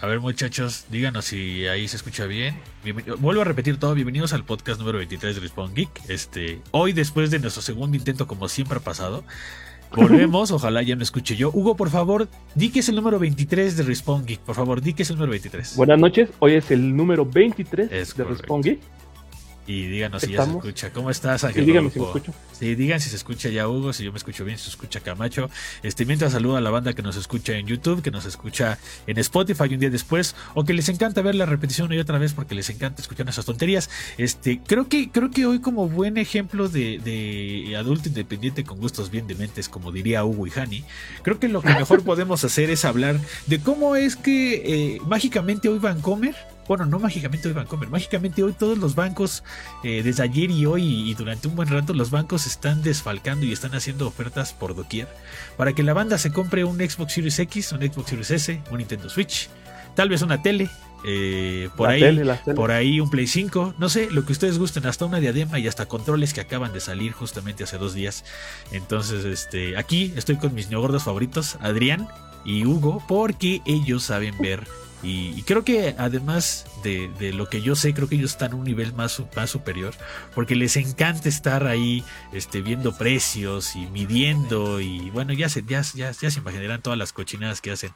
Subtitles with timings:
[0.00, 2.54] A ver, muchachos, díganos si ahí se escucha bien.
[3.18, 3.94] vuelvo a repetir todo.
[3.94, 5.90] Bienvenidos al podcast número 23 de Respawn Geek.
[6.08, 9.24] Este, hoy, después de nuestro segundo intento, como siempre ha pasado,
[9.96, 10.52] volvemos.
[10.52, 11.50] Ojalá ya me escuche yo.
[11.52, 14.38] Hugo, por favor, di que es el número 23 de Respawn Geek.
[14.40, 15.74] Por favor, di que es el número 23.
[15.74, 16.30] Buenas noches.
[16.38, 18.78] Hoy es el número 23 de Respawn Geek.
[19.68, 20.90] Y díganos si ya se escucha.
[20.94, 21.66] ¿Cómo estás, Ángel?
[21.66, 22.34] Sí, díganos si me escucho.
[22.58, 25.00] Sí, digan si se escucha ya Hugo, si yo me escucho bien, si se escucha
[25.00, 25.50] Camacho.
[25.82, 29.18] Este, mientras saludo a la banda que nos escucha en YouTube, que nos escucha en
[29.18, 32.54] Spotify un día después, o que les encanta ver la repetición y otra vez porque
[32.54, 33.90] les encanta escuchar esas tonterías.
[34.16, 39.26] Este, creo que, creo que hoy, como buen ejemplo de, adulto independiente con gustos bien
[39.26, 40.84] dementes, como diría Hugo y Hani,
[41.22, 45.68] creo que lo que mejor podemos hacer es hablar de cómo es que eh, mágicamente
[45.68, 46.34] hoy Vancomer
[46.68, 49.42] bueno, no mágicamente hoy Vancomer, mágicamente hoy todos los bancos,
[49.82, 53.52] eh, desde ayer y hoy y durante un buen rato, los bancos están desfalcando y
[53.52, 55.08] están haciendo ofertas por doquier
[55.56, 58.78] para que la banda se compre un Xbox Series X, un Xbox Series S, un
[58.78, 59.48] Nintendo Switch,
[59.94, 60.68] tal vez una tele,
[61.04, 62.20] eh, por, ahí,
[62.54, 65.68] por ahí un Play 5, no sé, lo que ustedes gusten, hasta una diadema y
[65.68, 68.24] hasta controles que acaban de salir justamente hace dos días.
[68.72, 72.08] Entonces, este, aquí estoy con mis neogordos favoritos, Adrián
[72.44, 74.66] y Hugo, porque ellos saben ver
[75.02, 78.64] y, creo que además de, lo que yo sé, creo que ellos están a un
[78.64, 79.94] nivel más, más superior,
[80.34, 85.82] porque les encanta estar ahí este, viendo precios y midiendo, y bueno, ya se, ya,
[85.94, 87.92] ya, ya se imaginarán todas las cochinadas que hacen.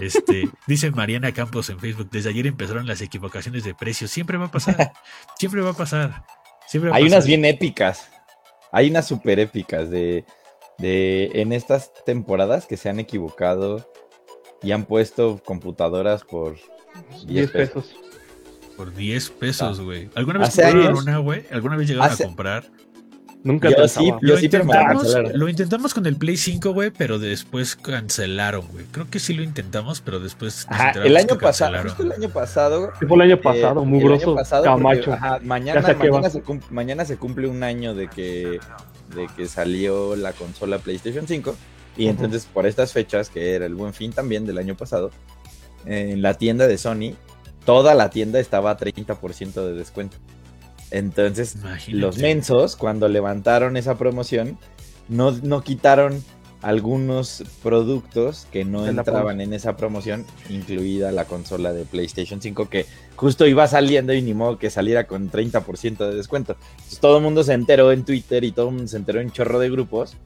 [0.00, 4.46] Este, dice Mariana Campos en Facebook, desde ayer empezaron las equivocaciones de precios, siempre va
[4.46, 4.92] a pasar,
[5.38, 6.24] siempre va a pasar.
[6.66, 8.08] Siempre Hay unas bien épicas,
[8.72, 10.24] hay unas súper épicas de,
[10.78, 13.91] de en estas temporadas que se han equivocado
[14.62, 16.56] y han puesto computadoras por
[17.26, 17.94] 10 pesos.
[18.76, 19.82] Por 10 pesos, ah.
[19.82, 20.08] güey.
[20.14, 21.44] ¿Alguna vez compraron una, güey?
[21.50, 22.70] ¿Alguna vez llegaron a comprar?
[23.44, 28.64] Nunca yo sí, lo, intentamos, lo intentamos con el Play 5, güey, pero después cancelaron,
[28.68, 28.84] güey.
[28.92, 30.66] Creo que sí lo intentamos, pero después.
[31.02, 31.74] el año pasado.
[31.98, 32.92] el año pasado.
[32.96, 34.36] fue el año pasado, muy grosso.
[34.62, 35.10] Camacho.
[35.42, 38.60] mañana, mañana, se cumple, mañana se cumple un año de que,
[39.16, 41.56] de que salió la consola PlayStation 5.
[41.96, 45.10] Y entonces por estas fechas, que era el buen fin también del año pasado,
[45.84, 47.14] en la tienda de Sony,
[47.64, 50.16] toda la tienda estaba a 30% de descuento.
[50.90, 51.56] Entonces,
[51.88, 54.58] los mensos, cuando levantaron esa promoción,
[55.08, 56.22] no, no quitaron
[56.60, 62.86] algunos productos que no entraban en esa promoción, incluida la consola de PlayStation 5, que
[63.16, 66.56] justo iba saliendo y ni modo que saliera con 30% de descuento.
[66.72, 69.32] Entonces, todo el mundo se enteró en Twitter y todo el mundo se enteró en
[69.32, 70.16] chorro de grupos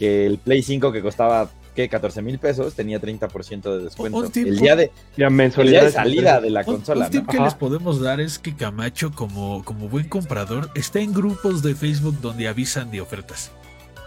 [0.00, 1.90] que el Play 5 que costaba ¿qué?
[1.90, 4.24] 14 mil pesos tenía 30% de descuento.
[4.34, 7.04] el día de, de salida de la consola.
[7.04, 11.12] Un tip que les podemos dar es que Camacho, como, como buen comprador, está en
[11.12, 13.52] grupos de Facebook donde avisan de ofertas.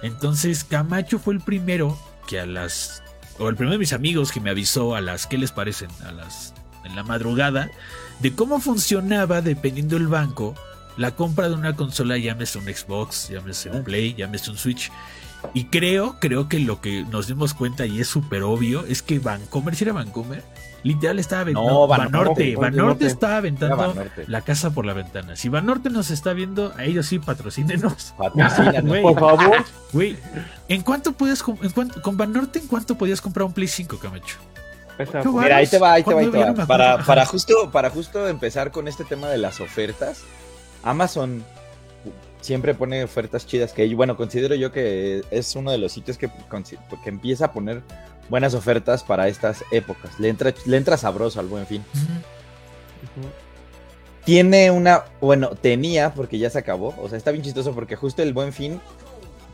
[0.01, 1.95] Entonces, Camacho fue el primero
[2.27, 3.03] que a las.
[3.37, 5.27] O el primero de mis amigos que me avisó a las.
[5.27, 5.89] ¿Qué les parecen?
[6.07, 6.55] A las.
[6.85, 7.69] En la madrugada.
[8.19, 10.55] De cómo funcionaba, dependiendo del banco,
[10.97, 14.91] la compra de una consola, llámese un Xbox, llámese un Play, llámese un Switch.
[15.53, 19.19] Y creo, creo que lo que nos dimos cuenta y es súper obvio es que
[19.19, 20.43] Vancomer, si era Vancomer,
[20.83, 21.69] literal estaba aventando.
[21.69, 23.95] No, Vanorte, Vanorte estaba aventando
[24.27, 25.35] la casa por la ventana.
[25.35, 28.13] Si Vanorte nos está viendo, a ellos sí patrocínenos.
[28.17, 29.63] Patrocínenos, por favor.
[29.91, 30.17] Güey,
[30.67, 34.37] ¿en cuánto puedes en cuánto, con Vanorte en cuánto podías comprar un Play 5, Camacho?
[35.25, 36.65] Mira, ahí te va, ahí te va, ahí te va.
[36.67, 40.21] Para, para, justo, para justo empezar con este tema de las ofertas,
[40.83, 41.43] Amazon
[42.43, 46.29] siempre pone ofertas chidas que, bueno, considero yo que es uno de los sitios que,
[46.29, 47.81] que empieza a poner
[48.29, 50.19] buenas ofertas para estas épocas.
[50.19, 51.83] Le entra, le entra sabroso al buen fin.
[54.25, 58.21] Tiene una, bueno, tenía, porque ya se acabó, o sea, está bien chistoso porque justo
[58.21, 58.79] el buen fin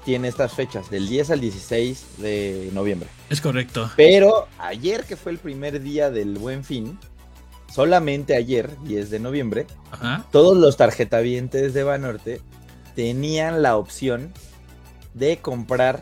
[0.06, 3.10] tiene estas fechas, del 10 al 16 de noviembre.
[3.30, 3.92] Es correcto.
[3.96, 6.98] Pero ayer que fue el primer día del buen fin,
[7.72, 9.68] solamente ayer, 10 de noviembre,
[10.32, 12.42] todos los tarjetavientes de Banorte
[13.00, 14.34] tenían la opción
[15.14, 16.02] de comprar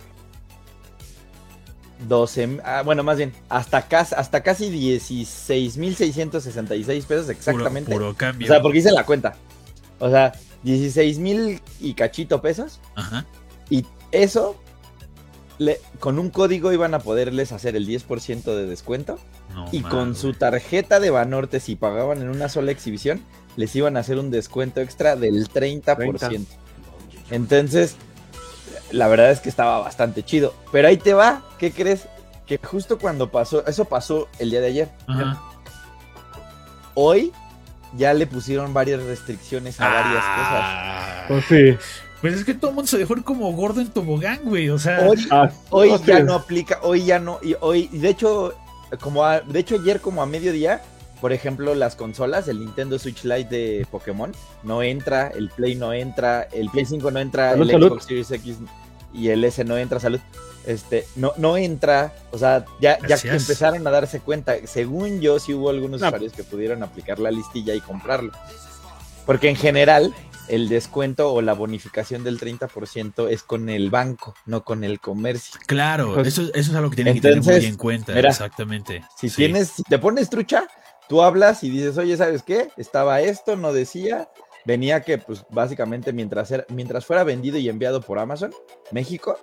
[2.08, 7.92] 12, ah, bueno, más bien, hasta, casi, hasta casi 16.666 pesos exactamente.
[7.92, 8.48] Puro, cambio.
[8.48, 9.36] O sea, porque hice la cuenta.
[10.00, 10.34] O sea,
[10.66, 12.80] 16.000 y cachito pesos.
[12.96, 13.28] Ajá.
[13.70, 14.60] Y eso,
[15.60, 19.20] le, con un código iban a poderles hacer el 10% de descuento.
[19.72, 23.22] y con su tarjeta de Banorte, si pagaban en una sola exhibición,
[23.56, 26.48] les iban a hacer un descuento extra del 30%.
[27.30, 27.96] Entonces,
[28.92, 30.54] la verdad es que estaba bastante chido.
[30.72, 32.08] Pero ahí te va, ¿qué crees?
[32.46, 34.90] Que justo cuando pasó, eso pasó el día de ayer.
[36.94, 37.32] Hoy
[37.98, 41.26] ya le pusieron varias restricciones a varias ah.
[41.28, 41.48] cosas.
[41.50, 41.88] Pues sí.
[42.22, 44.70] Pues es que todo el mundo se dejó ir como gordo en tobogán, güey.
[44.70, 45.08] O sea,
[45.70, 48.56] hoy, ah, ya no aplica, hoy ya no, y hoy, de hecho,
[49.02, 50.82] como a- de hecho ayer como a mediodía,
[51.22, 54.32] por ejemplo, las consolas, el Nintendo Switch Lite de Pokémon
[54.64, 57.88] no entra, el Play no entra, el Play 5 no entra, Salud, el salud.
[57.90, 58.58] Xbox Series X
[59.14, 60.20] y el S no entra, salud.
[60.66, 65.40] Este, no, no entra, o sea, ya, ya que empezaron a darse cuenta, según yo,
[65.40, 66.08] sí hubo algunos No.
[66.08, 68.34] usuarios que pudieron aplicar la listilla y comprarlo.
[69.26, 70.14] Porque en general,
[70.50, 75.60] el descuento o la bonificación del 30% es con el banco, no con el comercio.
[75.68, 78.14] Claro, Pues- eso, eso es algo que tienen que tener muy en cuenta.
[78.14, 79.04] mira, exactamente.
[79.18, 79.36] Si Sí.
[79.38, 80.68] tienes, si te pones trucha,
[81.10, 82.70] tú hablas y dices, oye, ¿sabes qué?
[82.78, 84.30] Estaba esto, no decía.
[84.66, 88.54] Venía que, pues, básicamente, mientras, era- mientras fuera vendido y enviado por Amazon,
[88.92, 89.38] México,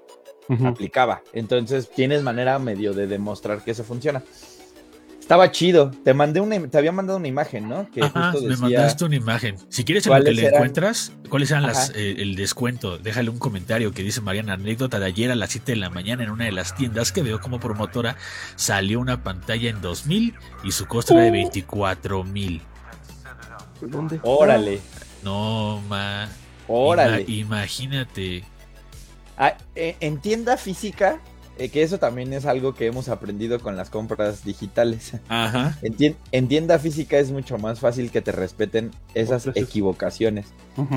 [0.66, 1.22] aplicaba.
[1.32, 4.22] Entonces, tienes manera medio de demostrar que eso funciona.
[5.24, 5.90] Estaba chido.
[6.04, 7.90] Te mandé una, te había mandado una imagen, ¿no?
[7.90, 9.56] Que Ajá, justo me mandaste una imagen.
[9.70, 10.54] Si quieres en lo que ¿Cuáles le eran?
[10.56, 12.98] encuentras, ¿cuáles eran las, eh, el descuento?
[12.98, 16.24] Déjale un comentario que dice Mariana, anécdota de ayer a las 7 de la mañana
[16.24, 18.16] en una de las tiendas que veo como promotora,
[18.56, 22.60] salió una pantalla en 2000 y su costo era de 24 mil.
[23.80, 24.20] ¿Dónde?
[24.24, 24.80] órale,
[25.22, 26.28] No, ma.
[26.68, 27.22] órale.
[27.22, 27.30] ima-
[27.62, 28.44] imagínate.
[29.38, 31.18] Ah, eh, en tienda física,
[31.58, 35.12] eh, que eso también es algo que hemos aprendido con las compras digitales.
[35.28, 35.78] Ajá.
[35.82, 40.46] En, tien- en tienda física es mucho más fácil que te respeten esas equivocaciones.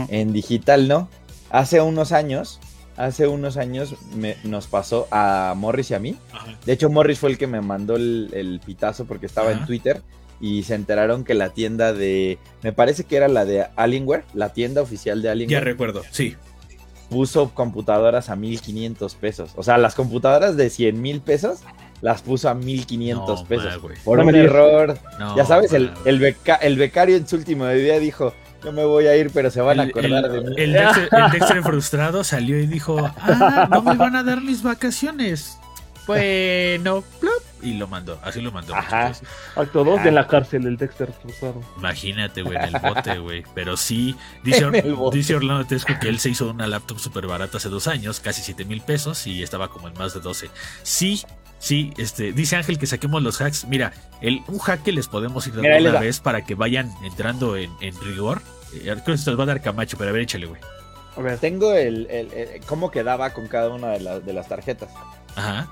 [0.09, 1.09] En digital no.
[1.49, 2.59] Hace unos años,
[2.97, 6.17] hace unos años me- nos pasó a Morris y a mí.
[6.65, 9.65] De hecho, Morris fue el que me mandó el, el pitazo porque estaba en Ajá.
[9.67, 10.01] Twitter
[10.39, 14.53] y se enteraron que la tienda de, me parece que era la de Alienware, la
[14.53, 16.35] tienda oficial de Ya Alienware, recuerdo, sí.
[17.09, 19.51] Puso computadoras a 1500 pesos.
[19.55, 21.59] O sea, las computadoras de 100 mil pesos
[22.01, 23.79] las puso a 1500 No, pesos.
[24.03, 27.97] por No un error No, ya sabes, el, beca- el becario en su último día
[27.99, 28.33] dijo,
[28.63, 30.55] yo me voy a ir, pero se van a acordar el- de mí.
[30.57, 34.61] El Dexter, el Dexter frustrado salió y dijo, ah, no me van a dar mis
[34.61, 35.57] vacaciones.
[36.05, 37.03] Bueno,
[37.61, 38.75] y lo mandó, así lo mandó.
[38.75, 39.07] Ajá.
[39.07, 39.27] muchachos.
[39.55, 40.07] Acto 2 Ah.
[40.07, 41.61] en la cárcel, el Dexter frustrado.
[41.77, 43.43] Imagínate, güey, en el bote, güey.
[43.55, 44.69] Pero sí, dice,
[45.11, 48.41] dice Orlando Tesco que él se hizo una laptop súper barata hace dos años, casi
[48.41, 50.49] 7 mil pesos, y estaba como en más de 12.
[50.83, 51.23] Sí,
[51.59, 53.65] sí, este, dice Ángel que saquemos los hacks.
[53.65, 56.91] Mira, el, un hack que les podemos ir dando Mira, una vez para que vayan
[57.03, 58.41] entrando en, en rigor.
[58.73, 60.61] Eh, Creo que se los va a dar Camacho, pero a ver, échale, güey.
[61.15, 64.47] A ver, Tengo el, el- el- cómo quedaba con cada una de, las de las
[64.47, 64.89] tarjetas.
[65.35, 65.67] Ajá.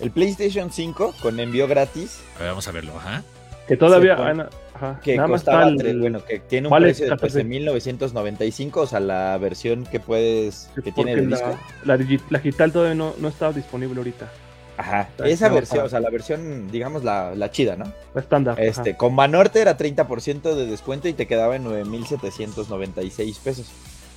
[0.00, 3.22] El PlayStation 5 con envío gratis, A ver, vamos a verlo, ajá.
[3.68, 4.16] que todavía.
[4.34, 7.10] no, ajá, que nada más costaba, está tre- el- bueno, que tiene un precio de
[7.10, 7.44] pues, 14.
[7.44, 11.56] 1995, o sea, la versión que puedes, que tiene de disco.
[11.84, 14.30] la, la, digi- la digital todavía no, no está disponible ahorita.
[14.78, 17.92] Ajá, Está esa no, versión, para- o sea, la versión, digamos, la, la chida, ¿no?
[18.14, 18.54] La estándar.
[18.54, 18.62] ajá.
[18.62, 23.66] Este, con Banorte era 30% de descuento y te quedaba en 9.796 pesos.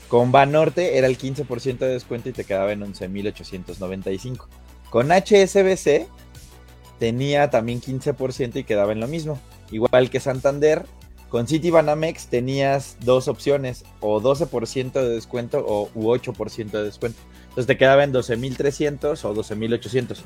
[0.07, 4.45] Con Banorte era el 15% de descuento y te quedaba en 11.895.
[4.93, 6.05] Con HSBC
[6.99, 9.39] tenía también 15% y quedaba en lo mismo.
[9.71, 10.85] Igual que Santander,
[11.29, 17.19] con Citibanamex tenías dos opciones, o 12% de descuento o u 8% de descuento.
[17.49, 20.19] Entonces te quedaba en 12.300 o 12.800.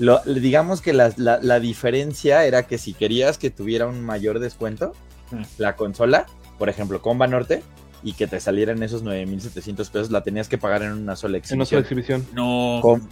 [0.00, 4.40] Lo, digamos que la, la- la diferencia era que si querías que tuviera un mayor
[4.40, 4.94] descuento,
[5.30, 5.42] Mm.
[5.58, 6.26] la consola,
[6.58, 7.62] por ejemplo, con Banorte,
[8.02, 11.42] y que te salieran esos 9.700 pesos, la tenías que pagar en una sola en
[11.42, 11.80] otra exhibición.
[11.82, 12.26] exhibición.
[12.34, 12.80] No.
[12.82, 13.08] Con,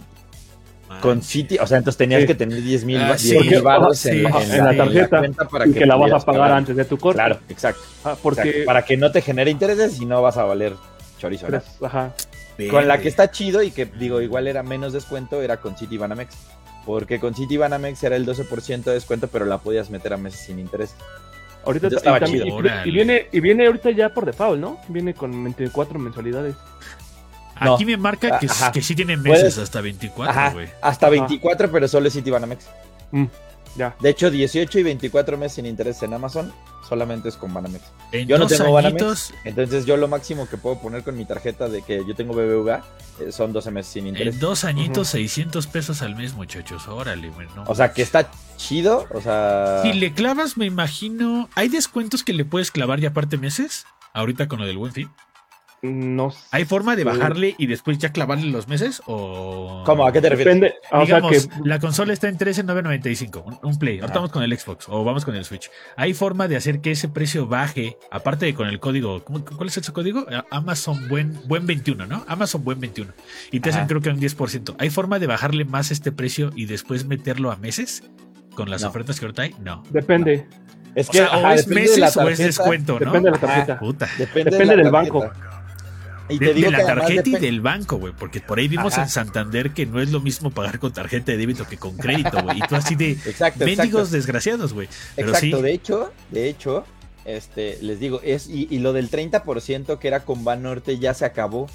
[0.99, 1.21] con.
[1.21, 2.27] City, o sea, entonces tenías Sí.
[2.27, 4.83] que tener 10 mil Ah, sí, baros sí, en, la- sí, en la, en la
[5.09, 7.17] tarjeta, para y que, la vas a pagar antes de tu corte.
[7.17, 7.81] Claro, exacto.
[8.03, 8.63] Ah, porque.
[8.65, 10.73] para que no te genere intereses y no vas a valer
[11.19, 11.47] chorizo.
[11.83, 12.13] ajá.
[12.69, 15.97] Con la que está chido y que digo, igual era menos descuento, era con City
[15.97, 16.35] Banamex.
[16.85, 20.41] Porque con City Banamex era el 12% de descuento, pero la podías meter a meses
[20.41, 20.95] sin interés.
[21.63, 22.59] Ahorita y estaba también- chido.
[22.85, 24.79] y- y, viene, y viene ahorita ya por default, ¿no?
[24.87, 26.55] Viene con 24 mensualidades.
[27.61, 27.75] No.
[27.75, 30.67] Aquí me marca que, sí tienen meses Puedes- hasta 24, Ajá, güey.
[30.81, 31.11] hasta Ajá.
[31.11, 32.65] 24, pero solo es City Banamex.
[33.11, 33.25] Mm,
[33.77, 33.95] ya.
[33.99, 36.51] De hecho, 18 y 24 meses sin interés en Amazon,
[36.89, 37.83] solamente es con Banamex.
[38.11, 41.69] En Yo no tengo añitos, Entonces, yo lo máximo que puedo poner con mi tarjeta
[41.69, 42.83] de que yo tengo BBVA
[43.19, 44.33] eh, son 12 meses sin interés.
[44.33, 45.17] en dos añitos, Ujú.
[45.17, 46.87] 600 pesos al mes, muchachos.
[46.87, 47.47] Órale, güey.
[47.55, 49.81] no O sea, que está chido, o sea...
[49.83, 51.47] Si le clavas, me imagino.
[51.55, 53.85] ¿Hay descuentos que le puedes clavar y aparte meses?
[54.13, 55.09] Ahorita con lo del buen fin.
[55.83, 56.37] No sé.
[56.51, 59.01] ¿Hay forma de bajarle y después ya clavarle los meses?
[59.07, 59.81] ¿O.?
[59.85, 60.05] ¿Cómo?
[60.05, 60.53] ¿A qué te refieres?
[60.53, 60.75] Depende.
[60.91, 61.59] ah, sea Digamos, que.
[61.67, 63.95] la consola está en 13,995, un, un Play.
[63.95, 64.19] Ahorita Ajá.
[64.19, 65.71] vamos con el Xbox o vamos con el Switch.
[65.95, 67.97] ¿Hay forma de hacer que ese precio baje?
[68.11, 70.25] Aparte de con el código, ¿cómo- ¿cuál es ese código?
[70.51, 72.23] Amazon Buen, Buen 21, ¿no?
[72.27, 73.11] Amazon Buen 21.
[73.51, 74.75] Y te hacen creo que un 10%.
[74.77, 78.03] ¿Hay forma de bajarle más este precio y después meterlo a meses?
[78.55, 78.89] ¿Con las No.
[78.89, 79.55] ofertas que ahorita hay?
[79.59, 79.81] No.
[79.89, 80.45] Depende.
[80.93, 82.99] Es O sea, o es depende de la meses o es descuento, ¿no?
[82.99, 83.79] Depende de la tarjeta.
[83.79, 84.09] Puta.
[84.17, 85.13] Depende, Depende de la del tarjeta.
[85.19, 85.50] banco.
[86.37, 88.13] De, la tarjeta y del banco, güey.
[88.17, 91.37] Porque por ahí vimos en Santander que no es lo mismo pagar con tarjeta de
[91.37, 92.57] débito que con crédito, güey.
[92.57, 94.87] Y tú así de exacto, mendigos desgraciados, güey.
[95.17, 96.85] Exacto, de hecho, de hecho,
[97.25, 101.67] este, les digo, es, y, lo del 30% que era con Banorte ya se acabó.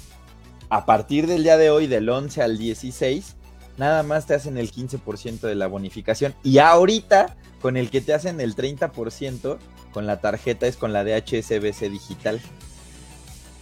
[0.69, 3.37] A partir del día de hoy, del 11 al 16,
[3.77, 6.35] nada más te hacen el 15% de la bonificación.
[6.43, 9.57] Y ahorita, con el que te hacen el 30%,
[9.93, 12.41] con la tarjeta es con la de HSBC digital.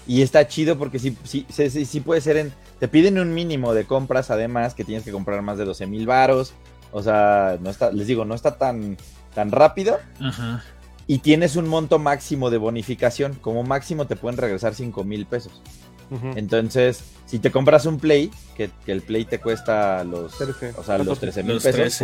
[0.07, 1.45] Y está chido porque sí, sí,
[1.85, 2.53] sí, puede ser en...
[2.79, 6.05] Te piden un mínimo de compras además, que tienes que comprar más de 12 mil
[6.05, 6.53] varos.
[6.91, 8.97] O sea, no está, les digo, no está tan,
[9.33, 9.97] tan rápido.
[11.07, 13.33] Y tienes un monto máximo de bonificación.
[13.35, 15.61] Como máximo te pueden regresar 5 mil pesos.
[16.35, 20.33] Entonces, si te compras un Play, que, el Play te cuesta los,
[20.77, 21.99] o sea, los 13 mil pesos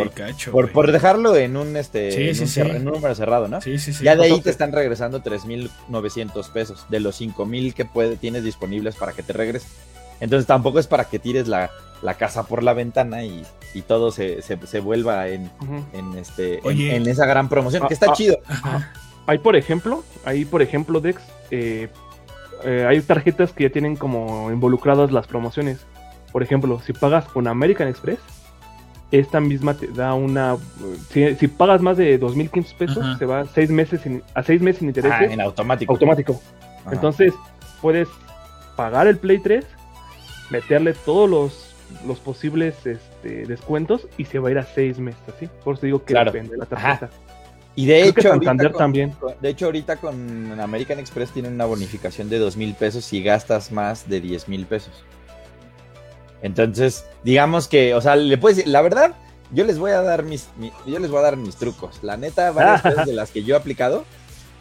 [0.51, 3.59] por, por, dejarlo en un este en, un número cerrado, ¿no?
[4.01, 8.95] Ya de ahí te están regresando 3.900 pesos de los 5.000 que puede, tienes disponibles
[8.95, 9.69] para que te regreses.
[10.19, 11.69] Entonces tampoco es para que tires la,
[12.17, 13.43] casa por la ventana y,
[13.87, 15.49] todo se, se, vuelva en,
[15.93, 18.39] en este en, esa gran promoción, que está ah, ah, chido.
[19.27, 21.89] Hay por ejemplo, hay por ejemplo, Dex, eh,
[22.63, 25.85] eh, hay tarjetas que ya tienen como involucradas las promociones.
[26.31, 28.19] Por ejemplo, si pagas con American Express,
[29.11, 30.57] esta misma te da una.
[31.09, 34.01] Si, pagas más de 2.500 pesos, se va seis meses
[34.33, 35.17] a seis meses sin intereses.
[35.19, 35.91] Ah, en automático.
[35.91, 36.41] Automático.
[36.91, 37.33] Entonces,
[37.81, 38.07] puedes
[38.75, 39.65] pagar el Play 3,
[40.49, 41.75] meterle todos los,
[42.07, 45.49] los posibles este, descuentos y se va a ir a seis meses, ¿así?
[45.63, 47.09] Por eso digo que depende de la tarjeta.
[47.75, 48.37] Y de hecho,
[48.77, 49.15] también.
[49.39, 53.71] de hecho, ahorita con American Express tienen una bonificación de dos mil pesos si gastas
[53.71, 55.05] más de 10 mil pesos.
[56.41, 59.13] Entonces, digamos que, o sea, le puedes decir, la verdad,
[59.51, 60.49] yo les voy a dar mis,
[60.85, 61.99] yo les voy a dar mis trucos.
[62.03, 64.05] La neta, varias cosas de las que yo he aplicado.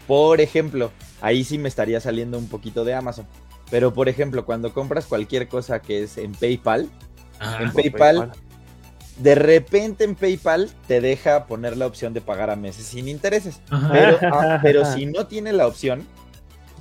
[0.07, 3.27] Por ejemplo, ahí sí me estaría saliendo un poquito de Amazon.
[3.71, 6.89] Pero por ejemplo, cuando compras cualquier cosa que es en PayPal,
[7.61, 8.33] en PayPal
[9.23, 13.61] de repente en PayPal te deja poner la opción de pagar a meses sin intereses.
[13.71, 16.07] Ah, pero, si no tiene la opción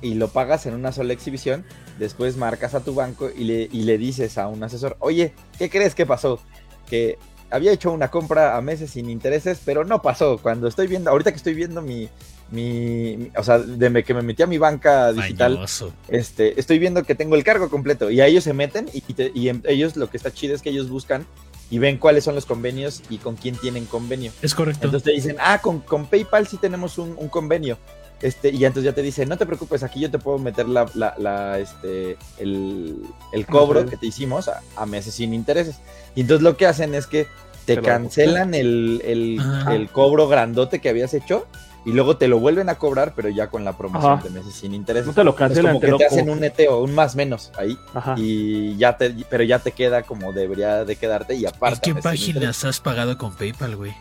[0.00, 1.64] y lo pagas en una sola exhibición,
[1.98, 5.68] después marcas a tu banco y le, y le dices a un asesor, oye, ¿qué
[5.68, 6.40] crees que pasó?
[6.88, 7.18] Que
[7.50, 10.38] había hecho una compra a meses sin intereses, pero no pasó.
[10.38, 12.08] Cuando estoy viendo, ahorita que estoy viendo mi,
[12.50, 15.66] mi, o sea, de que me metí a mi banca digital,
[16.08, 19.02] este, estoy viendo que tengo el cargo completo y a ellos se meten y,
[19.34, 21.26] y ellos lo que está chido es que ellos buscan
[21.70, 24.32] y ven cuáles son los convenios y con quién tienen convenio.
[24.42, 24.86] Es correcto.
[24.86, 27.78] Entonces te dicen, ah, con, con PayPal sí tenemos un, convenio.
[28.20, 30.86] Este, y entonces ya te dicen, no te preocupes, aquí yo te puedo meter la,
[30.94, 33.06] la, este, el,
[33.48, 35.76] cobro que te hicimos a, meses sin intereses.
[36.14, 37.28] Y entonces lo que hacen es que
[37.64, 41.46] te cancelan el, el, cobro grandote que habías hecho
[41.84, 44.74] y luego te lo vuelven a cobrar, pero ya con la promoción de meses sin
[44.74, 45.06] interés.
[45.06, 47.78] No te lo cancelan, como que te, hacen un neteo, un más menos ahí.
[48.16, 51.90] Y ya te, pero ya te queda como debería de quedarte y aparte.
[51.90, 53.94] ¿Y qué páginas has pagado con PayPal, güey?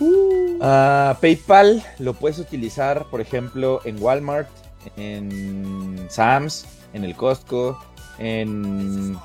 [0.00, 4.48] Uh, PayPal lo puedes utilizar, por ejemplo, en Walmart,
[4.96, 7.78] en Sam's, en el Costco,
[8.18, 9.16] en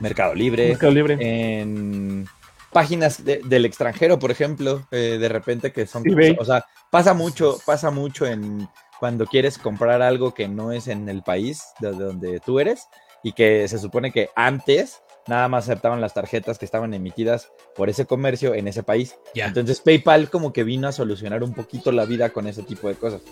[0.00, 1.16] Mercado Libre, Mercado Libre.
[1.60, 2.28] en
[2.72, 6.04] páginas del extranjero, por ejemplo, eh, de repente que son,
[6.38, 11.08] o sea, pasa mucho, pasa mucho en cuando quieres comprar algo que no es en
[11.08, 12.86] el país de donde tú eres
[13.22, 17.88] y que se supone que antes nada más aceptaban las tarjetas que estaban emitidas por
[17.88, 19.16] ese comercio en ese país.
[19.34, 22.94] Entonces PayPal como que vino a solucionar un poquito la vida con ese tipo de
[22.94, 23.22] cosas.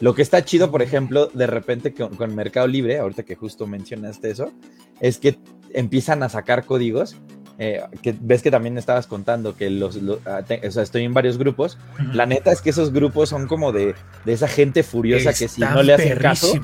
[0.00, 4.30] Lo que está chido, por ejemplo, de repente con Mercado Libre, ahorita que justo mencionaste
[4.30, 4.50] eso,
[5.00, 5.38] es que
[5.74, 7.16] empiezan a sacar códigos
[7.62, 11.36] eh, que ves que también estabas contando que los, ah, o sea, estoy en varios
[11.36, 11.76] grupos.
[12.14, 15.60] La neta es que esos grupos son como de, de esa gente furiosa que si
[15.60, 16.54] no le hacen caso,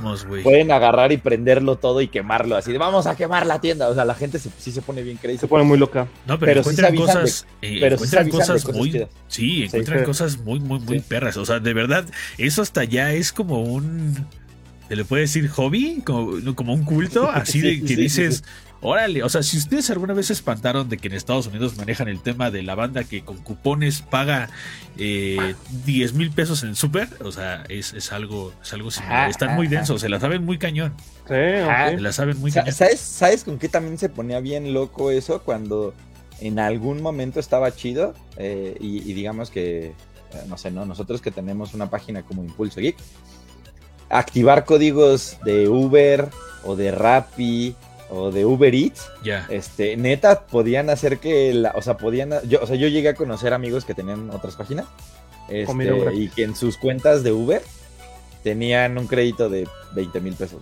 [0.43, 2.57] pueden agarrar y prenderlo todo y quemarlo.
[2.57, 3.91] Así de vamos a quemar la tienda.
[3.91, 5.37] O sea, la gente sí se pone bien crazy.
[5.37, 6.09] Se pone muy loca.
[6.27, 9.07] No, pero, encuentran cosas, eh, pero encuentran cosas, muy.
[9.29, 11.37] Sí, encuentran cosas muy, muy, muy perras.
[11.37, 12.07] O sea, de verdad,
[12.39, 14.27] eso hasta ya es como un.
[14.89, 16.01] ¿Se le puede decir hobby?
[16.07, 18.45] Como, como un culto, así de que dices,
[18.83, 22.09] Órale, o sea, si ustedes alguna vez se espantaron de que en Estados Unidos manejan
[22.09, 24.51] el tema de la banda que con cupones paga
[24.99, 25.55] eh,
[25.87, 29.31] 10 mil pesos en súper, o sea, es, algo, es algo similar.
[29.31, 30.95] Están muy densos, se la saben muy cañón.
[31.27, 32.73] Sí, Se la saben muy cañón.
[32.75, 35.43] ¿Sabes, ¿Sabes con qué también se ponía bien loco eso?
[35.43, 35.95] Cuando
[36.41, 39.95] en algún momento estaba chido eh, y, digamos que, eh,
[40.49, 40.85] no sé, ¿no?
[40.85, 42.97] Nosotros que tenemos una página como Impulso Geek,
[44.11, 46.29] activar códigos de Uber
[46.65, 47.75] o de Rappi
[48.11, 52.61] o de Uber Eats, ya este, neta, podían hacer que, la, o sea, podían, yo,
[52.63, 54.87] o sea, yo llegué a conocer amigos que tenían otras páginas,
[55.49, 57.63] este, y que en sus cuentas de Uber
[58.43, 60.61] tenían un crédito de 20 mil pesos.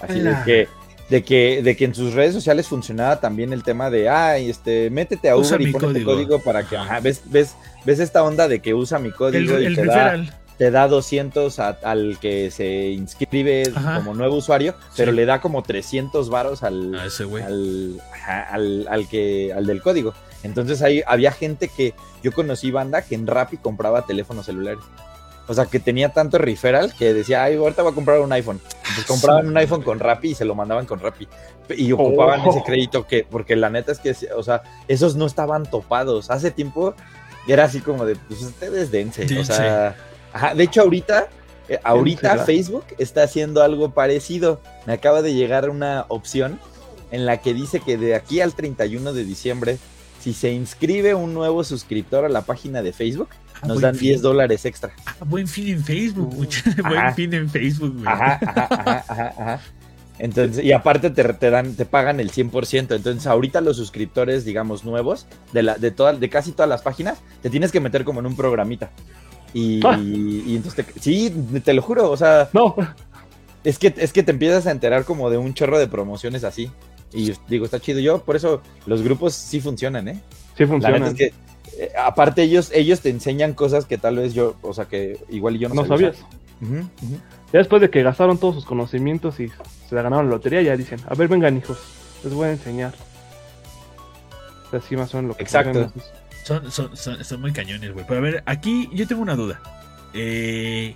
[0.00, 0.68] Así de que,
[1.08, 4.88] de que, de que en sus redes sociales funcionaba también el tema de, ay, este,
[4.90, 6.38] métete a Usa Uber y pon tu código.
[6.38, 9.66] para que, ajá, ves, ves, ves esta onda de que usa mi El, código y
[9.66, 10.24] el te da.
[10.62, 13.96] Te da 200 a- al que se inscribe Ajá.
[13.96, 15.16] como nuevo usuario, pero Sí.
[15.16, 17.42] le da como 300 varos al, A ese güey.
[17.42, 20.14] al, al, al que, al del código.
[20.44, 24.78] Entonces ahí había gente que yo conocí banda que en Rappi compraba teléfonos celulares.
[25.48, 28.60] O sea, que tenía tanto referral que decía, ay, ahorita voy a comprar un iPhone.
[28.76, 31.26] Entonces compraban un iPhone con Rappi y se lo mandaban con Rappi.
[31.76, 32.50] Y ocupaban Oh.
[32.50, 36.30] ese crédito que, porque la neta es que, o sea, esos no estaban topados.
[36.30, 36.94] Hace tiempo
[37.48, 39.26] era así como de, pues ustedes dense.
[39.40, 39.96] O sea,
[40.32, 41.28] ajá, de hecho ahorita,
[41.68, 42.44] eh, ahorita.
[42.44, 44.60] Facebook está haciendo algo parecido.
[44.86, 46.58] Me acaba de llegar una opción
[47.10, 49.78] en la que dice que de aquí al 31 de diciembre,
[50.20, 53.28] si se inscribe un nuevo suscriptor a la página de Facebook,
[53.62, 54.08] Ah, nos dan fin.
[54.08, 54.92] 10 dólares extra.
[55.06, 56.46] Ah, buen fin en Facebook, Uh.
[56.88, 58.06] Buen fin en Facebook, güey.
[58.06, 59.60] Ajá, ajá, ajá, ajá, ajá.
[60.18, 62.96] Entonces, y aparte te, te dan, te pagan el 100%.
[62.96, 67.18] Entonces, ahorita los suscriptores, digamos, nuevos, de la, de todas, de casi todas las páginas,
[67.40, 68.90] te tienes que meter como en un programita.
[69.54, 69.98] Y, Ah.
[70.00, 71.30] y entonces te- sí,
[71.64, 72.74] te lo juro, o sea, No,
[73.64, 76.70] es que, es que te empiezas a enterar como de un chorro de promociones así.
[77.14, 78.00] Y digo, está chido.
[78.00, 80.20] Yo, por eso, los grupos sí funcionan, ¿eh?
[80.56, 80.98] sí La funciona.
[80.98, 81.24] neta es que,
[81.78, 85.58] eh, aparte, ellos, ellos te enseñan cosas que tal vez yo, o sea, que igual
[85.58, 86.26] yo no, no sabía sabías.
[87.52, 90.74] Ya después de que gastaron todos sus conocimientos y se la ganaron la lotería, ya
[90.76, 91.78] dicen, a ver, vengan hijos,
[92.24, 92.94] les voy a enseñar.
[94.72, 95.92] Así más o menos lo que Exacto.
[96.44, 98.04] Son, son, son, son muy cañones, güey.
[98.06, 99.60] Pero a ver, aquí yo tengo una duda.
[100.14, 100.94] Eh,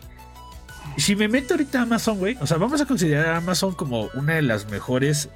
[0.96, 4.08] si me meto ahorita a Amazon, güey, o sea, vamos a considerar a Amazon como
[4.14, 5.28] una de las mejores,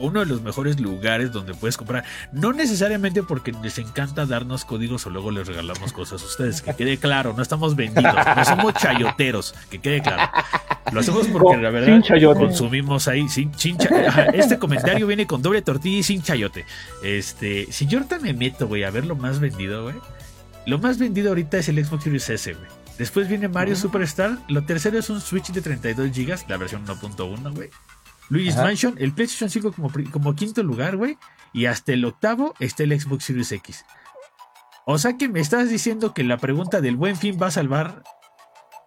[0.00, 2.04] uno de los mejores lugares donde puedes comprar.
[2.32, 6.62] No necesariamente porque les encanta darnos códigos o luego les regalamos cosas a ustedes.
[6.62, 10.30] Que quede claro, no estamos vendidos, no somos chayoteros, que quede claro.
[10.92, 11.86] Lo hacemos porque la verdad
[12.48, 16.64] consumimos ahí sin, sin cha- ajá, Este comentario viene con doble tortilla y sin chayote.
[17.02, 19.96] Este, si yo ahorita me meto, güey, a ver lo más vendido, güey.
[20.66, 22.66] Lo más vendido ahorita es el Xbox Series S, güey.
[22.98, 23.74] Después viene Mario.
[23.76, 24.38] Superstar.
[24.48, 27.70] Lo tercero es un Switch de 32 GB, la versión 1.1, güey.
[28.30, 28.64] Luigi's Ajá.
[28.64, 31.18] Mansion, el PlayStation 5 como, como quinto lugar, güey.
[31.52, 33.84] Y hasta el octavo está el Xbox Series X.
[34.86, 38.02] O sea que me estás diciendo que la pregunta del buen fin va a salvar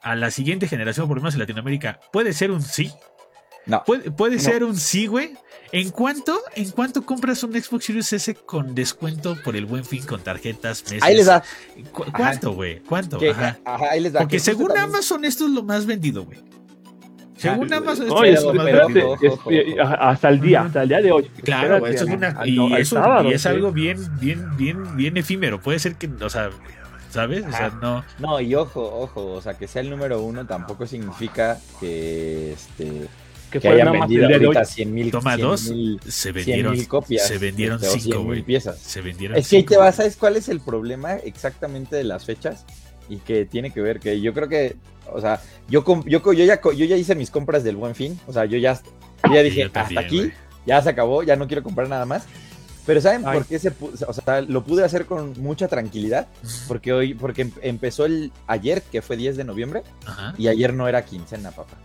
[0.04, 2.00] a la siguiente generación, por lo menos en Latinoamérica.
[2.12, 2.92] ¿Puede ser un sí?
[3.66, 3.84] No.
[3.84, 4.42] Puede, puede No.
[4.42, 5.36] ser un sí, güey.
[5.74, 10.06] ¿En cuánto, ¿En cuánto compras un Xbox Series S con descuento por el buen fin
[10.06, 10.84] con tarjetas?
[10.84, 11.04] Meses?
[11.04, 11.44] Ahí les da.
[11.92, 12.80] ¿Cu- ¿Cuánto, güey?
[12.84, 13.18] ¿Cuánto?
[13.30, 13.60] Ajá.
[13.66, 14.22] ajá, ahí les da.
[14.22, 16.40] Porque según también- Amazon esto es lo más vendido, güey.
[17.38, 18.44] Según Amazon Oye, es
[19.80, 21.24] hasta el día, hasta el día de hoy.
[21.44, 24.96] Claro, Espérate, eso es una y, al eso- sábado, y es algo bien, bien, bien,
[24.98, 25.60] bien efímero.
[25.62, 26.50] Puede ser que, o sea,
[27.12, 27.46] ¿sabes?
[27.46, 28.04] O sea, no.
[28.20, 33.08] No, y ojo, ojo, o sea, que sea el número uno tampoco significa que, este,
[33.52, 35.72] Que que hayan vendido ahorita 100 mil Toma dos,
[36.08, 37.28] se vendieron, copias.
[37.28, 38.42] se vendieron este, o cinco, 100,000 güey.
[38.44, 38.80] piezas.
[38.80, 39.38] Se vendieron.
[39.38, 39.96] Es que ahí cinco, te vas.
[39.96, 42.66] ¿sabes cuál es el problema exactamente de las fechas?
[43.10, 44.76] Y que tiene que ver que yo creo que,
[45.14, 47.76] o sea, yo com- yo, co- yo ya co- yo ya hice mis compras del
[47.76, 48.74] Buen Fin, o sea, yo ya,
[49.28, 50.32] yo ya Sí, dije, yo también, hasta aquí,
[50.66, 52.26] ya se acabó, ya no quiero comprar nada más.
[52.86, 53.38] Pero ¿saben Ay.
[53.40, 53.74] por qué se
[54.08, 56.28] o sea, lo pude hacer con mucha tranquilidad?
[56.70, 60.34] Porque hoy porque em- empezó el ayer, que fue 10 de noviembre, Ajá.
[60.38, 61.76] y ayer no era quincena, papá.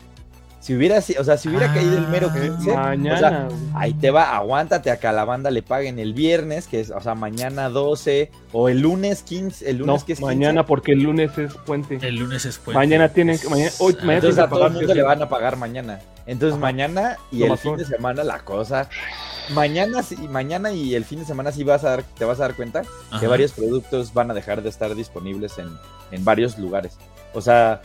[0.62, 3.48] Si hubiera, si- o sea, si hubiera Ah, caído el mero 15, o sea, Mañana.
[3.74, 6.90] Ahí te va, aguántate a que a la banda le paguen el viernes, que es,
[6.92, 10.34] o sea, mañana 12, o el lunes 15, el no, lunes que es 15.
[10.34, 11.98] mañana porque el lunes es puente.
[12.00, 12.78] El lunes es puente.
[12.78, 15.20] Mañana tienen que- mañana- hoy- Ah, mañana Entonces que a todo el mundo le van
[15.22, 15.98] a pagar mañana.
[16.26, 16.60] Entonces Ajá.
[16.60, 18.88] mañana y el fin de semana la cosa.
[19.52, 22.42] Mañana sí, mañana y el fin de semana sí vas a dar, te vas a
[22.42, 22.82] dar cuenta
[23.18, 25.68] que varios productos van a dejar de estar disponibles en,
[26.12, 26.96] en varios lugares.
[27.34, 27.82] O sea,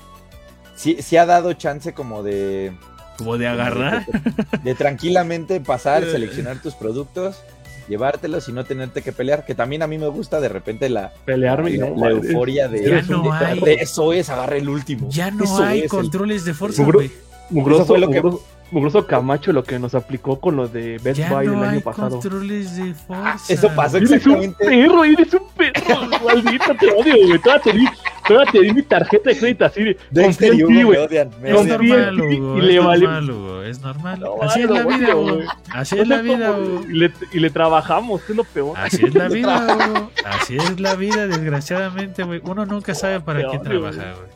[0.78, 2.72] sí, sí ha dado chance como de,
[3.18, 4.06] Como de agarrar.
[4.06, 7.42] de, de tranquilamente pasar, seleccionar tus productos,
[7.90, 9.46] llevártelos y no tenerte que pelear.
[9.46, 12.68] Que también a mí me gusta de repente la, Pelearme y la, no, la euforia
[12.70, 13.60] de, Ya no de- hay.
[13.60, 15.10] de eso es, agarra el último.
[15.12, 17.12] Ya no Eso hay el- controles de fuerza, güey.
[17.50, 21.20] Eso fue lo que- mugroso- mugroso Camacho lo que nos aplicó con lo de Best
[21.20, 22.10] Ya Buy no el hay año pasado.
[22.20, 23.32] controles de fuerza.
[23.34, 24.66] Ah, eso pasó Eres un exactamente.
[24.66, 27.40] perro, eres un perro, maldito, te odio, güey.
[27.40, 27.88] Todavía te di,
[28.28, 29.98] todavía te di mi tarjeta de crédito así de.
[30.16, 30.98] En Hugo ti, me güey.
[31.00, 31.30] odian.
[31.42, 32.00] me Es Confía odian.
[32.00, 32.56] en normal, ti Hugo.
[32.56, 33.62] y Es le vale- normal, Hugo.
[33.64, 34.20] Es normal.
[34.20, 35.44] No, Así es la vida, güey.
[35.72, 36.82] Así es la vida, Hugo.
[36.90, 38.78] y, le, y le trabajamos, que es lo peor.
[38.78, 40.12] Así es la vida, Hugo.
[40.26, 42.42] Así es la vida, desgraciadamente, güey.
[42.44, 44.28] Uno nunca sabe para qué trabaja, güey.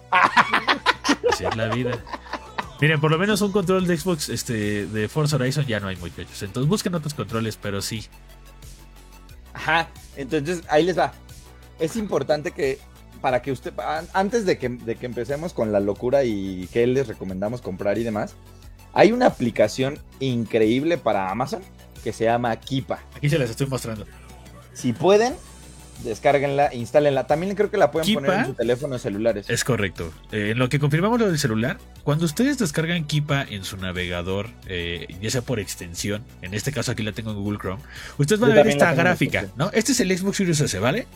[1.32, 1.92] Así es la vida.
[2.82, 5.96] Miren, por lo menos un control de Xbox este, de Forza Horizon ya no hay
[5.98, 6.42] muchachos.
[6.42, 8.06] Entonces busquen otros controles, pero sí.
[9.54, 11.14] Ajá, entonces ahí les va.
[11.80, 12.80] Es importante que
[13.22, 16.88] para que usted, an- antes de que, de que empecemos con la locura y qué
[16.88, 18.36] les recomendamos comprar y demás,
[18.94, 21.62] Hay una aplicación increíble para Amazon
[22.04, 23.00] que se llama Kipa.
[23.16, 24.06] Aquí se las estoy mostrando.
[24.74, 25.34] Si pueden,
[26.04, 27.28] descárguenla, instálenla.
[27.28, 29.50] También creo que la pueden poner en sus teléfonos celulares.
[29.50, 30.12] Es correcto.
[30.32, 34.50] Eh, en lo que confirmamos lo del celular, cuando ustedes descargan Kipa en su navegador,
[34.68, 37.82] eh, ya sea por extensión, en este caso aquí la tengo en Google Chrome,
[38.18, 39.48] ustedes van Yo a ver esta gráfica.
[39.56, 39.70] ¿no?
[39.74, 41.08] Este es el Xbox Series S, ¿vale?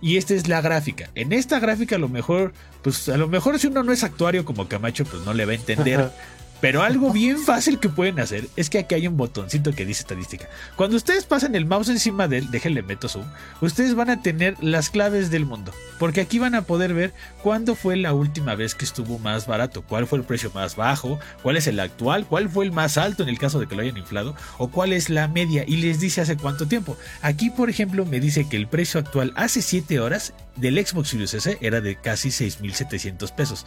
[0.00, 1.10] Y esta es la gráfica.
[1.14, 2.52] En esta gráfica a lo mejor,
[2.82, 5.52] pues a lo mejor si uno no es actuario como Camacho, pues no le va
[5.52, 6.10] a entender.
[6.60, 10.02] Pero algo bien fácil que pueden hacer es que aquí hay un botoncito que dice
[10.02, 10.48] estadística.
[10.76, 13.26] Cuando ustedes pasan el mouse encima de él, déjenle meto zoom,
[13.60, 15.72] ustedes van a tener las claves del mundo.
[15.98, 17.12] Porque aquí van a poder ver
[17.42, 21.18] cuándo fue la última vez que estuvo más barato, cuál fue el precio más bajo,
[21.42, 23.82] cuál es el actual, cuál fue el más alto en el caso de que lo
[23.82, 26.96] hayan inflado, o cuál es la media y les dice hace cuánto tiempo.
[27.22, 31.34] Aquí, por ejemplo, me dice que el precio actual hace 7 horas del Xbox Series
[31.34, 33.66] S era de casi 6.700 pesos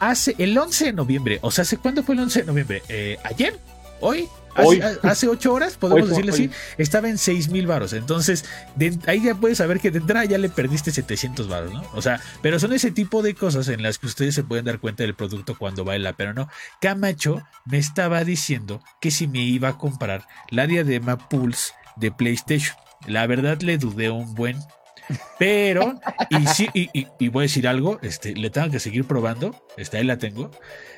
[0.00, 2.82] hace el 11 de noviembre, o sea, ¿hace cuándo fue el 11 de noviembre?
[2.88, 3.58] Eh, ¿Ayer?
[4.00, 4.28] ¿Hoy?
[4.58, 4.80] Hoy.
[4.80, 6.44] Hace, hace 8 horas, podemos Hoy, decirle hoy.
[6.46, 7.92] así, estaba en 6 mil varos.
[7.92, 11.84] Entonces, de- ahí ya puedes saber que de entrada ya le perdiste 700 varos, ¿no?
[11.94, 14.78] O sea, pero son ese tipo de cosas en las que ustedes se pueden dar
[14.80, 16.48] cuenta del producto cuando vale la pena o no.
[16.80, 22.76] Camacho me estaba diciendo que si me iba a comprar la diadema Pulse de PlayStation.
[23.06, 24.56] La verdad le dudé un buen.
[25.38, 29.04] Pero, y sí, y, y- y voy a decir algo, este, le tengo que seguir
[29.04, 30.50] probando, este, ahí la tengo,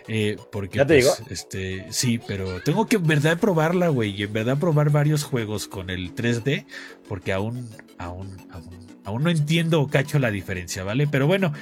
[0.06, 4.22] eh, porque, ¿Ya te pues, este, sí, pero tengo que en verdad probarla, güey, y
[4.22, 6.66] en verdad probar varios juegos con el 3D,
[7.08, 7.68] porque aún,
[7.98, 11.06] aún, aún, aún no entiendo o cacho la diferencia, ¿vale?
[11.06, 11.52] Pero bueno,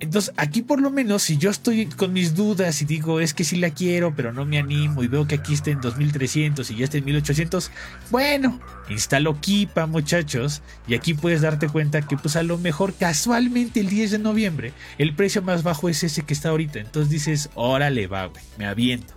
[0.00, 3.42] entonces aquí por lo menos si yo estoy con mis dudas y digo es que
[3.42, 6.76] sí la quiero pero no me animo y veo que aquí está en 2300 y
[6.76, 7.70] ya está en 1800
[8.10, 13.80] bueno instalo Kipa muchachos y aquí puedes darte cuenta que pues a lo mejor casualmente
[13.80, 17.50] el 10 de noviembre el precio más bajo es ese que está ahorita entonces dices
[17.54, 19.14] órale va güey me aviento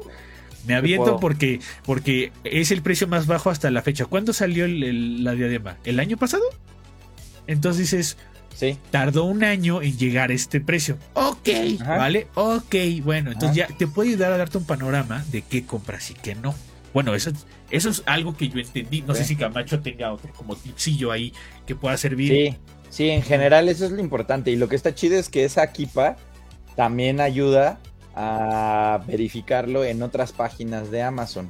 [0.65, 4.84] me aviento porque porque es el precio más bajo hasta la fecha ¿cuándo salió el-
[4.84, 5.78] el- la diadema?
[5.86, 6.44] ¿el año pasado?
[7.48, 8.17] entonces dices
[8.56, 8.78] Sí.
[8.92, 10.98] tardó un año en llegar a este precio.
[11.14, 11.50] Ok,
[11.82, 11.98] Ajá.
[11.98, 12.28] ¿vale?
[12.36, 13.72] Ok, bueno, entonces Ajá.
[13.72, 16.54] ya te puede ayudar a darte un panorama de qué compras y qué no.
[16.94, 17.32] Bueno, eso,
[17.70, 19.02] eso es algo que yo entendí.
[19.02, 21.34] No sé si Camacho tenga otro como tipsillo ahí
[21.66, 22.30] que pueda servir.
[22.30, 22.58] Sí,
[22.90, 24.52] sí, en general eso es lo importante.
[24.52, 26.18] Y lo que está chido es que esa Kipa
[26.76, 27.80] también ayuda
[28.14, 31.50] a verificarlo en otras páginas de Amazon.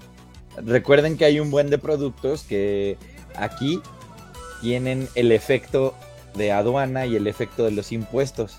[0.63, 2.97] Recuerden que hay un buen de productos que
[3.35, 3.81] aquí
[4.61, 5.95] tienen el efecto
[6.35, 8.57] de aduana y el efecto de los impuestos.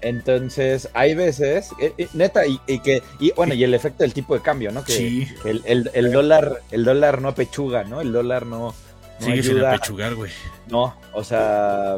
[0.00, 4.12] Entonces, hay veces, eh, eh, neta, y, y que, y bueno, y el efecto del
[4.12, 4.84] tipo de cambio, ¿no?
[4.84, 8.00] Que Sí, el, el- el dólar, el dólar no apechuga, ¿no?
[8.00, 8.58] El dólar no,
[9.20, 9.74] no sigue sin ayuda.
[9.74, 10.30] apechugar, güey.
[10.68, 11.96] No, o sea,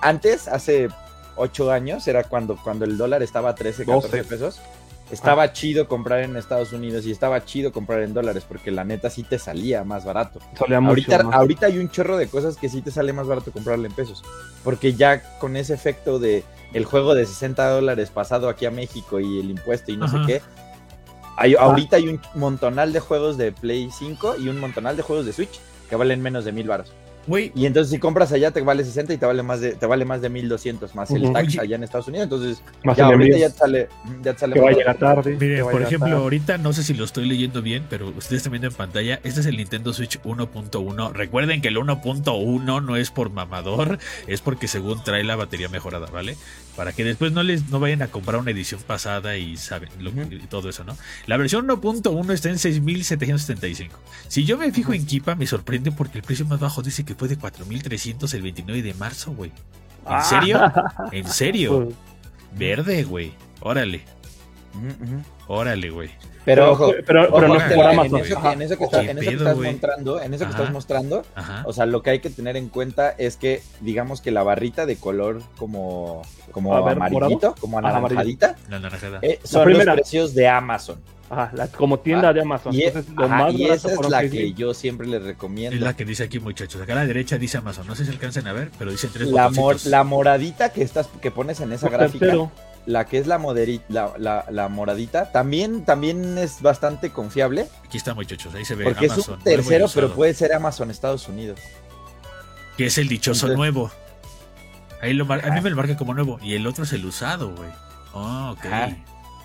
[0.00, 0.88] antes, hace
[1.36, 4.24] ocho años, era cuando, cuando el dólar estaba a 13, 14 12.
[4.24, 4.60] pesos.
[5.10, 5.52] Estaba Ah.
[5.52, 9.22] chido comprar en Estados Unidos y estaba chido comprar en dólares porque la neta sí
[9.24, 10.38] te salía más barato.
[10.60, 10.76] Mucho.
[10.76, 11.34] Ahorita, más.
[11.34, 14.22] ahorita hay un chorro de cosas que sí te sale más barato comprarle en pesos.
[14.62, 19.18] Porque ya con ese efecto de el juego de 60 dólares pasado aquí a México
[19.18, 20.18] y el impuesto y no Ajá.
[20.20, 20.42] sé qué.
[21.36, 25.24] Hay, ahorita hay un montonal de juegos de Play 5 y un montonal de juegos
[25.26, 26.92] de Switch que valen menos de mil baros.
[27.54, 30.04] Y entonces si compras allá te vale 60 y te vale más de te vale
[30.04, 31.32] más de 1200 más el Ujú.
[31.32, 33.88] tax allá en Estados Unidos, entonces Más ya ahorita ya te sale
[34.22, 35.60] ya te sale que va a llegar tarde.
[35.60, 36.22] A por ejemplo, tarde.
[36.22, 39.40] ahorita no sé si lo estoy leyendo bien, pero ustedes están viendo en pantalla, este
[39.40, 41.12] es el Nintendo Switch 1.1.
[41.12, 46.06] Recuerden que el 1.1 no es por mamador, es porque según trae la batería mejorada,
[46.06, 46.36] ¿vale?
[46.80, 50.10] Para que después no les no vayan a comprar una edición pasada y saben lo-
[50.12, 50.96] y todo eso, ¿no?
[51.26, 53.90] La versión 1.1 está en 6.775.
[54.28, 57.14] Si yo me fijo en Kipa, me sorprende porque el precio más bajo dice que
[57.14, 59.50] fue de 4.300 el 29 de marzo, güey.
[59.50, 60.22] ¿En Ah.
[60.24, 60.58] serio?
[61.12, 61.84] ¿En serio?
[61.84, 61.96] Pues,
[62.58, 63.34] Verde, güey.
[63.60, 64.00] Órale,
[65.48, 66.08] órale, güey.
[66.44, 68.20] Pero ojo, pero, pero ojo, no es por en Amazon.
[68.20, 68.52] eso que, Ajá.
[68.54, 70.58] en eso que, está- ¿Qué en eso que estás mostrando, en eso que Ajá.
[70.58, 71.62] estás mostrando, Ajá.
[71.66, 74.86] O sea, lo que hay que tener en cuenta es que, digamos que la barrita
[74.86, 76.22] de color como,
[76.52, 78.56] como ver, amarillito, como anaranjadita,
[79.22, 80.98] eh, son los precios de Amazon.
[81.32, 82.74] Ajá, la- como tienda Ah, de Amazon.
[82.74, 85.26] Y, Entonces, lo ajá, más y barato esa es la que yo siempre les Es
[85.28, 85.84] recomiendo.
[85.84, 86.82] la que dice aquí, muchachos.
[86.82, 87.86] Acá a la derecha dice Amazon.
[87.86, 91.08] No sé si alcancen a ver, pero dicen tres La, mor- la moradita que estás
[91.22, 92.50] que pones en esa gráfica, tercero.
[92.86, 97.98] La que es la, moderi- la, la- la moradita, también, también es bastante confiable, Aquí
[97.98, 98.54] está, muchachos.
[98.54, 99.20] Ahí se ve porque Amazon.
[99.20, 101.58] es un tercero, pero puede ser Amazon Estados Unidos.
[102.76, 103.90] Que es el dichoso Entonces- nuevo.
[105.02, 106.38] Ahí lo mar- A mí me lo marca como nuevo.
[106.42, 107.70] Y el otro es el usado, güey.
[108.12, 108.64] Oh, ok.
[108.66, 108.96] Ajá.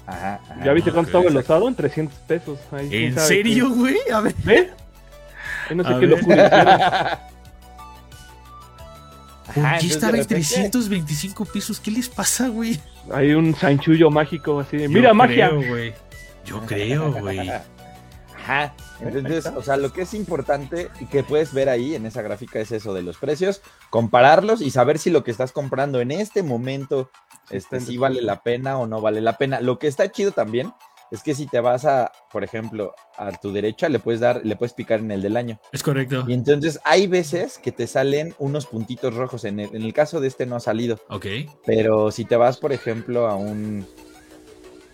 [0.08, 0.64] Ajá, ajá.
[0.66, 1.68] ¿Ya viste ok, cuánto estaba el usado?
[1.68, 2.60] En 300 pesos.
[2.72, 3.98] Ahí, ¿En serio, güey?
[4.14, 4.36] A ver.
[4.46, 7.30] Ahí no sé A qué locura.
[9.54, 11.80] ¿Por qué estaba en repente- 325 pesos?
[11.80, 12.80] ¿Qué les pasa, güey?
[13.12, 15.50] Hay un chanchullo mágico así de, Yo ¡Mira, magia!
[15.50, 15.94] creo, güey.
[16.46, 17.50] Yo creo, güey.
[17.50, 18.74] Ajá.
[19.02, 22.60] Entonces, o sea, lo que es importante y que puedes ver ahí en esa gráfica
[22.60, 26.44] es eso de los precios, compararlos y saber si lo que estás comprando en este
[26.44, 27.10] momento,
[27.50, 29.60] este, si vale la pena o no vale la pena.
[29.60, 30.72] Lo que está chido también
[31.12, 34.56] es que si te vas a, por ejemplo, a tu derecha, le puedes dar, le
[34.56, 35.60] puedes picar en el del año.
[35.72, 36.26] Es correcto.
[36.28, 39.46] Y entonces hay veces que te salen unos puntitos rojos.
[39.46, 41.00] En el, en el caso de este no ha salido.
[41.10, 41.26] Ok.
[41.66, 43.86] Pero si te vas, por ejemplo, a un.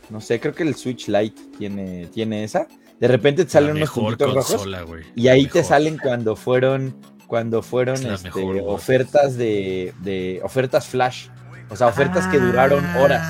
[0.09, 2.67] No sé, creo que el Switch Lite tiene, tiene esa.
[2.99, 4.67] De repente te salen unos puntitos rojos.
[4.87, 5.03] güey.
[5.15, 6.95] Y ahí te salen cuando fueron.
[7.27, 10.41] Cuando fueron este, mejor, ofertas de, de.
[10.43, 11.29] Ofertas flash.
[11.69, 13.25] O sea, ofertas que duraron horas.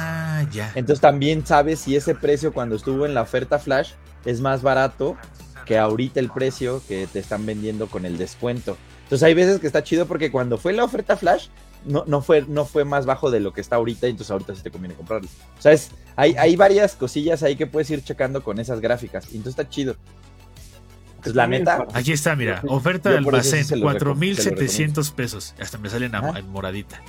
[0.51, 0.71] Ya.
[0.75, 3.91] Entonces también sabes si ese precio cuando estuvo en la oferta flash
[4.25, 5.17] es más barato
[5.65, 8.77] que ahorita el precio que te están vendiendo con el descuento.
[9.03, 11.47] Entonces hay veces que está chido porque cuando fue la oferta flash
[11.85, 14.55] no, no, fue, no fue más bajo de lo que está ahorita y entonces ahorita
[14.55, 15.27] sí te conviene comprarlo.
[15.57, 19.25] O sea, es, hay, hay varias cosillas ahí que puedes ir checando con esas gráficas
[19.31, 19.95] y entonces está chido.
[21.11, 22.61] Entonces la neta, Aquí está, mira.
[22.67, 25.53] Oferta de almacén, se lo recom- 4,700 pesos.
[25.59, 27.01] Hasta me salen en moradita.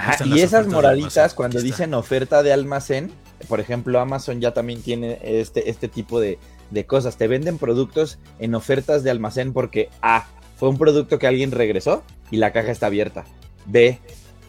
[0.00, 1.76] Ajá, y esas moraditas cuando aquí está.
[1.84, 3.10] dicen oferta de almacén,
[3.48, 6.38] por ejemplo, Amazon ya también tiene este, este tipo de,
[6.70, 7.16] de cosas.
[7.16, 12.02] Te venden productos en ofertas de almacén porque A, fue un producto que alguien regresó
[12.30, 13.24] y la caja está abierta.
[13.66, 13.98] B,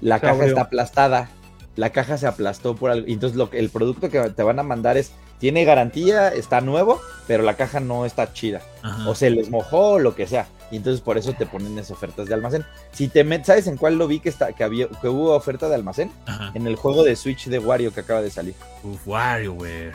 [0.02, 0.48] la Se caja abrió.
[0.50, 1.30] está aplastada.
[1.78, 3.08] La caja se aplastó por algo.
[3.08, 7.02] Entonces lo, que- el producto que te van a mandar es, tiene garantía, está nuevo,
[7.28, 9.10] pero la caja no está chida Ajá.
[9.10, 10.48] o se les mojó o lo que sea.
[10.72, 12.66] Y entonces por eso te ponen esas ofertas de almacén.
[12.94, 15.68] Si te metes, ¿sabes en cuál lo vi que está que había que hubo oferta
[15.68, 16.12] de almacén?
[16.26, 16.52] Ajá.
[16.54, 18.56] En el juego de Switch de Wario que acaba de salir.
[18.84, 19.92] Uf, WarioWare.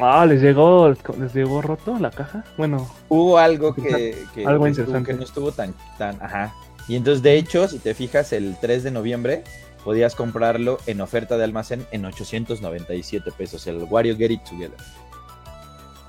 [0.00, 2.44] Ah, les llegó, les llegó roto la caja.
[2.56, 5.10] Bueno, Hubo algo que, que- Algo interesante.
[5.10, 6.54] que no estuvo tan tan ajá.
[6.86, 9.42] Y entonces de hecho, si te fijas el 3 de noviembre
[9.84, 14.76] podías comprarlo en oferta de almacén en 897 pesos el Wario Get It Together.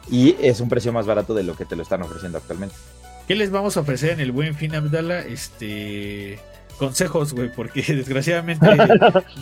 [0.09, 2.75] Y es un precio más barato de lo que te lo están ofreciendo actualmente.
[3.31, 5.19] ¿Qué les vamos a ofrecer en el buen fin, Abdala?
[5.21, 6.37] Este.
[6.77, 8.65] Consejos, güey, porque desgraciadamente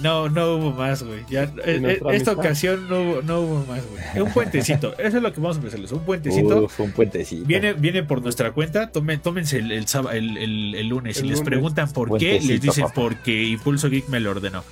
[0.03, 1.21] no, no hubo más, güey.
[1.29, 2.37] Ya, eh, eh, nuestra esta amistad.
[2.37, 4.21] ocasión no, hubo- no hubo más, güey.
[4.27, 6.65] Un puentecito, eso es lo que vamos a ofrecerles, un puentecito.
[6.65, 7.45] Uf, un puentecito.
[7.45, 12.17] Viene, viene por nuestra cuenta, Tome- tómense el, el, el- lunes y les preguntan por
[12.17, 12.93] qué, les dicen papá.
[12.95, 14.65] porque Impulso Geek me lo ordenó.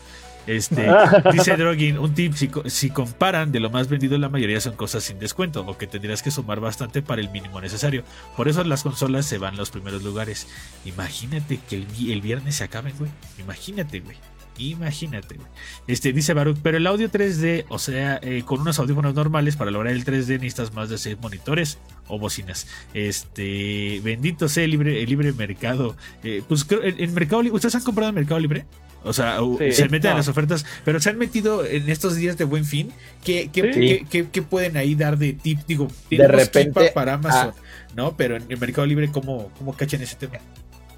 [0.48, 0.88] Este,
[1.34, 4.76] dice Drogin, un tip, si, co- si comparan de lo más vendido, la mayoría son
[4.76, 8.04] cosas sin descuento, o que tendrías que sumar bastante para el mínimo necesario.
[8.36, 10.48] Por eso las consolas se van a los primeros lugares.
[10.86, 13.12] Imagínate que el, el viernes se acaben, güey.
[13.40, 14.18] Imagínate, güey.
[14.58, 15.48] Imagínate, güey.
[15.88, 19.72] Este, dice Baruch, pero el audio 3D, o sea, eh, con unos audífonos normales, para
[19.72, 22.68] lograr el 3D necesitas más de 6 monitores o bocinas.
[22.94, 25.96] Este, bendito sea el libre, el libre mercado.
[26.24, 28.66] Eh, pues creo, en, en Mercado Libre, ¿ustedes han comprado en Mercado Libre?
[29.04, 29.72] O sea, Sí.
[29.74, 30.18] se meten a No.
[30.18, 32.92] las ofertas, pero se han metido en estos días de buen fin.
[33.24, 33.80] ¿Qué, qué, Sí.
[33.80, 35.60] qué- qué- qué pueden ahí dar de tip?
[35.68, 37.54] Digo, De repente, para Amazon,
[37.96, 38.18] ¿no?
[38.18, 40.36] Pero en el Mercado Libre, ¿cómo, cómo cachan ese tema?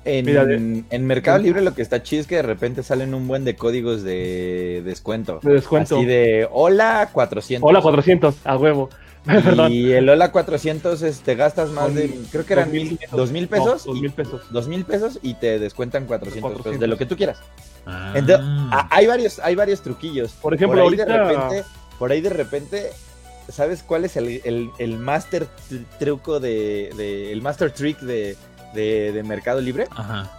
[0.06, 3.14] En, Mira, de- en Mercado Libre lo que está chido es que de repente salen
[3.14, 5.40] un buen de códigos de descuento.
[5.44, 5.98] de descuento.
[5.98, 7.68] Así de hola 400.
[7.70, 8.90] Hola 400, a huevo.
[9.26, 9.72] Perdón.
[9.74, 12.98] Y el hola 400 es, te gastas más de, creo que eran dos mil mil,
[12.98, 13.18] pesos.
[13.18, 13.72] dos mil pesos.
[13.76, 15.14] No, dos y- mil pesos.
[15.14, 16.80] pesos y te descuentan 400, pesos, 400.
[16.80, 17.40] de lo que tú quieras.
[17.86, 18.14] Ah.
[18.16, 18.46] Entonces,
[18.90, 20.32] hay varios, hay varios truquillos.
[20.32, 21.64] Por ejemplo, ahí de ahorita- repente,
[22.00, 22.90] por ahí de repente,
[23.50, 28.38] ¿sabes cuál es el, el, el master tr- truco de, de- el master trick de,
[28.74, 29.88] de, de Mercado Libre?
[29.92, 30.30] Ajá.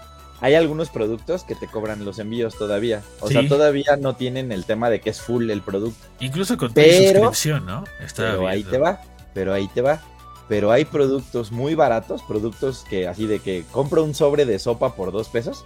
[0.42, 3.02] Hay algunos productos que te cobran los envíos todavía.
[3.20, 3.34] O Sí.
[3.34, 6.06] sea, todavía no tienen el tema de que es full el producto.
[6.20, 7.84] Incluso con tu suscripción, ¿no?
[8.00, 9.00] Estaba Pero ahí te va.
[9.34, 10.00] Pero ahí te va.
[10.48, 14.94] Pero hay productos muy baratos, productos que así de que compro un sobre de sopa
[14.96, 15.64] por dos pesos.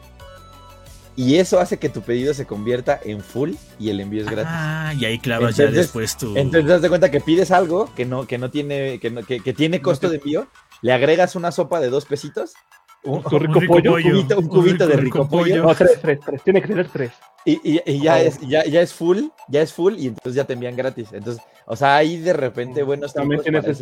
[1.16, 4.50] Y eso hace que tu pedido se convierta en full y el envío es gratis.
[4.53, 6.37] Ah, y ahí clavas ya después tu.
[6.37, 9.22] Entonces te das de cuenta que pides algo que no, que no tiene, que, no-
[9.22, 10.48] que, que tiene costo de envío,
[10.85, 12.53] le agregas una sopa de dos pesitos,
[13.05, 13.94] un, Tu rico rico pollo.
[13.94, 16.42] un cubito, un cubito de rico pollo, No, tres, tres, tres.
[16.42, 17.11] Tiene que ser tres.
[17.47, 18.18] y, y- y ya, Oh.
[18.18, 21.09] es, ya, ya es full, ya es full, y entonces ya te envían gratis.
[21.12, 23.79] Entonces, o sea, ahí de repente buenos También trucos tienes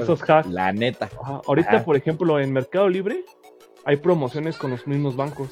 [0.00, 0.48] esos, hacks.
[0.48, 1.10] La neta.
[1.22, 1.84] Ajá, Ahorita, Ajá.
[1.84, 3.22] por ejemplo, en Mercado Libre
[3.84, 5.48] hay promociones con los mismos bancos.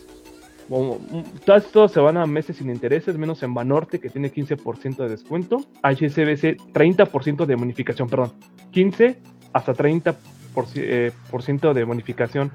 [0.70, 4.30] Como, mm, Todos estos se van a meses sin intereses, menos en Banorte, que tiene
[4.32, 5.58] 15% de descuento.
[5.82, 8.32] HSBC, 30% de bonificación, perdón.
[8.70, 9.18] 15
[9.52, 10.14] hasta 30%
[10.54, 12.50] por, eh, por ciento de bonificación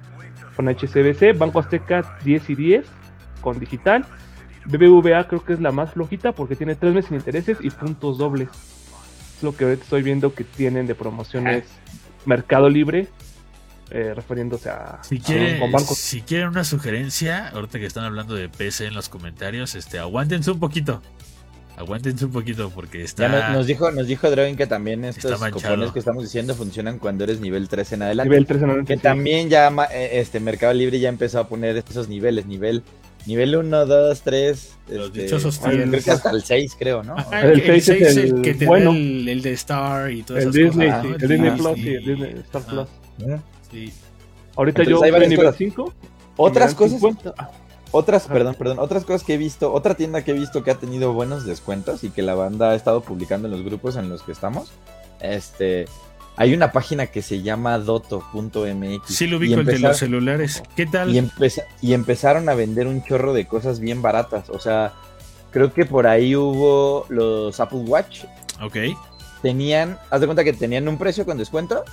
[0.55, 1.37] con HSBC.
[1.37, 2.85] Banco Azteca, 10 y 10
[3.41, 4.05] con digital.
[4.65, 8.17] BBVA creo que es la más flojita porque tiene 3 meses sin intereses y puntos
[8.17, 8.49] dobles.
[9.37, 11.63] Es lo que ahorita estoy viendo que tienen de promociones
[12.25, 13.07] Mercado Libre,
[13.91, 15.97] eh, refiriéndose a, Si a- quieren, con bancos.
[15.97, 20.51] si quieren una sugerencia, ahorita que están hablando de PC en los comentarios, este, aguántense
[20.51, 21.01] un poquito.
[21.79, 23.27] Aguántense un poquito porque Ya está.
[23.29, 27.23] nos, nos dijo, nos dijo Droin que también estos cupones que estamos diciendo funcionan cuando
[27.23, 28.29] eres nivel 3 en adelante.
[28.29, 28.93] Nivel 3 en adelante.
[28.93, 29.03] Que sí.
[29.03, 32.83] también ya eh, este Mercado Libre ya empezó a poner esos niveles, nivel
[33.25, 36.03] nivel 1, 2, 3, Los este, dichosos creo tienen.
[36.03, 37.17] que hasta el 6, creo, ¿no?
[37.17, 38.91] Ajá, El el, seis es 6 es el, el que te bueno.
[38.91, 41.01] da el, el de Star y todas El esas Disney, cosas.
[41.03, 41.15] sí, ¿no?
[41.15, 42.61] el Disney Plus y el Disney Star.
[42.63, 42.87] Plus.
[43.21, 43.41] Ujú.
[43.71, 43.93] Sí.
[44.57, 45.57] Ahorita Entonces, yo hay voy a varias nivel cosas.
[45.57, 45.93] 5.
[46.37, 47.51] Otras cosas, 50.
[47.91, 50.75] Otras, perdón, perdón, otras cosas que he visto, otra tienda que he visto que ha
[50.75, 54.21] tenido buenos descuentos y que la banda ha estado publicando en los grupos en los
[54.21, 54.69] que estamos.
[55.21, 55.85] Este,
[56.35, 59.01] hay una página que se llama doto.mx.
[59.13, 60.61] Sí, lo ubico el de los celulares.
[60.75, 61.13] ¿Qué tal?
[61.13, 64.49] y, empeza- y empezaron a vender un chorro de cosas bien baratas.
[64.49, 64.93] O sea,
[65.51, 68.25] creo que por ahí hubo los Apple Watch.
[68.61, 68.77] Ok.
[69.41, 71.83] Tenían, haz de cuenta que tenían un precio con descuento.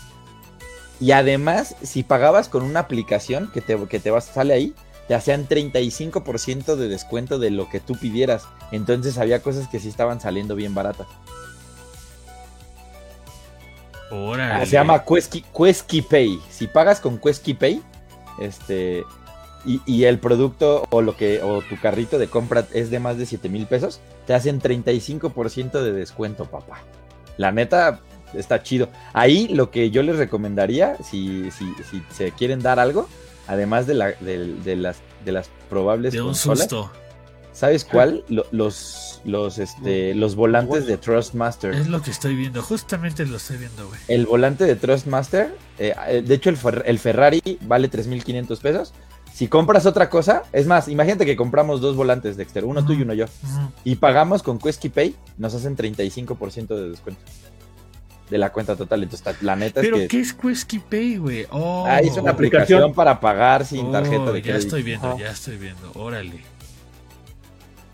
[1.01, 4.75] Y además, si pagabas con una aplicación que te, que te vas, sale ahí,
[5.09, 8.45] te hacían 35% de descuento de lo que tú pidieras.
[8.73, 11.07] Entonces había cosas que sí estaban saliendo bien baratas.
[14.11, 14.63] Órale.
[14.63, 16.41] Ah, se llama Quesky, Quesky Pay.
[16.51, 17.83] Si pagas con Quesky Pay,
[18.41, 19.05] este,
[19.65, 23.19] y, y el producto o lo que, o tu carrito de compra es de más
[23.19, 26.83] de 7 mil pesos, te hacen 35% de descuento, papá.
[27.37, 28.01] La neta
[28.35, 28.89] está chido.
[29.13, 33.09] Ahí lo que yo les recomendaría, si, si, si se quieren dar algo,
[33.47, 36.91] además de, la, de, de las, de las probables De un consolas, susto.
[37.53, 38.25] ¿sabes cuál?
[38.29, 41.73] Lo- los, los, este, los volantes de Trustmaster.
[41.75, 42.63] Es lo que estoy viendo.
[42.63, 44.01] Justamente lo estoy viendo, güey.
[44.09, 48.93] El volante de Trustmaster, eh, eh, de hecho el, Fer- el Ferrari vale 3.500 pesos.
[49.33, 52.87] Si compras otra cosa, es más, imagínate que compramos dos volantes, Dexter, uno Ujú.
[52.89, 53.27] tú y uno yo,
[53.85, 57.21] y pagamos con Quesky Pay, nos hacen 35% de descuento
[58.31, 59.03] de la cuenta total.
[59.05, 61.47] Entonces, la neta ¿Pero es que qué es Quesky Pay, güey?
[61.51, 62.79] Oh, ah, es una aplicación.
[62.81, 64.59] aplicación para pagar sin oh, tarjeta de Ya crédito.
[64.59, 65.93] estoy viendo, ya estoy viendo.
[65.95, 66.41] Órale.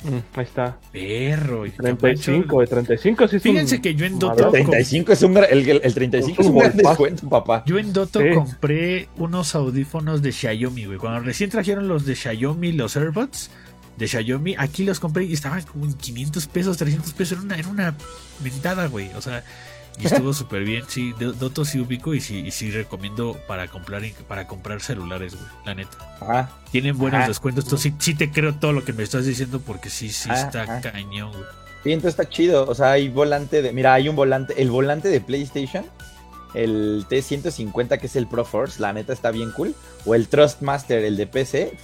[0.04, 0.78] mm, ahí está.
[0.90, 1.66] Perro.
[1.66, 2.60] y 35, Camacho.
[2.60, 4.50] de 35 sí es Fíjense un que yo en El Doto, madrazo.
[4.52, 7.62] 35 es un, el, el 35 es un gran descuento, papá.
[7.66, 8.30] yo en Doto Sí.
[8.34, 10.98] compré unos audífonos de Xiaomi, güey.
[10.98, 13.50] Cuando recién trajeron los de Xiaomi, los AirPods
[13.98, 17.32] de Xiaomi, aquí los compré y estaban como en 500 pesos, 300 pesos.
[17.38, 17.94] Era una, era una
[18.42, 19.10] mentada, güey.
[19.14, 19.44] O sea,
[19.98, 20.84] y estuvo súper bien.
[20.88, 25.34] Sí, Do- Doto sí ubico y sí, y sí recomiendo para comprar, para comprar celulares,
[25.34, 25.46] güey.
[25.66, 25.96] La neta.
[26.20, 26.50] Ajá.
[26.70, 27.28] Tienen buenos Ajá.
[27.28, 27.64] descuentos.
[27.64, 30.40] Entonces sí, sí te creo todo lo que me estás diciendo porque sí, sí Ajá,
[30.42, 31.44] está cañón, güey.
[31.84, 32.68] Sí, entonces está chido.
[32.68, 33.72] O sea, hay volante de.
[33.72, 34.60] Mira, hay un volante.
[34.62, 35.84] El volante de PlayStation.
[36.54, 38.80] El T150, que es el Pro Force.
[38.80, 39.74] La neta está bien cool.
[40.04, 41.76] O el Trustmaster, el de PC.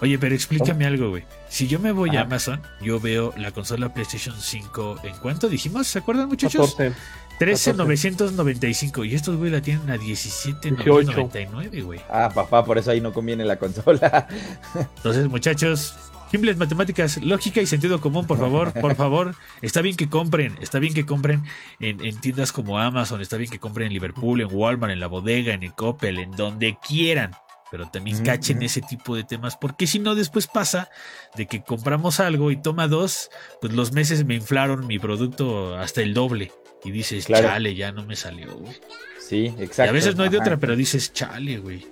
[0.00, 1.24] Oye, pero explícame algo, güey.
[1.48, 2.20] Si yo me voy Ajá.
[2.20, 5.00] a Amazon, yo veo la consola PlayStation 5.
[5.04, 5.86] ¿En cuánto dijimos?
[5.86, 6.74] ¿Se acuerdan, muchachos?
[6.74, 6.94] 14.
[7.38, 9.04] 13,995.
[9.04, 12.00] Y estos, güey, la tienen a 17,999, güey.
[12.08, 14.26] Ah, papá, por eso ahí no conviene la consola.
[14.96, 15.94] Entonces, muchachos,
[16.30, 19.34] simples matemáticas, lógica y sentido común, por favor, por favor.
[19.62, 21.44] Está bien que compren, está bien que compren
[21.80, 25.06] en, en tiendas como Amazon, está bien que compren en Liverpool, en Walmart, en la
[25.06, 27.32] bodega, en el Coppel, en donde quieran.
[27.70, 30.88] Pero también cachen ese tipo de temas, porque si no, después pasa
[31.34, 33.28] de que compramos algo y toma dos,
[33.60, 36.52] pues los meses me inflaron mi producto hasta el doble.
[36.86, 37.48] Y dices, Claro.
[37.48, 38.56] chale, ya no me salió.
[38.56, 38.74] güey".
[39.20, 39.86] Sí, exacto.
[39.86, 40.44] Y a veces no hay de Ajá.
[40.44, 41.84] otra, pero dices, chale, güey.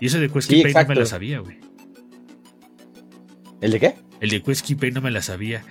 [0.00, 1.58] Y eso de Quest Sí, Pay no me la sabía, güey.
[3.60, 3.94] ¿El de qué?
[4.20, 5.64] El de Quest Pay no me la sabía.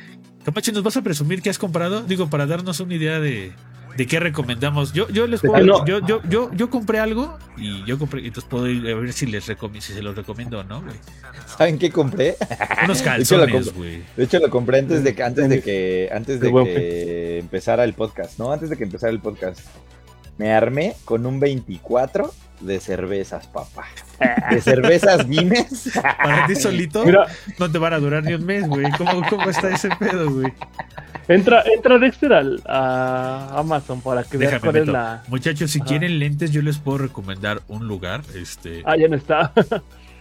[0.44, 2.02] Camacho, ¿nos vas a presumir qué has comprado?
[2.04, 3.52] Digo, para darnos una idea de,
[3.98, 4.94] de qué recomendamos.
[4.94, 5.86] Yo, yo les puedo, no.
[5.86, 9.26] yo, yo, yo, yo compré algo y yo compré, entonces puedo ir a ver si
[9.26, 10.96] les recomiendo, si se los recomiendo o no, güey.
[11.46, 12.36] ¿Saben qué compré?
[12.84, 14.04] Unos calzones, güey.
[14.16, 17.94] De hecho, lo compré antes de que, antes de que, antes de que empezara el
[17.94, 18.40] podcast.
[18.40, 19.60] No, antes de que empezara el podcast.
[20.38, 23.86] Me armé con un 24 de cervezas, papá.
[24.52, 25.92] De cervezas Guinness.
[26.02, 27.26] Para ti solito Mira,
[27.60, 28.90] no te van a durar ni un mes, güey.
[28.98, 30.54] ¿Cómo, ¿Cómo está ese pedo, güey?
[31.28, 35.24] entra, entra Dexter al, a Amazon para que veas cuál es la.
[35.28, 35.88] Muchachos, si Ajá.
[35.88, 38.22] quieren lentes, yo les puedo recomendar un lugar.
[38.36, 39.52] Este, Ah, ya no está.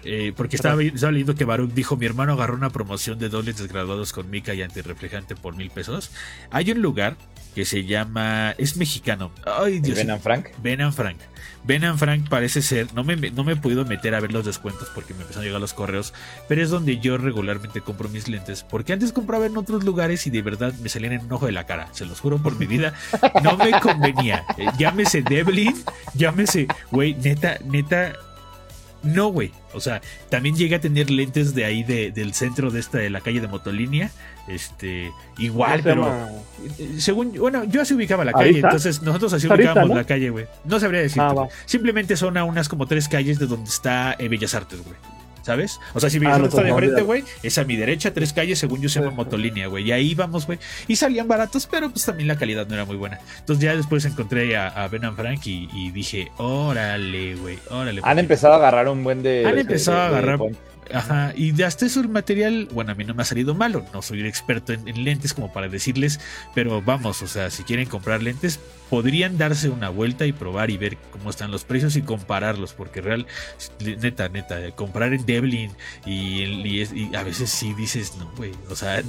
[0.02, 3.58] Eh, porque estaba, estaba leyendo que Baruch dijo: Mi hermano agarró una promoción de dobles
[3.58, 6.10] desgraduados con mica y antirreflejante por mil pesos.
[6.50, 7.16] Hay un lugar
[7.54, 8.54] que se llama.
[8.56, 9.30] Es mexicano.
[9.44, 10.46] Ay, ¿El Dios Ben and Frank.
[10.62, 11.18] Ben and Frank.
[11.64, 12.92] Ben and Frank parece ser.
[12.94, 15.46] No me, no me he podido meter a ver los descuentos porque me empezaron a
[15.46, 16.14] llegar los correos.
[16.48, 18.64] Pero es donde yo regularmente compro mis lentes.
[18.64, 21.52] Porque antes compraba en otros lugares y de verdad me salían en un ojo de
[21.52, 21.88] la cara.
[21.92, 22.94] Se los juro por mi vida.
[23.42, 24.44] No me convenía.
[24.56, 25.74] Eh, llámese Devlin.
[26.14, 26.66] Llámese.
[26.90, 28.12] Güey, neta, neta.
[29.02, 29.52] No, güey.
[29.72, 33.08] O sea, también llegué a tener lentes de ahí de- del centro de esta de
[33.10, 34.10] la calle de Motolínea.
[34.48, 36.28] Este, igual, ¿Cómo se pero llama?
[36.98, 39.94] según bueno, yo así ubicaba la calle, entonces nosotros así ubicábamos ¿no?
[39.96, 40.46] la calle, güey.
[40.64, 41.20] No sabría decirte.
[41.22, 41.48] Ah, va.
[41.66, 44.96] Simplemente son a unas como tres calles de donde está eh, Bellas Artes, güey.
[45.42, 45.80] ¿Sabes?
[45.94, 48.32] O sea, si mi Ah, no, está de frente, güey, es a mi derecha, tres
[48.32, 49.84] calles, según yo se llama motolínea, güey.
[49.88, 50.58] Y ahí vamos, güey.
[50.86, 53.18] Y salían baratos, pero pues también la calidad no era muy buena.
[53.38, 58.00] Entonces ya después encontré a, a Ben and Frank y, y dije, órale, güey, órale.
[58.04, 59.44] Han empezado a agarrar un buen de.
[59.46, 60.38] Han empezado de- a de agarrar-.
[60.92, 64.02] Ajá, y hasta eso el material, bueno, a mí no me ha salido malo, no
[64.02, 66.20] soy un experto en, en lentes como para decirles,
[66.54, 70.76] pero vamos, o sea, si quieren comprar lentes, podrían darse una vuelta y probar y
[70.76, 73.26] ver cómo están los precios y compararlos, porque real,
[73.80, 75.70] neta, neta, comprar en Devlin
[76.06, 79.02] y, y y a veces sí dices, no, güey, o sea,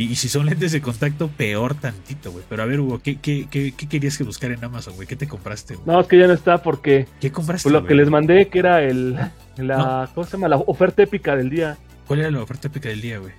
[0.00, 2.44] y, y si son lentes de contacto, peor tantito, güey.
[2.48, 5.06] Pero a ver, Hugo, ¿qué, qué, qué, qué querías que buscar en Amazon, güey?
[5.06, 5.86] ¿Qué te compraste, güey?
[5.86, 7.64] No, es que ya no está porque ¿Qué compraste?
[7.68, 9.18] pues, lo que les mandé que era el
[9.56, 10.48] la ¿cómo se llama?
[10.48, 11.76] La oferta épica del día,
[12.06, 13.32] ¿Cuál era la oferta épica del día, güey?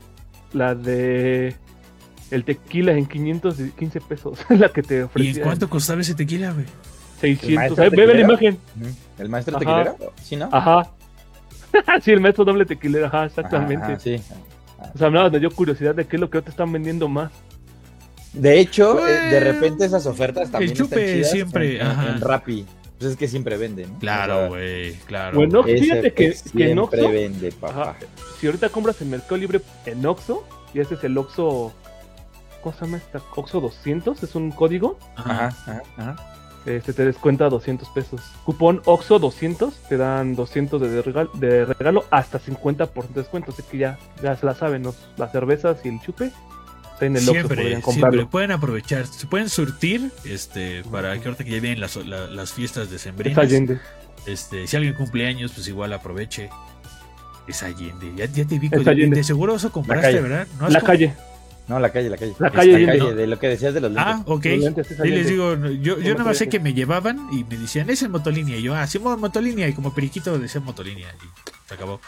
[0.53, 1.55] la de
[2.30, 5.32] el tequila en 515 pesos, la que te ¿Y ofrecía.
[5.32, 6.66] en cuánto costaba ese tequila, güey?
[7.22, 7.55] 600.
[7.55, 8.57] maestro Ahí, ve, ve la imagen.
[9.20, 9.66] ¿El maestro Ajá.
[9.66, 10.14] tequilero?
[10.24, 10.49] ¿Sí, no?
[10.51, 10.91] Ajá.
[12.01, 13.84] sí, el maestro doble tequilero, ajá, exactamente.
[13.86, 14.22] Ajá, sí.
[14.94, 17.32] O sea, nada, me dio curiosidad de qué es lo que te están vendiendo más.
[18.34, 21.82] De hecho, Pues, eh, de repente esas ofertas también el chupe están chidas siempre, en,
[21.88, 22.10] ajá.
[22.10, 22.66] en Rappi.
[22.98, 23.96] Pues es que siempre vende, ¿no?
[23.96, 25.36] O Claro, sea, güey, claro.
[25.38, 25.76] Bueno, güey.
[25.76, 27.82] ese fíjate que- siempre que en Oxxo- vende, papá.
[27.82, 27.96] Ajá.
[28.39, 31.74] Si ahorita compras en Mercado Libre en Oxxo, y ese es el Oxxo.
[32.62, 33.20] ¿Cómo se llama esta?
[33.36, 35.00] Oxxo 200, es un código.
[35.16, 36.16] Ajá, ajá, ajá.
[36.66, 38.22] Este te descuenta 200 pesos.
[38.45, 43.51] Cupón Oxxo 200, te dan 200 de regalo, de regalo hasta 50% de descuento.
[43.51, 44.93] Así que ya, ya se la saben, ¿no?
[45.18, 46.32] las cervezas y el chupe.
[46.99, 48.30] En el Siempre, podrían siempre comprarlo.
[48.30, 52.53] pueden aprovechar, se pueden surtir, este, para que ahorita que ya vienen las, la- las
[52.53, 53.80] fiestas de Allende.
[54.28, 56.51] este, si alguien cumple años, pues igual aproveche.
[57.47, 59.16] Es Allende, ya, ya te vi, de, Allende.
[59.18, 60.22] de seguro eso compraste.
[60.22, 60.45] ¿verdad?
[60.59, 61.16] ¿No La calle.
[61.72, 62.36] No, la calle, la calle.
[62.40, 64.14] La calle La calle, de lo que decías de los lentes.
[64.14, 64.44] Ah, ok.
[64.46, 67.58] Lentes es Sí, les digo, yo, yo nada más sé que me llevaban y me
[67.58, 68.58] decían, es en motolínea.
[68.58, 69.70] Y yo, ah, sí, mo- motolínea.
[69.70, 71.08] Y como periquito decía motolínea.
[71.16, 72.02] Y se acabó.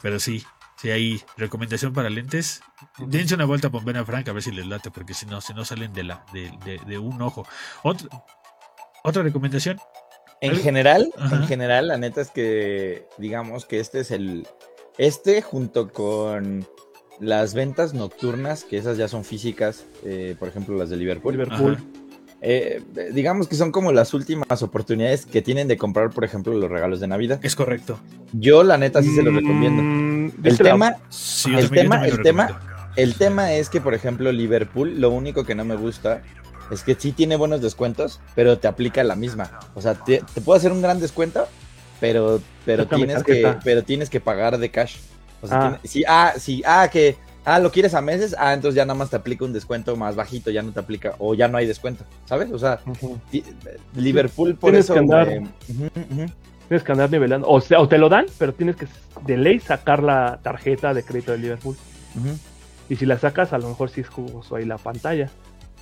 [0.00, 0.44] Pero sí,
[0.80, 2.60] sí, hay recomendación para lentes.
[2.98, 5.40] Dense una vuelta por Ben a Frank a ver si les late, porque si no,
[5.40, 7.46] si no salen de, la, de, de- de un ojo.
[7.82, 8.08] Otro-
[9.02, 9.78] otra recomendación.
[10.40, 11.36] En Algo- general, Ajá.
[11.36, 14.46] en general, la neta es que digamos que este es el.
[14.98, 16.66] Este junto con
[17.20, 21.32] las ventas nocturnas, que esas ya son físicas, eh, por ejemplo las de Liverpool.
[21.34, 21.74] Liverpool.
[21.74, 21.84] Ajá.
[22.42, 26.70] eh, digamos que son como las últimas oportunidades que tienen de comprar, por ejemplo, los
[26.70, 27.40] regalos de Navidad.
[27.42, 27.98] Es correcto.
[28.32, 29.82] Yo, la neta, sí se los recomiendo.
[29.82, 32.76] Mm, El ¿viste la- tema, Sí, El tema- el tema- recomiendo.
[32.96, 36.20] el tema es que, por ejemplo, Liverpool, lo único que no me gusta
[36.70, 39.50] es que sí tiene buenos descuentos, pero te aplica la misma.
[39.74, 41.48] O sea, te, te puedo hacer un gran descuento,
[42.00, 44.96] pero, pero, tienes que, pero tienes que pagar de cash.
[45.42, 45.60] O sea, Ah.
[45.70, 48.98] tiene- sí, ah, sí, ah, que, ah, lo quieres a meses, ah, entonces ya nada
[48.98, 51.66] más te aplica un descuento más bajito, ya no te aplica, o ya no hay
[51.66, 52.50] descuento, ¿sabes?
[52.52, 52.80] O sea,
[53.94, 54.94] Liverpool por Tienes eso...
[54.94, 55.46] que andar- eh.
[56.68, 57.48] Tienes que andar nivelando.
[57.48, 58.88] O sea, o te lo dan, pero tienes que
[59.24, 61.76] de ley sacar la tarjeta de crédito de Liverpool.
[62.88, 65.30] Y si la sacas, a lo mejor sí es jugoso ahí la pantalla.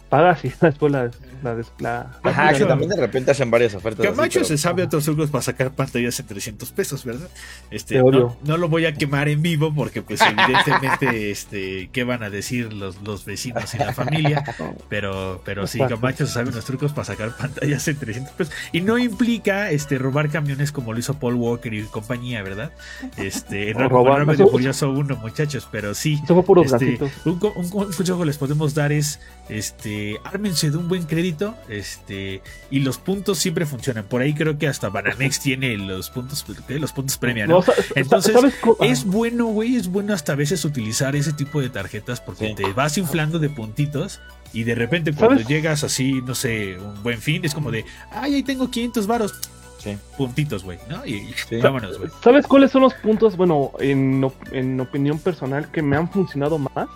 [0.08, 1.10] Pagas y después la.
[1.42, 4.06] la, des- la- la Ajá, que también de repente hacen varias ofertas.
[4.06, 7.28] así, Camacho pero- se sabe otros trucos para sacar pantallas en 300 pesos, ¿verdad?
[7.70, 8.36] Este, Te no, odio.
[8.44, 10.20] no lo voy a quemar en vivo porque pues
[10.68, 14.44] evidentemente este qué van a decir los, los vecinos y la familia,
[14.88, 15.78] pero pero sí.
[15.78, 19.98] Camacho se sabe los trucos para sacar pantallas en 300 pesos y no implica este
[19.98, 22.72] robar camiones como lo hizo Paul Walker y compañía, ¿verdad?
[23.16, 27.64] Este, en robar- eso- Furioso 1, muchachos, pero sí Eso fue puros este, un, un
[27.64, 29.93] un consejo que les podemos dar es este
[30.24, 34.66] ármense de un buen crédito este y los puntos siempre funcionan por ahí creo que
[34.68, 36.78] hasta Banamex tiene los puntos ¿qué?
[36.78, 37.62] los puntos premia ¿no?
[37.94, 41.68] Entonces, ¿sabes co- es bueno güey es bueno hasta a veces utilizar ese tipo de
[41.70, 42.54] tarjetas porque Sí.
[42.54, 44.20] te vas inflando de puntitos
[44.52, 45.48] y de repente cuando ¿Sabes?
[45.48, 49.32] llegas así no sé un buen fin es como de ay ahí tengo 500 varos
[49.78, 49.98] Sí.
[50.16, 51.04] puntitos güey ¿no?
[51.04, 51.56] y, y Sí.
[51.62, 55.96] vámonos güey ¿Sabes cuáles son los puntos, bueno, en, op- en opinión personal, que me
[55.96, 56.88] han funcionado más?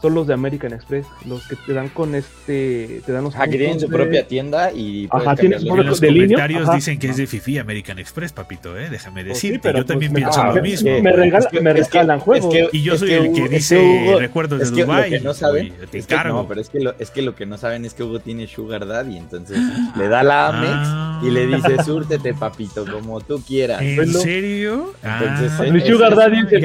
[0.00, 3.46] Son los de American Express, los que te dan con este, te dan los Ajá,
[3.48, 6.74] que tienen su de- propia tienda y Ajá, tienen su los de línea, comentarios ajá.
[6.76, 8.88] dicen que es de Fifi American Express, papito, ¿eh?
[8.90, 9.68] déjame Pues sí, decirte.
[9.68, 11.00] pero yo también pues me- pienso ah, lo mismo.
[11.00, 12.54] Me, regala- Es que- me es que- regalan juegos.
[12.54, 15.10] es y yo es soy que el que Hugo- dice Hugo- recuerdos es de Dubai.
[15.10, 16.42] lo que no saben te es que, encargo.
[16.42, 18.46] no, pero es que, lo, es que lo que no saben es que Hugo tiene
[18.46, 19.58] Sugar Daddy, entonces
[19.96, 21.22] le da la Amex Ah.
[21.24, 23.82] y le dice, súrtete, papito, como tú quieras.
[23.82, 24.20] ¿En Velo.
[24.20, 24.92] serio?
[25.02, 26.60] Entonces, Ah, Mi Sugar Daddy dice,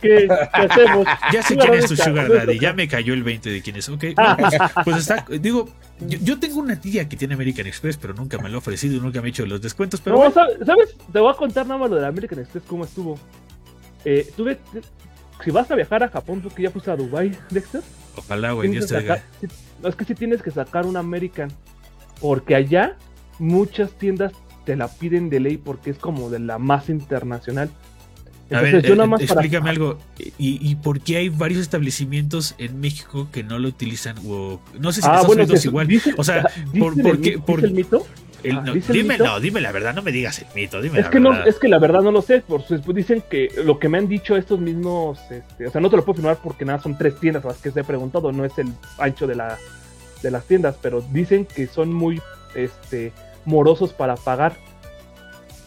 [0.00, 1.06] ¿qué, hacemos?
[1.32, 3.88] Ya sé quién es tu Sugar Daddy, ya me cayó el 20 de quién es.
[3.88, 4.54] Ok, bueno, pues,
[4.84, 5.68] pues está, digo,
[6.00, 8.96] yo, yo tengo una tía que tiene American Express, pero nunca me lo ha ofrecido
[8.96, 10.00] y nunca me ha hecho los descuentos.
[10.00, 10.96] Pero No, bueno, ¿sabes?
[11.12, 13.18] Te voy a contar nada más lo de la American Express, cómo estuvo.
[14.04, 14.58] Eh, tuve,
[15.44, 17.82] si vas a viajar a Japón, tú que ya fuiste a Dubai, Dexter,
[18.16, 19.00] ojalá, güey, Dios te
[19.82, 21.50] no, es que sí tienes que sacar un American,
[22.20, 22.96] porque allá
[23.38, 24.32] muchas tiendas
[24.64, 27.70] te la piden de ley porque es como de la más internacional.
[28.50, 29.98] A ver, yo nada más explícame algo.
[30.38, 34.16] ¿Y, ¿Y, por qué hay varios establecimientos en México que no lo utilizan?
[34.26, 35.88] O, no sé si ah, bueno, igual.
[36.16, 38.06] o sea, por, por, qué, por, el mito?
[38.50, 41.18] Ah, dime, no, dime la verdad, no me digas el mito, dime es la que
[41.18, 41.40] verdad.
[41.40, 43.98] No, es que la verdad no lo sé, por, pues dicen que lo que me
[43.98, 46.96] han dicho estos mismos, este, o sea, no te lo puedo firmar porque nada, son
[46.96, 48.68] tres tiendas a las que se he preguntado, no es el
[48.98, 49.58] ancho de, la,
[50.22, 52.22] de las tiendas, pero dicen que son muy
[52.54, 53.12] este,
[53.44, 54.56] morosos para pagar.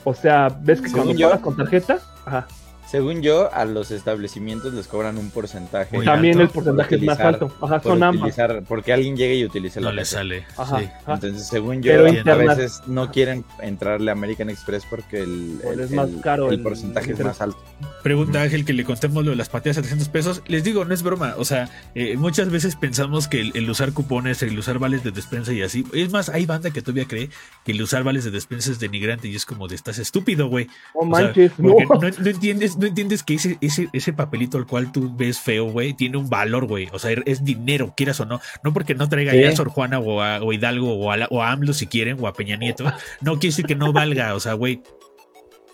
[0.03, 2.47] O sea, ves que cuando pagas con tarjeta, ajá.
[2.91, 5.97] Según yo, a los establecimientos les cobran un porcentaje.
[6.03, 7.49] También el porcentaje es más alto.
[7.61, 8.35] Ajá, son ambas.
[8.67, 10.45] Porque alguien llegue y utilice la No le sale.
[10.57, 15.91] Ajá, Entonces, según yo, a veces no quieren entrarle a American Express porque el, es
[15.91, 17.63] más caro el, porcentaje es más alto.
[18.03, 20.43] Pregunta Ángel que le contemos lo de las pateas a 300 pesos.
[20.47, 21.35] Les digo, no es broma.
[21.37, 25.53] O sea, eh, muchas veces pensamos que el, usar cupones, el usar vales de despensa
[25.53, 25.85] y así.
[25.93, 27.29] Es más, hay banda que todavía cree
[27.63, 30.67] que el usar vales de despensa es denigrante y es como de estás estúpido, güey.
[30.93, 31.73] No manches, no.
[31.89, 35.93] no entiendes no entiendes que ese, ese, ese papelito al cual tú ves feo, güey,
[35.93, 36.89] tiene un valor, güey.
[36.91, 38.41] O sea, es dinero, quieras o no.
[38.63, 41.51] No porque no traiga ya a Sor Juana o a, Hidalgo o a, o a
[41.51, 42.83] AMLO si quieren, o a Peña Nieto.
[43.21, 44.81] No quiere decir que no valga, o sea, güey.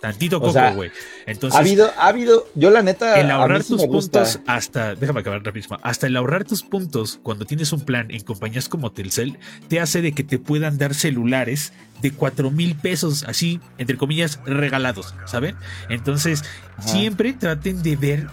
[0.00, 0.90] Tantito coco, güey.
[1.26, 1.56] Entonces.
[1.56, 3.20] Ha habido, ha habido, yo la neta.
[3.20, 7.72] El ahorrar tus puntos hasta, déjame acabar rapidísimo, hasta el ahorrar tus puntos cuando tienes
[7.72, 9.38] un plan en compañías como Telcel,
[9.68, 14.40] te hace de que te puedan dar celulares de cuatro mil pesos, así, entre comillas,
[14.46, 15.56] regalados, ¿saben?
[15.88, 16.44] Entonces,
[16.78, 18.28] siempre traten de ver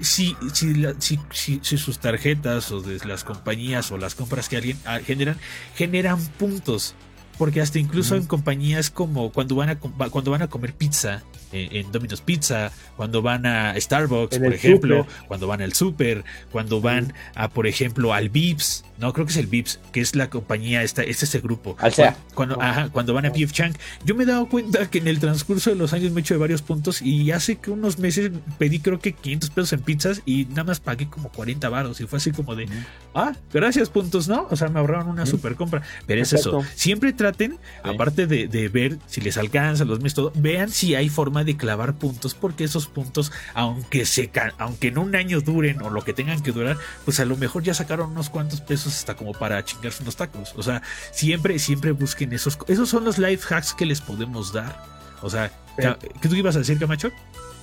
[0.00, 4.78] si, si, si, si, sus tarjetas o de las compañías o las compras que alguien
[4.86, 5.36] ah, generan,
[5.74, 6.94] generan puntos.
[7.40, 11.22] Porque hasta incluso en compañías como cuando van a, cuando van a comer pizza,
[11.52, 16.22] en Domino's Pizza, cuando van a Starbucks, por ejemplo, cuando van al super,
[16.52, 20.14] cuando van a, por ejemplo, al Vips, no, creo que es el Vips, que es
[20.14, 21.76] la compañía, esta, es ese grupo.
[21.78, 22.16] Al sea.
[22.34, 22.58] Cuando,
[22.92, 23.74] cuando van a PF Chang,
[24.04, 26.34] yo me he dado cuenta que en el transcurso de los años me he hecho
[26.34, 30.22] de varios puntos y hace que unos meses pedí creo que 500 pesos en pizzas
[30.26, 32.68] y nada más pagué como 40 baros y fue así como de,
[33.14, 34.46] ah, gracias puntos, ¿no?
[34.50, 35.82] O sea, me ahorraron una super compra.
[36.06, 40.32] Pero es eso, siempre traten, aparte de, de, ver si les alcanza los meses, todo,
[40.34, 45.16] vean si hay forma de clavar puntos, porque esos puntos, aunque se aunque en un
[45.16, 48.30] año duren o lo que tengan que durar, pues a lo mejor ya sacaron unos
[48.30, 50.52] cuantos pesos hasta como para chingarse unos tacos.
[50.56, 50.82] O sea,
[51.12, 52.58] siempre, siempre busquen esos.
[52.66, 54.76] Esos son los life hacks que les podemos dar.
[55.22, 57.10] O sea, ¿qué tú ibas a decir, Camacho?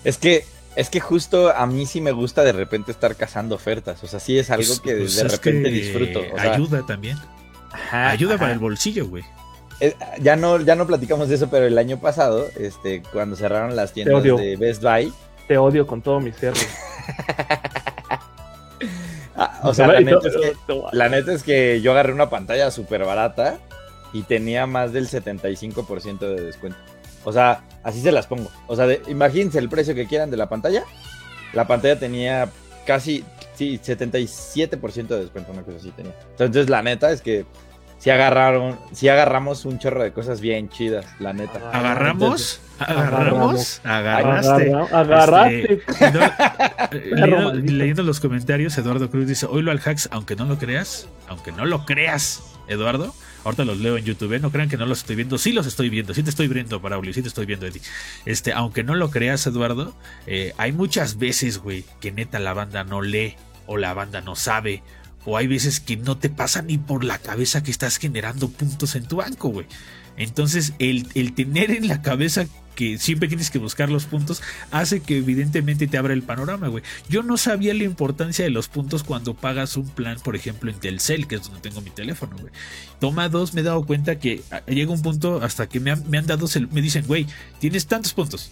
[0.04, 4.04] Es que es que justo a mí sí me gusta de repente estar cazando ofertas.
[4.04, 6.22] O sea, sí es algo pues, que pues de repente disfruto.
[6.38, 7.18] ayuda también.
[7.92, 9.24] ayuda para el bolsillo, güey.
[9.80, 13.76] Eh, ya no, ya no platicamos de eso, pero el año pasado, este, cuando cerraron
[13.76, 15.12] las tiendas de Best Buy.
[15.48, 16.54] Te odio con todo mi ser.
[19.38, 19.88] Ah, o sea,
[20.92, 23.60] la neta, es que, yo agarré una pantalla súper barata
[24.12, 26.78] y tenía más del 75% de descuento.
[27.24, 28.50] O sea, así se las pongo.
[28.68, 30.84] O sea, imagínense el precio que quieran de la pantalla.
[31.54, 32.50] La pantalla tenía
[32.86, 33.24] casi,
[33.54, 36.14] sí, 77% de descuento, una cosa así tenía.
[36.32, 37.46] Entonces, la neta es que
[37.98, 41.60] si agarraron, si agarramos un chorro de cosas bien chidas, la neta.
[41.66, 42.62] Ah, ¿Agarramos?
[42.80, 43.82] ¿Agarramos?
[43.84, 44.74] Agarraste.
[44.92, 45.74] Agarraste.
[45.88, 51.52] Este, leyendo, los comentarios, Eduardo Cruz dice, lo al hacks, aunque no lo creas, aunque
[51.52, 53.14] no lo creas, Eduardo.
[53.44, 54.40] Ahorita los leo en YouTube, ¿eh?
[54.40, 55.38] no crean que no los estoy viendo.
[55.38, 57.82] Sí los estoy viendo, sí te estoy viendo, Paraulio, sí te estoy viendo, Eddie.
[58.26, 59.96] Este, aunque no lo creas, Eduardo,
[60.28, 63.36] eh, hay muchas veces, güey, que neta la banda no lee
[63.66, 64.84] o la banda no sabe
[65.28, 68.96] o hay veces que no te pasa ni por la cabeza que estás generando puntos
[68.96, 69.68] en tu banco, güey.
[70.16, 75.18] Entonces, el, tener en la cabeza que siempre tienes que buscar los puntos hace que
[75.18, 76.82] evidentemente te abra el panorama, güey.
[77.10, 80.80] Yo no sabía la importancia de los puntos cuando pagas un plan, por ejemplo, en
[80.80, 82.54] Telcel, que es donde tengo mi teléfono, güey.
[83.02, 86.10] Toma dos, me he dado cuenta que ah, llega un punto hasta que me han,
[86.10, 87.28] me han dado, me dicen, güey,
[87.60, 88.50] tienes tantos puntos.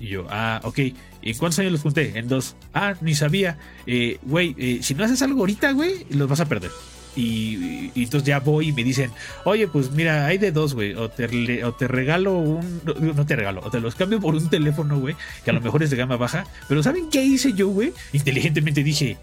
[0.00, 0.78] Y yo, ah, ok.
[1.22, 2.18] ¿En cuántos años los junté?
[2.18, 2.56] En dos.
[2.72, 3.58] Ah, ni sabía.
[3.86, 6.70] Eh, güey, eh, si no haces algo ahorita, güey, los vas a perder.
[7.16, 9.10] Y, entonces ya voy y me dicen,
[9.44, 10.94] oye, pues mira, hay de dos, güey.
[10.94, 12.80] O te, o te regalo un.
[12.84, 15.82] No, te regalo, o te los cambio por un teléfono, güey, que a lo mejor
[15.82, 16.46] es de gama baja.
[16.68, 17.92] Pero ¿saben qué hice yo, güey?
[18.12, 19.16] Inteligentemente dije,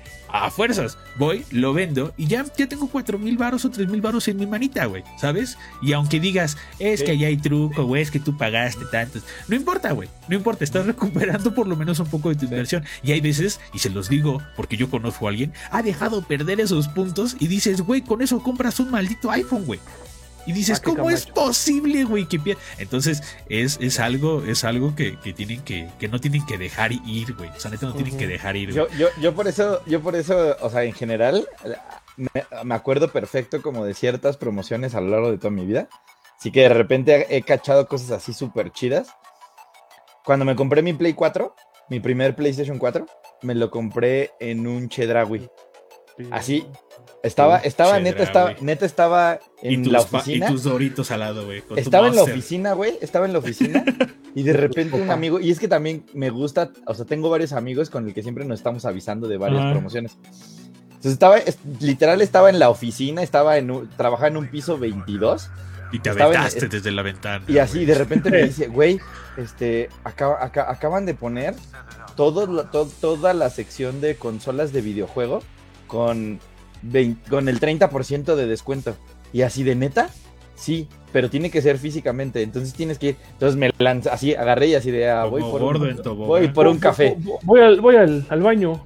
[0.43, 4.01] a fuerzas, voy, lo vendo y ya, ya tengo cuatro mil varos o tres mil
[4.01, 5.57] varos en mi manita, güey, ¿sabes?
[5.81, 9.55] Y aunque digas, es que allá hay truco, güey, es que tú pagaste tantos, no
[9.55, 12.83] importa, güey, no importa, estás recuperando por lo menos un poco de tu inversión.
[13.03, 16.59] Y hay veces, y se los digo porque yo conozco a alguien, ha dejado perder
[16.59, 19.79] esos puntos y dices, güey, con eso compras un maldito iPhone, güey.
[20.45, 22.25] Y dices, ¿cómo es posible, güey?
[22.25, 22.39] Que
[22.77, 27.33] Entonces, es, es algo, es algo que, tienen que, que no tienen que dejar ir,
[27.33, 27.49] güey.
[27.49, 28.71] O sea, neta no tienen que dejar ir.
[28.71, 31.47] Yo, yo, yo por eso, yo por eso, o sea, en general,
[32.17, 35.87] me, acuerdo perfecto como de ciertas promociones a lo largo de toda mi vida.
[36.37, 39.09] Así que de repente he cachado cosas así súper chidas.
[40.23, 41.55] Cuando me compré mi Play 4,
[41.89, 43.05] mi primer PlayStation 4
[43.41, 45.49] me lo compré en un Chedraui.
[46.31, 46.65] Así,
[47.23, 50.47] estaba, estaba, neta, estaba, neta estaba en tus, la oficina.
[50.47, 51.61] y tus doritos al lado, güey.
[51.75, 52.97] Estaba en la oficina, güey.
[53.01, 53.83] Estaba en la oficina.
[54.33, 55.39] y de repente un amigo.
[55.39, 56.71] Y es que también me gusta.
[56.85, 59.71] O sea, tengo varios amigos con el que siempre nos estamos avisando de varias Ajá.
[59.73, 60.17] promociones.
[60.87, 61.37] Entonces estaba.
[61.37, 63.21] es- literal estaba en la oficina.
[63.21, 65.49] Estaba en un, trabajaba en un piso 22.
[65.91, 67.43] Y te en- aventaste desde la ventana.
[67.47, 67.85] Y así güey.
[67.87, 68.99] de repente me dice, güey,
[69.37, 71.55] este, acaba- aca- acaban de poner
[72.15, 72.65] todo,
[73.01, 75.41] toda la sección de consolas de videojuego
[75.95, 76.39] con,
[76.81, 78.95] 20 con el 30% de descuento.
[79.33, 80.09] Y así de neta,
[80.55, 82.41] sí, pero tiene que ser físicamente.
[82.41, 83.15] Entonces tienes que ir.
[83.31, 85.97] Entonces me lanza, así agarré y así de, ah, voy Como por, gordo un, en
[85.97, 86.27] tobogán.
[86.27, 87.17] voy por un café.
[87.43, 88.81] Voy al, voy al, al baño.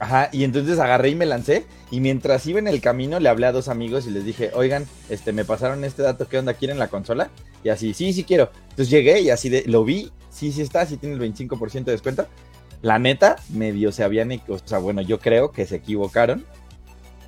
[0.00, 1.64] Ajá, y entonces agarré y me lancé.
[1.90, 4.86] Y mientras iba en el camino, le hablé a dos amigos y les dije, oigan,
[5.08, 6.54] este, me pasaron este dato, ¿qué onda?
[6.54, 7.30] ¿Quieren la consola?
[7.64, 8.50] Y así, sí, sí quiero.
[8.70, 11.92] Entonces llegué y así de, lo vi, sí, sí está, sí tiene el 25% de
[11.92, 12.26] descuento.
[12.82, 16.44] La neta, medio se habían, o sea, bueno, yo creo que se equivocaron.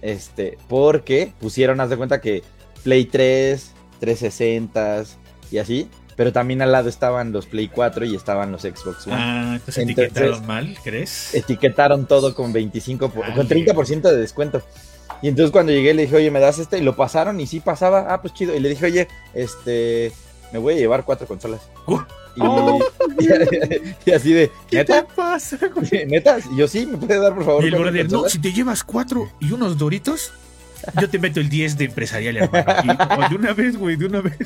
[0.03, 2.43] Este, porque pusieron, haz de cuenta que
[2.85, 5.05] Play 3, 360
[5.51, 5.89] y así.
[6.17, 9.79] Pero también al lado estaban los Play 4 y estaban los Xbox One Ah, entonces
[9.89, 11.35] Entonces- etiquetaron mal, ¿crees?
[11.35, 13.49] etiquetaron todo con 25, por- con Dale.
[13.49, 14.63] 30% de descuento.
[15.23, 16.79] Y entonces cuando llegué le dije, oye, ¿me das este?
[16.79, 18.07] Y lo pasaron y sí pasaba.
[18.13, 18.55] Ah, pues chido.
[18.55, 20.13] Y le dije, oye, este,
[20.53, 21.61] me voy a llevar cuatro consolas.
[21.87, 21.99] Uh.
[22.37, 22.79] Y, Oh,
[24.07, 25.07] y así de, ¿Qué te ¿neta?
[25.15, 26.07] pasa, güey?
[26.07, 26.39] ¿Neta?
[26.53, 27.65] Y yo sí, ¿me puede dar por favor?
[27.65, 30.33] Y el brother, no, consolas?" si te llevas cuatro y unos doritos,
[31.01, 32.65] yo te meto el 10 de empresarial, hermano.
[32.85, 34.39] Y, oh, de una vez, güey, de una vez.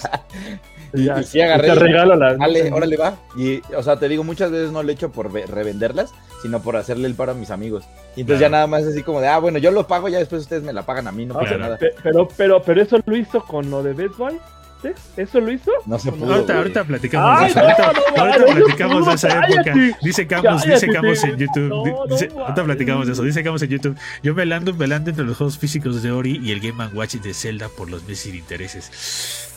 [0.92, 1.68] Y, Ya, y sí agarré.
[1.68, 2.34] Te regalo la.
[2.36, 3.16] Dale, órale, va.
[3.36, 6.10] Y, o sea, te digo, muchas veces no lo he hecho por ve- revenderlas,
[6.42, 7.84] sino por hacerle el paro a mis amigos.
[8.16, 8.40] Y entonces Claro.
[8.40, 10.62] ya nada más es así como de, ah, bueno, yo lo pago, ya después ustedes
[10.64, 11.62] me la pagan a mí, no Ah, pasa claro.
[11.64, 11.78] nada.
[11.78, 14.38] Pe- Pero, pero, pero eso lo hizo con lo de Best Buy.
[14.84, 14.90] ¿Sí?
[15.16, 15.70] ¿Eso lo hizo?
[15.86, 16.34] No se pudo.
[16.34, 17.58] ahorita, ahorita platicamos de eso.
[17.60, 19.74] no, Ahorita, no, ahorita no, platicamos no, de esa época.
[20.02, 21.36] Dice Camus, dice en.
[21.38, 21.68] YouTube.
[21.68, 23.22] No, Di- no, dice- no, ahorita platicamos de eso.
[23.22, 23.96] Dice Camus en YouTube.
[24.22, 27.32] Yo me ando velando entre los juegos físicos de Ori y el Game Watch de
[27.34, 29.50] Zelda por los meses sin intereses.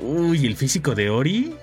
[0.00, 1.54] Uy, el físico de Ori.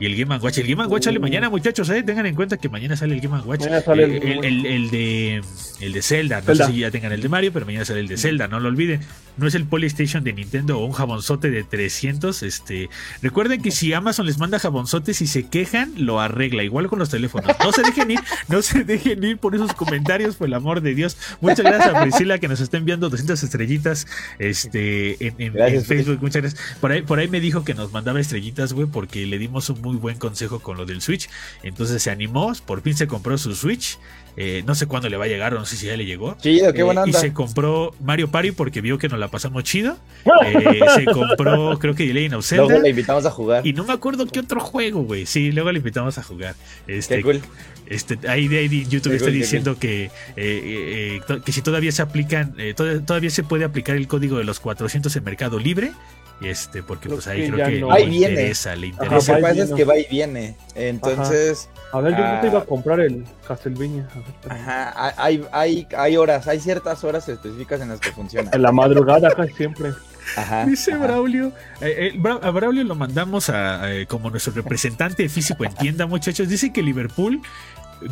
[0.00, 0.58] Y el Game Watch.
[0.58, 1.22] El Game Watch sale Uh.
[1.22, 1.88] mañana, muchachos.
[1.90, 2.02] ¿eh?
[2.02, 3.60] Tengan en cuenta que mañana sale el Game Watch.
[3.60, 5.42] Mañana sale el Eh, el, el- el de,
[5.80, 6.40] el de Zelda.
[6.40, 6.66] No Zelda.
[6.66, 8.48] sé si ya tengan el de Mario, pero mañana sale el de Zelda.
[8.48, 9.00] No lo olviden.
[9.36, 12.42] No es el Polystation de Nintendo o un jabonzote de 300.
[12.42, 12.88] Este,
[13.22, 16.62] recuerden que si Amazon les manda jabonzotes y se quejan, lo arregla.
[16.64, 17.54] Igual con los teléfonos.
[17.62, 20.94] No se dejen ir, no se dejen ir por esos comentarios, por el amor de
[20.94, 21.16] Dios.
[21.40, 24.06] Muchas gracias a Priscila que nos está enviando 200 estrellitas
[24.38, 26.18] este, en, en- Gracias, en Facebook.
[26.20, 26.62] Muchas gracias.
[26.80, 29.80] Por ahí, por ahí me dijo que nos mandaba estrellitas, güey, porque le dimos un
[29.90, 31.28] muy buen consejo con lo del Switch.
[31.62, 33.98] Entonces se animó, por fin se compró su Switch.
[34.36, 36.36] Eh, no sé cuándo le va a llegar, no sé si ya le llegó.
[36.40, 39.64] Chido, qué Eh, buena y se compró Mario Party porque vio que nos la pasamos
[39.64, 39.98] chido.
[40.46, 43.66] Eh, se compró, creo que Legend of Luego la invitamos a jugar.
[43.66, 45.26] Y no me acuerdo qué otro juego, güey.
[45.26, 46.54] Sí, luego le invitamos a jugar.
[46.86, 47.40] Este, Qué cool.
[47.88, 52.54] este, ahí de ahí YouTube Qué está cool, diciendo que, que si todavía se aplican,
[52.76, 55.92] tod- todavía se puede aplicar el código de los 400 en Mercado Libre.
[56.40, 57.88] Este, porque Creo pues ahí que creo que no.
[57.88, 58.28] le Ahí viene.
[58.32, 59.34] interesa, le Lo Ajá, interesa.
[59.36, 60.56] que va y pasa es que va y viene.
[60.74, 62.38] Entonces, A ver, yo Ah.
[62.40, 64.08] te iba a comprar el Castlevania.
[64.12, 64.60] A ver, espérame.
[64.60, 68.48] ajá, hay, hay, hay horas, hay ciertas horas específicas en las que funciona.
[68.52, 69.90] En la madrugada casi siempre.
[70.36, 70.64] Ajá.
[70.66, 71.02] Dice ajá.
[71.06, 71.48] Braulio,
[71.80, 76.06] eh, eh, Bra- a Braulio lo mandamos a, eh, como nuestro representante físico en tienda,
[76.06, 76.48] muchachos.
[76.48, 77.42] Dice que Liverpool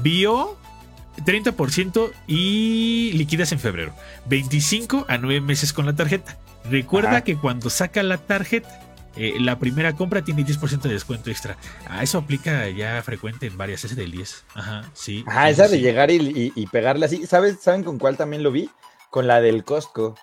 [0.02, 0.56] vio
[1.24, 3.92] 30% y liquidas en febrero.
[4.26, 6.36] 25 a 9 meses con la tarjeta.
[6.70, 7.20] Recuerda Ajá.
[7.24, 8.80] que cuando saca la tarjeta,
[9.16, 11.56] eh, la primera compra tiene 10% de descuento extra.
[11.88, 14.44] Ah, eso aplica ya frecuente en varias, ese del 10.
[14.54, 15.24] Ajá, sí.
[15.26, 15.72] Ajá, sí, esa sí.
[15.72, 17.26] de llegar y, y, y pegarle así.
[17.26, 18.70] ¿Sabes, ¿Saben con cuál también lo vi?
[19.10, 20.14] Con la del Costco.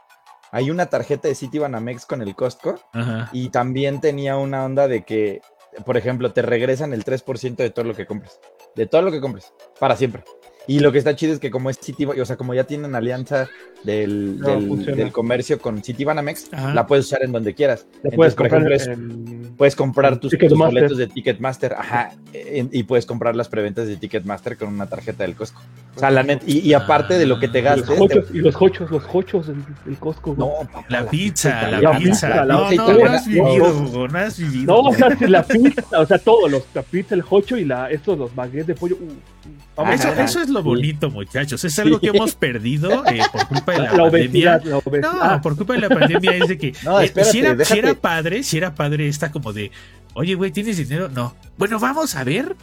[0.52, 3.30] Hay una tarjeta de Citibanamex con el Costco Ajá.
[3.34, 5.42] y también tenía una onda de que,
[5.86, 8.40] por ejemplo, te regresan el 3% de todo lo que compres.
[8.76, 10.24] De todo lo que compres, para siempre.
[10.68, 12.96] Y lo que está chido es que como es City, o sea, como ya tienen
[12.96, 13.48] alianza
[13.84, 16.74] del, No, del, del comercio con Citibanamex, Ajá.
[16.74, 17.86] la puedes usar en donde quieras.
[18.04, 19.46] La Entonces, puedes por comprar ejemplo, es- en...
[19.56, 20.74] Puedes comprar tus, tus Ticketmaster.
[20.74, 25.24] boletos de Ticketmaster, ajá, en- y puedes comprar las preventas de Ticketmaster con una tarjeta
[25.24, 25.62] del Costco.
[25.96, 28.28] O sea, la net, y, y aparte de lo que te y los gastes, hochos,
[28.32, 30.36] te- y los hochos, los hochos del, del Costco.
[30.38, 32.10] no, papá, La pizza, la, La pizza.
[32.28, 33.80] pizza, la no, no, no has vivido, No.
[33.88, 34.74] Hugo, no has vivido.
[34.74, 37.90] No, o sea, la pizza, o sea, todo, los, la pizza, el hocho y la,
[37.92, 38.98] estos, los baguettes de pollo.
[39.00, 41.64] uh, uh, Eso, eso es lo bonito, muchachos.
[41.64, 44.56] Es algo que hemos perdido eh, por culpa de la, la, pandemia.
[44.56, 45.34] obesidad, la obesidad.
[45.36, 47.94] No, por culpa de la pandemia es de que No, eh, si, era, si era
[47.94, 49.72] padre, si era padre esta como de,
[50.14, 51.10] oye, güey, ¿tienes dinero?
[51.10, 51.36] No.
[51.58, 52.56] Bueno, vamos a ver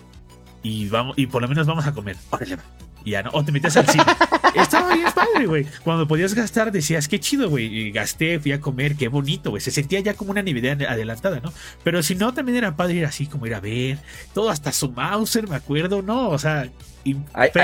[0.62, 2.16] y vamos y por lo menos vamos a comer.
[2.30, 2.58] Órale,
[3.04, 4.04] ya no, o te metes al cine.
[4.54, 5.66] estaba bien padre, güey.
[5.82, 7.90] Cuando podías gastar, decías, qué chido, güey.
[7.90, 9.60] Gasté, fui a comer, qué bonito, güey.
[9.60, 11.52] Se sentía ya como una Navidad adelantada, ¿no?
[11.82, 13.98] Pero si no, también era padre ir así, como ir a ver.
[14.34, 16.28] Todo hasta su Mauser, me acuerdo, ¿no?
[16.28, 16.70] O sea.
[17.04, 17.16] Y,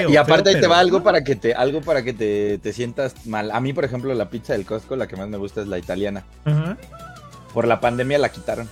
[0.08, 3.26] y aparte ahí te va algo para que te algo para que te, te, sientas
[3.26, 3.50] mal.
[3.52, 5.78] A mí, por ejemplo, la pizza del Costco, la que más me gusta es la
[5.78, 6.24] italiana.
[7.54, 8.68] Por la pandemia la quitaron.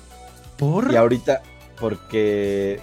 [0.57, 0.93] ¿Por?
[0.93, 1.43] Y ahorita,
[1.79, 2.81] porque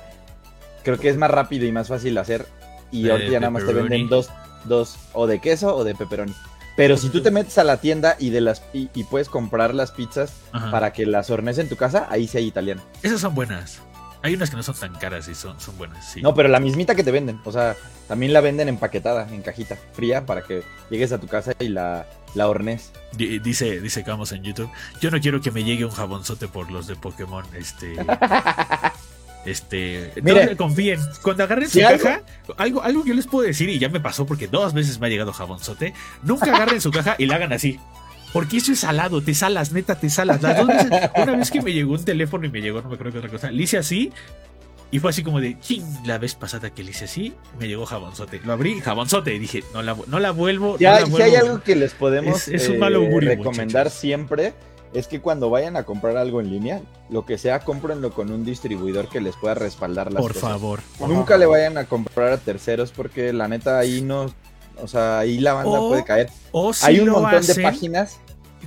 [0.83, 2.45] creo que es más rápido y más fácil hacer.
[2.91, 4.29] Y ahorita ya nada más te venden dos,
[4.65, 6.33] dos, o de queso o de pepperoni.
[6.75, 9.91] Pero si tú te metes a la tienda y de las y, puedes comprar las
[9.91, 10.33] pizzas
[10.71, 12.81] para que las hornees en tu casa, ahí sí hay italiana.
[13.01, 13.79] Esas son buenas.
[14.23, 16.21] Hay unas que no son tan caras y son, son buenas, sí.
[16.21, 17.41] No, pero la mismita que te venden.
[17.43, 17.75] O sea,
[18.07, 22.07] también la venden empaquetada, en cajita, fría, para que llegues a tu casa y la,
[22.33, 22.93] la hornees.
[23.17, 24.69] Dice, dice Camos en YouTube.
[25.01, 27.45] Yo no quiero que me llegue un jabonzote por los de Pokémon.
[27.53, 27.95] Este.
[29.45, 31.01] Este, no confíen.
[31.21, 32.21] Cuando agarren su caja,
[32.55, 35.07] algo, algo que yo les puedo decir, y ya me pasó porque dos veces me
[35.07, 35.93] ha llegado jabonzote.
[36.21, 37.77] Nunca agarren su caja y la hagan así.
[38.33, 40.41] Porque eso es salado, te salas, neta, te salas.
[40.41, 42.95] Las dos veces, una vez que me llegó un teléfono y me llegó, no me
[42.95, 44.11] acuerdo qué otra cosa, le hice así.
[44.89, 47.85] Y fue así como de, ching, la vez pasada que le hice así, me llegó
[47.85, 48.41] jabonzote.
[48.43, 50.77] Lo abrí, jabonzote, y dije, no la, no la vuelvo.
[50.77, 54.53] Ya, no Si hay algo que les podemos es, un eh, recomendar siempre,
[54.93, 58.45] es que cuando vayan a comprar algo en línea, lo que sea, cómprenlo con un
[58.45, 60.81] distribuidor que les pueda respaldar las Por favor.
[60.99, 64.27] Nunca le vayan a comprar a terceros porque la neta ahí no,
[64.81, 66.29] o sea, ahí la banda puede caer.
[66.51, 68.19] O Hay un montón de páginas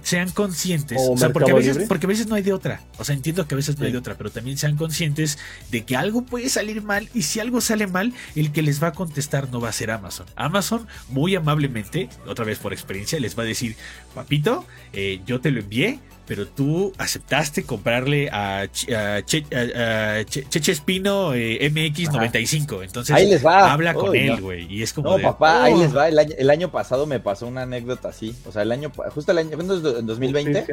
[0.03, 0.99] sean conscientes.
[1.01, 2.81] O, sea, porque a, veces, porque a veces no hay de otra.
[2.99, 5.39] O sea, entiendo que a veces no hay de otra, pero también sean conscientes
[5.71, 8.89] de que algo puede salir mal y si algo sale mal, el que les va
[8.89, 10.27] a contestar no va a ser Amazon.
[10.37, 13.77] Amazon, muy amablemente, otra vez por experiencia, les va a decir,
[14.15, 22.83] papito, eh, yo te lo envié, pero tú aceptaste comprarle a, Cheche Espino eh, MX95.
[22.83, 23.73] Entonces, ahí les va.
[23.73, 24.73] habla con él, güey.
[24.73, 25.17] Y es como.
[25.17, 26.09] No, papá, ahí les va.
[26.09, 28.35] El año, pasado me pasó una anécdota así.
[28.47, 30.67] O sea, el año, justo el año, en 2020,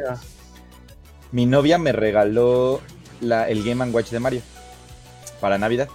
[1.30, 2.80] mi novia me regaló
[3.20, 4.42] la, el Game Watch de Mario
[5.40, 5.88] para Navidad.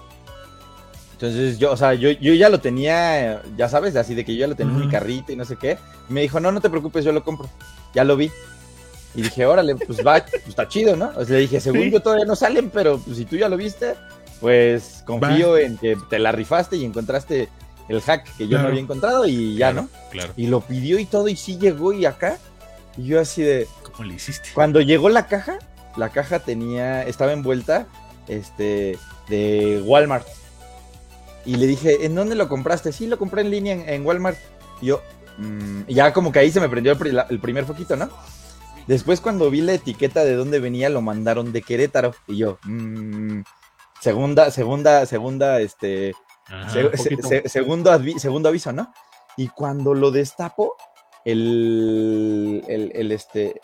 [1.13, 4.39] Entonces yo, o sea, yo, yo ya lo tenía, ya sabes, así de que yo
[4.39, 5.77] ya lo tenía en mi carrito y no sé qué.
[6.09, 7.49] Y me dijo, no, no te preocupes, yo lo compro.
[7.93, 8.31] Ya lo vi.
[9.15, 11.11] Y dije, órale, pues va, pues está chido, ¿no?
[11.15, 13.57] O sea, le dije, según yo todavía no salen, pero pues, si tú ya lo
[13.57, 13.95] viste,
[14.39, 17.49] pues confío en que te la rifaste y encontraste
[17.87, 19.89] el hack que yo no había encontrado y ya, ¿no?
[20.11, 20.33] Claro.
[20.37, 22.37] Y lo pidió y todo, y sí llegó y acá.
[22.97, 23.67] Y yo así de.
[23.83, 24.49] ¿Cómo le hiciste?
[24.53, 25.57] Cuando llegó la caja,
[25.97, 27.03] la caja tenía.
[27.03, 27.87] estaba envuelta
[28.27, 28.97] este
[29.27, 30.27] de Walmart.
[31.45, 32.91] Y le dije, ¿en dónde lo compraste?
[32.91, 34.37] Sí, lo compré en línea en, Walmart.
[34.81, 35.01] Y yo,
[35.37, 36.95] mm", ya como que ahí se me prendió
[37.29, 38.09] el primer foquito, ¿no?
[38.89, 42.15] Después cuando vi la etiqueta de dónde venía, lo mandaron de Querétaro.
[42.27, 43.41] Y yo, mmm,
[44.01, 46.13] segunda, segunda, segunda, este,
[47.45, 48.91] segundo, segundo aviso, ¿no?
[49.37, 50.75] Y cuando lo destapo,
[51.23, 53.61] el, el, este,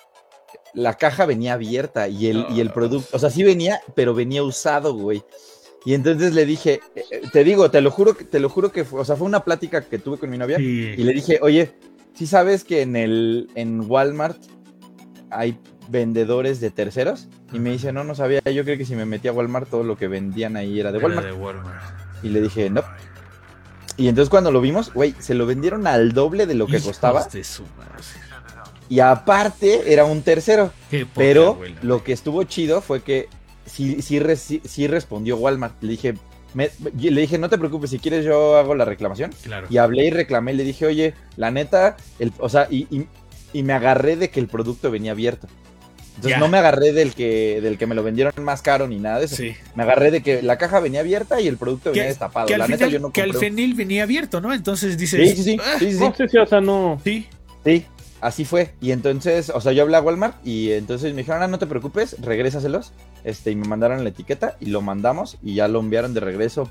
[0.76, 4.44] la caja venía abierta y el, y el producto, o sea, sí venía, pero venía
[4.44, 5.24] usado, güey.
[5.86, 8.86] Y entonces le dije, eh, eh, te digo, te lo juro, te lo juro que
[8.86, 11.74] fue, o sea, fue una plática que tuve con mi novia y le dije, oye,
[12.14, 14.38] ¿sí sabes que en el, en Walmart
[15.30, 15.58] hay
[15.90, 17.28] vendedores de terceros.
[17.54, 18.42] Y me dice, no, no sabía.
[18.42, 21.00] Yo creo que si me metí a Walmart, todo lo que vendían ahí era de
[21.00, 21.28] Walmart.
[22.24, 22.84] Y le dije, no.
[23.98, 27.28] Y entonces cuando lo vimos, güey, se lo vendieron al doble de lo que costaba.
[28.90, 30.72] y aparte era un tercero.
[31.14, 33.30] pero lo que estuvo chido fue que
[33.66, 35.82] sí, sí, respondió Walmart.
[35.82, 36.16] Le dije,
[36.56, 39.32] le dije, no te preocupes, si quieres yo hago la reclamación.
[39.70, 43.08] Y hablé y reclamé, le dije, oye, la neta, el, o sea, y, y
[43.64, 45.48] me agarré de que el producto venía abierto.
[46.16, 49.20] Entonces no me agarré del que, del que me lo vendieron más caro ni nada
[49.20, 49.44] de eso.
[49.76, 52.48] Me agarré de que la caja venía abierta y el producto venía destapado.
[52.48, 54.54] Que la neta, yo no que al fenil venía abierto, ¿no?
[54.54, 55.30] Entonces dices.
[55.30, 55.58] Sí, sí, sí.
[55.62, 57.00] Ah, sí, sí, No sé o sea, no.
[57.04, 57.28] Sí.
[57.66, 57.86] Sí,
[58.22, 58.74] así fue.
[58.80, 61.68] Y entonces, o sea, yo hablé a Walmart y entonces me dijeron, ah, no te
[61.68, 62.94] preocupes, regrésaselos.
[63.26, 66.70] Este, y me mandaron la etiqueta y lo mandamos y ya lo enviaron de regreso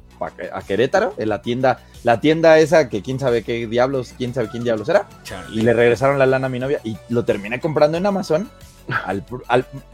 [0.53, 4.49] a Querétaro, en la tienda, la tienda esa que quién sabe qué diablos, quién sabe
[4.51, 5.09] quién diablos era.
[5.53, 8.49] Y le regresaron la lana a mi novia y lo terminé comprando en Amazon
[8.89, 9.25] al,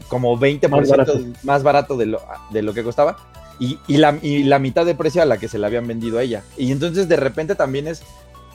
[0.07, 3.17] como 20% más barato, de, lo, de lo que costaba.
[3.59, 6.19] Y, y, la, y la mitad de precio a la que se la habían vendido
[6.19, 6.43] a ella.
[6.57, 8.03] Y entonces de repente también es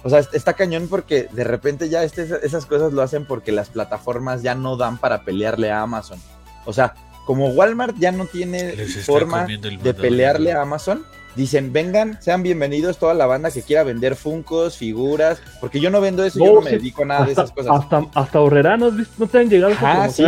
[0.05, 3.71] o sea, está cañón porque de repente ya este, esas cosas lo hacen porque las
[3.71, 6.21] plataformas ya no dan para pelearle a Amazon.
[6.65, 6.95] O sea,
[7.27, 8.73] como Walmart ya no tiene
[9.05, 11.05] forma de pelearle a Amazon,
[11.35, 16.01] dicen, vengan, sean bienvenidos toda la banda que quiera vender funcos, figuras, porque yo no
[16.01, 17.79] vendo eso, yo no me dedico a nada de esas cosas.
[17.79, 20.25] Hasta, hasta Horrera, ¿no, ¿no te han llegado ah, sí,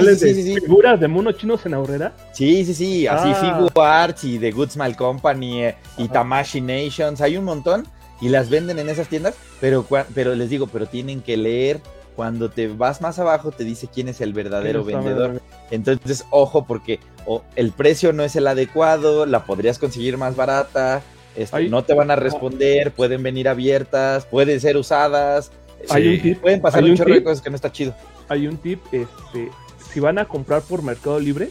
[0.61, 2.12] figuras de monos chinos en Horrera?
[2.32, 4.03] Sí, sí, sí, así ah.
[4.03, 7.86] Arts y The Good Smile Company eh, y Tamashi Nations, hay un montón
[8.20, 11.80] y las venden en esas tiendas, pero, pero les digo, pero tienen que leer.
[12.18, 15.40] Cuando te vas más abajo te dice quién es el verdadero vendedor.
[15.70, 16.98] Entonces, ojo, porque
[17.54, 21.00] el precio no es el adecuado, la podrías conseguir más barata,
[21.36, 25.52] este, no te van a responder, pueden venir abiertas, pueden ser usadas.
[26.40, 27.94] pueden pasar un, chorro de cosas que no está chido.
[28.28, 29.50] Hay un tip, este,
[29.88, 31.50] si van a comprar por Mercado Libre,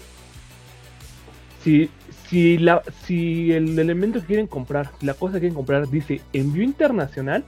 [1.63, 1.89] si,
[2.29, 6.63] si, la, si el elemento que quieren comprar, la cosa que quieren comprar dice envío
[6.63, 7.45] internacional,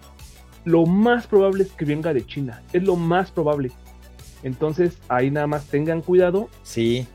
[0.66, 2.62] lo más probable es que venga de China.
[2.74, 3.72] Es lo más probable.
[4.44, 6.50] Entonces ahí nada más tengan cuidado.
[6.64, 7.08] Sí.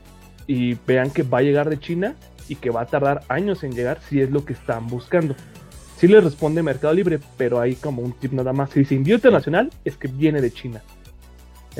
[0.47, 2.15] Y vean que va a llegar de China
[2.47, 5.35] y que va a tardar años en llegar si es lo que están buscando.
[5.97, 8.69] Sí les responde Mercado Libre, pero hay como un tip nada más.
[8.71, 10.81] Si dice envío internacional, es que viene de China.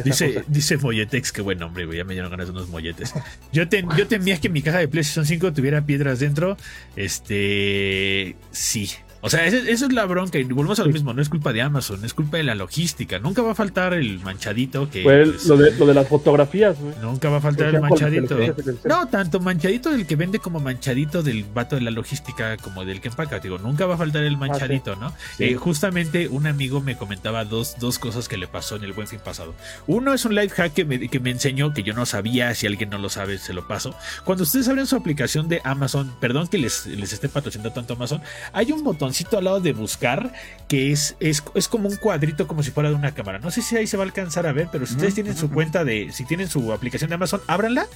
[0.04, 1.98] Dice, dice Molletex, que buen nombre, güey.
[1.98, 3.14] Ya me dieron ganas de unos molletes.
[3.54, 6.58] Yo, te, yo temía que mi caja de PlayStation 5 tuviera piedras dentro.
[6.98, 8.36] Este.
[8.52, 8.90] Sí,
[9.26, 10.38] o sea, eso, es la bronca.
[10.38, 11.12] Y volvemos a lo mismo.
[11.12, 13.18] No es culpa de Amazon, es culpa de la logística.
[13.18, 15.02] Nunca va a faltar el manchadito que.
[15.02, 16.94] Pues, lo, de, lo, de, las fotografías, güey.
[17.02, 18.38] Nunca va a faltar el manchadito.
[18.84, 23.02] No, tanto manchadito del que vende como manchadito del vato de la logística, como del
[23.02, 23.40] que empaca.
[23.40, 25.12] Digo, nunca va a faltar el ah, manchadito, ¿no?
[25.40, 29.08] Eh, justamente un amigo me comentaba dos, dos cosas que le pasó en el buen
[29.08, 29.56] fin pasado.
[29.88, 32.54] Uno es un life hack que me, que me enseñó que yo no sabía.
[32.54, 33.96] Si alguien no lo sabe, se lo paso.
[34.24, 38.22] Cuando ustedes abren su aplicación de Amazon, perdón que les, les esté patrocinando tanto Amazon,
[38.54, 40.34] hay un botón al lado de buscar,
[40.68, 43.40] que es, es, como un cuadrito como si fuera de una cámara.
[43.40, 45.50] No sé si ahí se va a alcanzar a ver, pero si ustedes tienen su
[45.50, 47.88] cuenta de, si tienen su aplicación de Amazon, ábranla.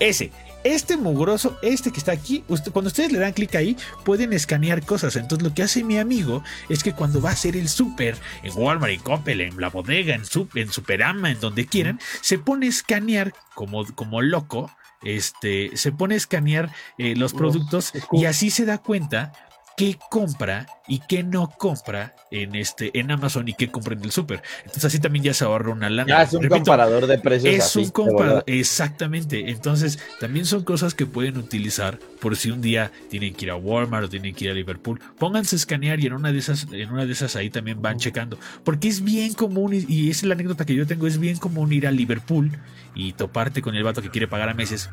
[0.00, 0.32] Ese,
[0.64, 5.14] este mugroso, este que está aquí, cuando ustedes le dan clic ahí, pueden escanear cosas.
[5.16, 8.52] Entonces lo que hace mi amigo es que cuando va a hacer el súper, en
[8.56, 10.22] Walmart, en Coppel, en la bodega, en,
[10.54, 14.70] en Superama, en donde quieran, se pone a escanear como, como loco
[15.02, 19.32] este, se pone a escanear eh, los productos y así se da cuenta
[19.76, 24.10] qué compra y qué no compra en este en Amazon y qué compra en el
[24.10, 24.42] super.
[24.58, 26.08] Entonces así también ya se ahorra una lana.
[26.08, 27.54] Ya es un comparador de precios.
[27.54, 29.50] Es un comparador, exactamente.
[29.50, 33.56] Entonces también son cosas que pueden utilizar por si un día tienen que ir a
[33.56, 35.00] Walmart o tienen que ir a Liverpool.
[35.18, 37.98] Pónganse a escanear y en una de esas, en una de esas ahí también van
[37.98, 38.38] checando.
[38.64, 41.86] Porque es bien común, y, es la anécdota que yo tengo, es bien común ir
[41.86, 42.50] a Liverpool
[42.94, 44.90] y toparte con el vato que quiere pagar a meses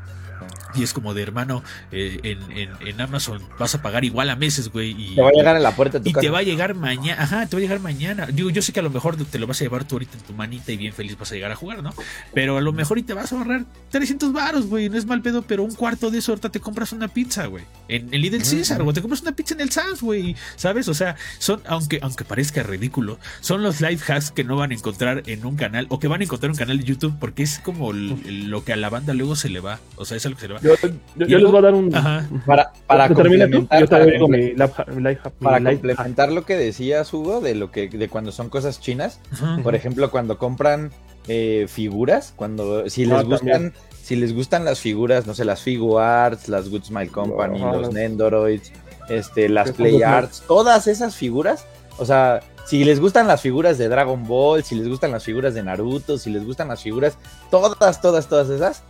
[0.76, 2.38] y es como de hermano, eh,
[2.82, 4.92] en, Amazon vas a pagar igual a meses, güey.
[4.92, 7.22] Y, te va a llegar en la puerta Y te va a llegar mañana.
[7.22, 8.28] Ajá, te va a llegar mañana.
[8.28, 10.24] Digo, yo sé que a lo mejor te lo vas a llevar tú ahorita en
[10.24, 11.94] tu manita y bien feliz vas a llegar a jugar, ¿no?
[12.34, 14.90] Pero a lo mejor y te vas a ahorrar 300 baros, güey.
[14.90, 17.64] No es mal pedo, pero un cuarto de eso ahorita te compras una pizza, güey.
[17.88, 18.94] En el Lidl César, güey.
[18.94, 20.36] Te compras una pizza en el Sam's, güey.
[20.56, 20.88] ¿Sabes?
[20.88, 24.74] O sea, son, aunque, aunque parezca ridículo, son los life hacks que no van a
[24.74, 27.44] encontrar en un canal o que van a encontrar en un canal de YouTube porque
[27.44, 29.80] es como lo que a la banda luego se le va.
[29.96, 30.59] O sea, es algo que se le va.
[30.62, 30.76] Yo,
[31.16, 31.92] les voy a dar un.
[32.46, 33.88] Para, para complementar,
[35.40, 39.20] para, complementar lo que decías, Hugo, de lo que de cuando son cosas chinas.
[39.64, 40.92] Por ejemplo, cuando compran
[41.28, 43.74] eh, figuras, cuando si les ah, gustan.
[44.02, 48.72] Si les gustan las figuras, no sé, las Figuarts, las Good Smile Company, los Nendoroids,
[49.08, 51.68] este, las Play Arts, todas esas figuras,
[52.00, 55.54] o sea, si les gustan las figuras de Dragon Ball, si les gustan las figuras
[55.54, 57.18] de Naruto, si les gustan las figuras,
[57.52, 58.84] todas, todas, todas esas,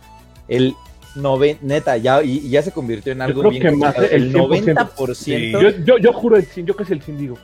[0.48, 0.74] el
[1.60, 3.66] neta, ya, y, ya se convirtió en algo bien.
[3.66, 5.84] el, 90%.
[5.84, 7.36] Yo, yo, juro, el, yo que es el digo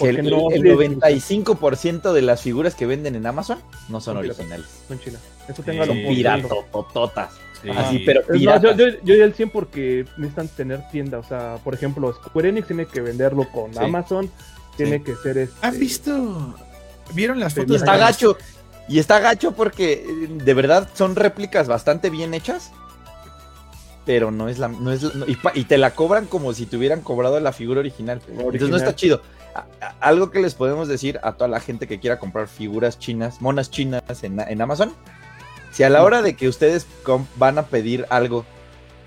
[0.00, 3.58] el, el, 95% de las figuras que venden en Amazon
[3.88, 4.66] no son originales.
[4.88, 5.20] Son chinas.
[5.48, 7.32] Eso tengo Son piratotototas.
[7.76, 8.76] Así, pero piratas.
[8.76, 11.18] yo, yo, yo, el 100 porque necesitan tener tienda.
[11.18, 14.30] O sea, por ejemplo, Square Enix tiene que venderlo con Amazon.
[14.76, 15.54] Tiene que ser este...
[15.62, 16.54] ¿Han visto?
[17.14, 17.70] ¿Vieron las fotos?
[17.70, 18.36] Y está gacho.
[18.88, 22.72] Y está gacho porque eh, de verdad son réplicas bastante bien hechas
[24.04, 25.06] pero no es la, no es
[25.54, 28.20] y, te la cobran como si te hubieran cobrado la figura original.
[28.28, 29.22] Entonces no está chido.
[30.00, 33.70] algo que les podemos decir a toda la gente que quiera comprar figuras chinas, monas
[33.70, 34.92] chinas en, Amazon,
[35.70, 36.86] si a la hora de que ustedes
[37.36, 38.44] van a pedir algo,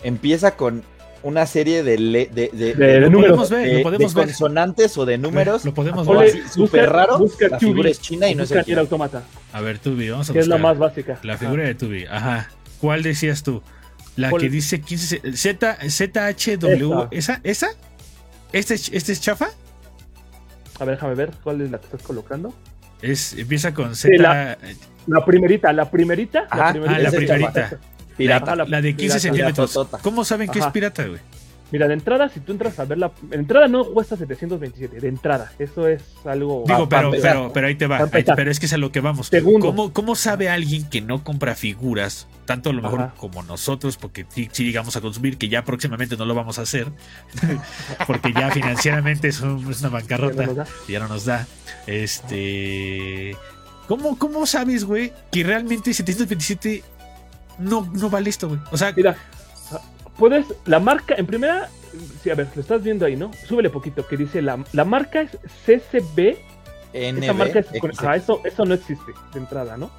[0.03, 0.83] empieza con
[1.23, 6.47] una serie de, de, números, consonantes o de números, lo podemos ver.
[6.49, 9.23] Súper raro, la figura es china y no es el automata.
[9.53, 11.19] A ver, Tubi, vamos a Que es la más básica.
[11.23, 12.49] La figura de Tubi, ajá.
[12.79, 13.63] ¿Cuál decías tú?
[14.18, 17.07] La que dice 15 Z, ZHW.
[17.11, 17.39] ¿Esa?
[17.43, 17.68] ¿Esa?
[18.51, 19.47] ¿Este, ¿Este es chafa?
[20.80, 22.53] A ver, déjame ver cuál es la que estás colocando.
[23.01, 24.18] Es, empieza con Z.
[24.18, 26.47] la, primerita, la primerita.
[26.51, 26.95] la primerita.
[26.95, 27.80] Ah, la primerita.
[28.18, 28.55] Pirata.
[28.55, 29.88] La, de 15 centímetros.
[30.01, 31.20] ¿Cómo saben que es pirata, güey?
[31.70, 33.11] Mira, de entrada, si tú entras a ver la.
[33.30, 35.51] En entrada no cuesta 727, de entrada.
[35.59, 36.63] Eso es algo.
[36.65, 37.97] Digo, pero, pero, pero ahí te va.
[38.11, 39.28] Ahí pero es que es a lo que vamos.
[39.28, 39.68] Segundo.
[39.68, 43.13] ¿Cómo, ¿Cómo sabe alguien que no compra figuras, tanto a lo mejor Ajá.
[43.18, 46.61] como nosotros, porque sí, sí llegamos a consumir, que ya próximamente no lo vamos a
[46.61, 46.88] hacer,
[48.07, 50.68] porque ya financieramente es, un- es una bancarrota, Ya no nos da.
[50.88, 51.47] ya no nos da.
[52.32, 53.36] Este.
[53.88, 56.84] ¿Cómo, cómo sabes, güey, que realmente 727
[57.59, 58.59] no, no vale esto, güey?
[58.72, 59.15] O sea, Mira,
[60.18, 60.45] puedes.
[60.65, 61.70] La marca, en primera.
[62.22, 63.32] Sí, a ver, lo estás viendo ahí, ¿no?
[63.47, 65.32] Súbele poquito, que dice la, la marca es
[65.65, 66.38] CCB.
[66.93, 67.68] NB, Esa marca es.
[67.99, 69.89] ajá, eso, eso no existe de entrada, ¿no?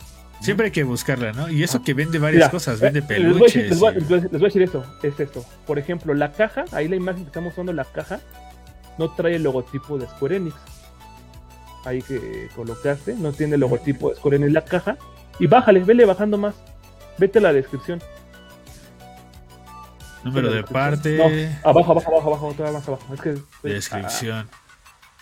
[0.40, 1.48] siempre hay que buscarla, ¿no?
[1.50, 3.70] Y eso que vende varias Mira, cosas, vende Les voy, a decir, peluches.
[3.70, 5.44] les voy a- y- les voy a- les voy a decir eso, es esto.
[5.66, 8.20] Por ejemplo, la caja, ahí la imagen que estamos usando, la caja,
[8.98, 10.54] no trae el logotipo de Square Enix.
[11.84, 14.96] Ahí que colocaste, no tiene el logotipo de Square Enix la caja.
[15.40, 16.54] Y bájale, vele bajando más.
[17.18, 18.00] Vete a la descripción.
[20.24, 21.16] Número de parte.
[21.16, 23.14] No, abajo, abajo, abajo, abajo, todavía más abajo.
[23.14, 24.48] Es que Descripción.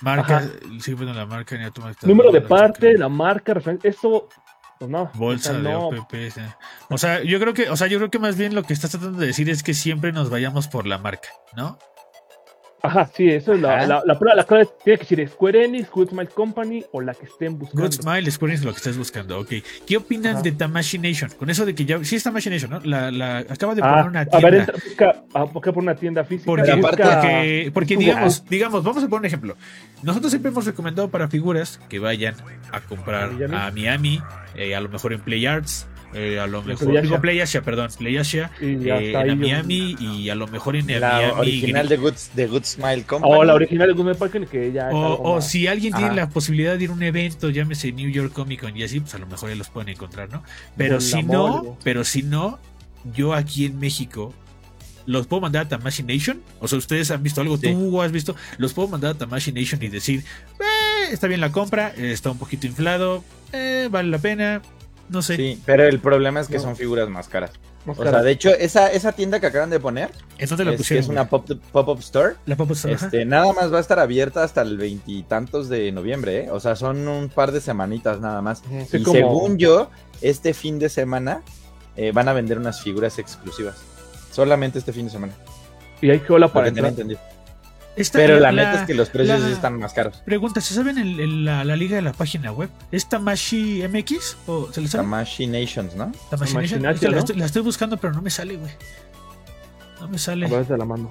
[0.01, 0.49] Marca, Ajá.
[0.79, 1.65] sí, bueno, la marca ni
[2.03, 4.29] número de parte, la marca, referencia, eso,
[4.79, 5.11] pues no.
[5.15, 6.15] bolsa o sea, de no, OPP.
[6.91, 8.91] O sea, yo creo que, o sea, yo creo que más bien lo que estás
[8.91, 11.79] tratando de decir es que siempre nos vayamos por la marca, ¿no?
[12.83, 15.91] Ajá, sí, eso es la, la, la, prueba- la clave tiene que decir Square Enix,
[15.91, 17.83] Good Smile Company o la que estén buscando.
[17.83, 19.49] Good Smile, Square Enix, lo que estás buscando, ok.
[19.87, 20.43] ¿Qué opinan Ajá.
[20.43, 21.31] de Tamashii Nation?
[21.39, 22.81] Con eso de que ya, sí es Tamashii Nation, ¿no?
[22.81, 24.51] La, la, acaba de Ah, poner una a tienda.
[24.51, 26.47] ver, entra, busca, ah, busca por una tienda física.
[26.47, 27.33] Porque, busca-
[27.97, 29.57] digamos, digamos, vamos a poner un ejemplo.
[30.03, 32.35] Nosotros siempre hemos recomendado para figuras que vayan
[32.71, 33.55] a comprar A Miami.
[33.57, 34.23] a Miami,
[34.55, 37.21] eh, a lo mejor en Play Arts, eh, a lo mejor, Play digo Asia.
[37.21, 40.87] Play Asia, perdón, Play Asia, Y ya eh, en Miami y a lo mejor en
[41.01, 41.41] La Miami.
[41.41, 43.35] original de Good, de Good Smile Company.
[43.35, 46.29] O la original de Good Smile Company que ya O, o si alguien tiene la
[46.29, 49.19] posibilidad de ir a un evento, llámese New York Comic Con y así, pues a
[49.19, 50.43] lo mejor ya los pueden encontrar, ¿no?
[50.77, 52.59] Pero si no, pero si no,
[53.15, 54.33] yo aquí en México
[55.09, 56.43] los puedo mandar a Tamashii Nation.
[56.59, 57.69] O sea, ustedes han visto algo, Sí.
[57.73, 60.25] tú has visto, los puedo mandar a Tamashii Nation y decir,
[60.59, 64.63] "Eh, está bien la compra, eh, está un poquito inflado, eh, vale la pena,
[65.09, 65.37] no sé.
[65.37, 66.63] Sí, pero el problema es que No.
[66.63, 67.51] son figuras más caras.
[67.85, 70.71] Más O sea, de hecho, esa, esa tienda que acaban de poner, ¿En dónde la
[70.73, 71.05] es, que pusieron?
[71.05, 71.43] es una güey?
[71.43, 74.77] pop- pop-up store, la Pop Store, este, nada más va a estar abierta hasta el
[74.77, 76.51] veintitantos de noviembre, ¿eh?
[76.51, 78.63] O sea, son un par de semanitas nada más.
[78.91, 79.89] Sí, y como- según yo,
[80.21, 81.43] este fin de semana
[81.97, 83.77] eh, van a vender unas figuras exclusivas.
[84.33, 85.33] Solamente este fin de semana.
[86.03, 87.19] Y hay cola Para para que entrar.
[87.97, 90.19] Esta- Pero la, neta es que los precios la- están más caros.
[90.27, 92.69] Pregunta, ¿se saben el- el- la, la liga de la página web?
[92.93, 94.37] ¿Es Tamashii MX?
[94.47, 95.05] ¿O se le sabe?
[95.05, 96.13] Tamashii Nations, ¿no?
[96.31, 96.83] Tamashii Tamashii Nation.
[96.83, 97.19] Nation, Es que la, ¿no?
[97.21, 98.73] estoy, la estoy buscando, pero no me sale, güey.
[100.01, 100.45] No me sale.
[100.47, 101.11] A ver, de la mano.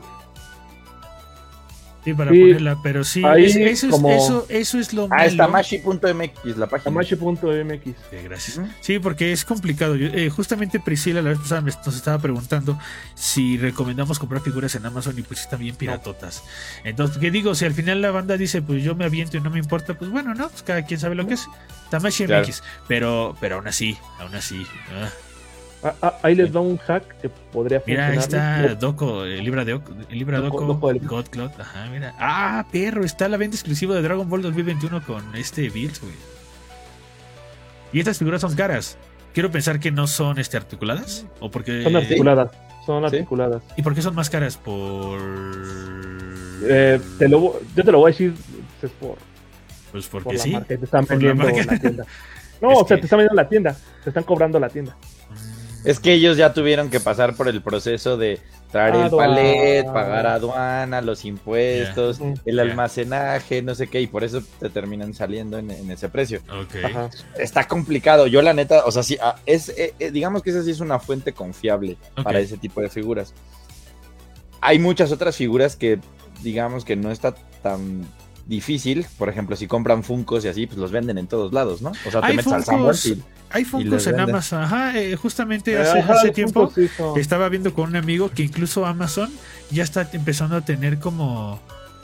[2.05, 5.07] Sí, para Sí, ponerla, pero sí, ahí es- eso, como- es, eso, eso es lo
[5.11, 5.35] Ah, es.
[5.35, 6.83] Tamashi.mx, la página.
[6.83, 7.95] Tamashi.mx.
[8.23, 8.59] Gracias.
[8.79, 9.95] Sí, porque es complicado.
[9.95, 12.77] Yo, eh, justamente Priscila la vez pasada me- nos estaba preguntando
[13.15, 16.43] si recomendamos comprar figuras en Amazon y pues están bien piratotas.
[16.83, 17.55] Entonces, ¿qué digo?
[17.55, 20.11] Si al final la banda dice, pues yo me aviento y no me importa, pues
[20.11, 20.47] bueno, ¿no?
[20.49, 21.47] Pues cada quien sabe lo que es.
[21.89, 22.45] Tamashi Claro.
[22.45, 22.61] MX.
[22.87, 24.65] Pero, pero aún así, aún así.
[24.93, 25.09] ah.
[25.83, 28.65] Ah, ah, ahí les va un hack que podría Mira, ahí funcionar.
[28.65, 31.51] está Doco, el Libra de Oco- el Libra Doco- Doco, Doco del- God Cloud.
[31.59, 32.13] Ajá, mira.
[32.19, 36.13] Ah, perro, está la venta exclusiva de Dragon Ball 2021 con este Bills, güey.
[37.93, 38.97] Y estas figuras son caras.
[39.33, 41.25] Quiero pensar que no son este articuladas.
[41.39, 42.51] ¿O porque Son articuladas.
[42.85, 43.15] Son Sí.
[43.17, 43.61] articuladas.
[43.77, 44.57] ¿Y por qué son más caras?
[44.57, 45.19] Por.
[46.67, 48.33] Eh, te lo, yo te lo voy a decir
[48.81, 49.17] es por,
[49.91, 50.51] Pues por porque la sí.
[50.51, 51.63] marca te están la vendiendo marca.
[51.73, 52.05] la tienda.
[52.61, 53.75] No, Es o sea, que- te están vendiendo la tienda.
[54.03, 54.95] Te están cobrando la tienda.
[55.85, 58.39] Es que ellos ya tuvieron que pasar por el proceso de
[58.71, 64.41] traer el palet, pagar aduana, los impuestos, el almacenaje, no sé qué, y por eso
[64.59, 66.41] te terminan saliendo en, en ese precio.
[66.83, 67.09] Ajá.
[67.37, 68.27] Está complicado.
[68.27, 70.79] Yo, la neta, o sea, sí, ah, es, eh, eh, digamos que esa sí es
[70.79, 73.33] una fuente confiable para ese tipo de figuras.
[74.61, 75.99] Hay muchas otras figuras que,
[76.41, 78.05] digamos que no está tan
[78.47, 79.05] difícil.
[79.17, 81.91] Por ejemplo, si compran Funcos y así, pues los venden en todos lados, ¿no?
[82.07, 84.19] O sea, te Hay metes al Funkos- Sanborns y Hay les Funkos en.
[84.19, 84.61] Amazon.
[84.63, 86.71] Ajá, eh, justamente hace, Ajá, hace los tiempo.
[87.17, 89.31] Estaba viendo con un amigo que incluso Amazon
[89.71, 91.59] ya está empezando a tener como,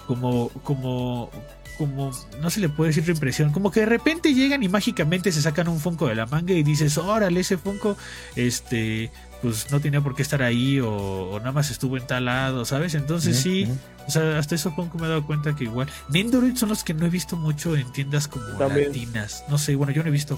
[0.08, 1.30] como, como,
[1.78, 2.12] como,
[2.42, 5.68] no se le puede decir reimpresión, como que de repente llegan y mágicamente se sacan
[5.68, 7.98] un Funko de la manga y dices, órale, ese Funko,
[8.36, 9.12] este,
[9.42, 12.66] pues no tenía por qué estar ahí o, o nada más estuvo en tal lado,
[12.66, 12.94] ¿sabes?
[12.96, 13.68] Entonces sí.
[14.08, 16.94] O sea, hasta eso Funko me he dado cuenta que igual, Nendoroid son los que
[16.94, 18.88] no he visto mucho en tiendas como También.
[18.88, 20.38] latinas, no sé, bueno, yo no he visto.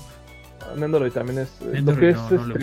[0.78, 2.55] Nendoroid también es eh, lo Nendoroid que es no, no lo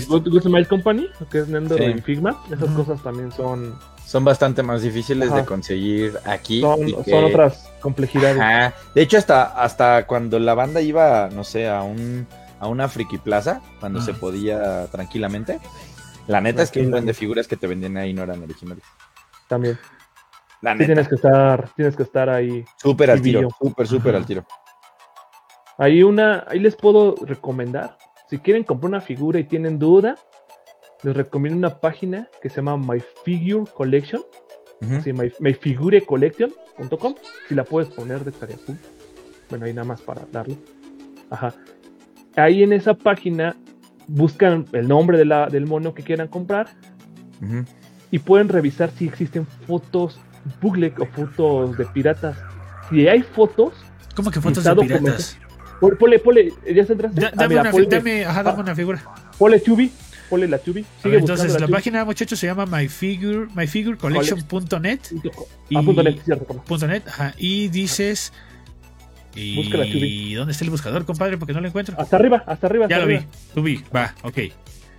[0.57, 1.99] he este, Company, lo que es Nendoroid Sí.
[1.99, 2.43] y Figma.
[2.51, 5.39] Esas cosas también son, son bastante más difíciles Ajá.
[5.41, 6.61] de conseguir aquí.
[6.61, 8.41] son, y que- son otras complejidades.
[8.41, 8.75] Ajá.
[8.95, 12.27] De hecho, hasta, hasta cuando la banda iba, no sé, a un
[12.59, 15.59] a una friki plaza, cuando se podía tranquilamente.
[16.27, 18.85] La neta es que un buen de figuras que te vendían ahí no eran originales.
[19.49, 19.79] También.
[20.63, 20.87] La Sí, neta.
[20.87, 22.65] tienes que estar, tienes que estar ahí.
[22.77, 23.49] Súper al tiro.
[23.61, 24.45] Súper, súper al tiro.
[25.79, 27.97] Ahí una, ahí les puedo recomendar.
[28.29, 30.17] Si quieren comprar una figura y tienen duda,
[31.03, 34.23] les recomiendo una página que se llama My Figure Collection.
[35.03, 37.15] Sí, my, myfigurecollection.com.
[37.49, 38.79] Si la puedes poner, de cool.
[39.49, 40.57] Bueno, ahí nada más para darle.
[41.31, 41.55] Ajá.
[42.37, 43.57] Ahí en esa página
[44.07, 46.69] buscan el nombre de la, del mono que quieran comprar
[48.11, 50.21] y pueden revisar si existen fotos
[50.61, 52.37] bootleg o fotos de piratas.
[52.89, 53.73] Si hay fotos,
[54.15, 55.39] ¿Cómo que fotos de piratas?
[55.81, 57.21] pon- ponle, ponle, ya se entraste.
[57.21, 59.03] Da- Ah, dame, mira, una, ponle, dame, ajá, dame ah, una figura.
[59.39, 59.93] ponle Tubi,
[60.29, 60.85] ponle la Tubi.
[61.03, 65.01] Sigue ver, entonces, la página, muchachos, se llama myfigure, myfigurecollection.net.
[65.03, 65.31] Ah,
[65.71, 68.33] y- punto net, cierto, punto net, ajá, y dices.
[69.35, 70.35] Y Busca la Tubi.
[70.35, 71.39] ¿dónde está el buscador, compadre?
[71.39, 71.95] Porque no lo encuentro.
[71.99, 72.89] Hasta arriba, hasta arriba.
[72.89, 73.15] ya hasta lo vi.
[73.17, 73.31] arriba.
[73.55, 74.39] Tubi, va, ok.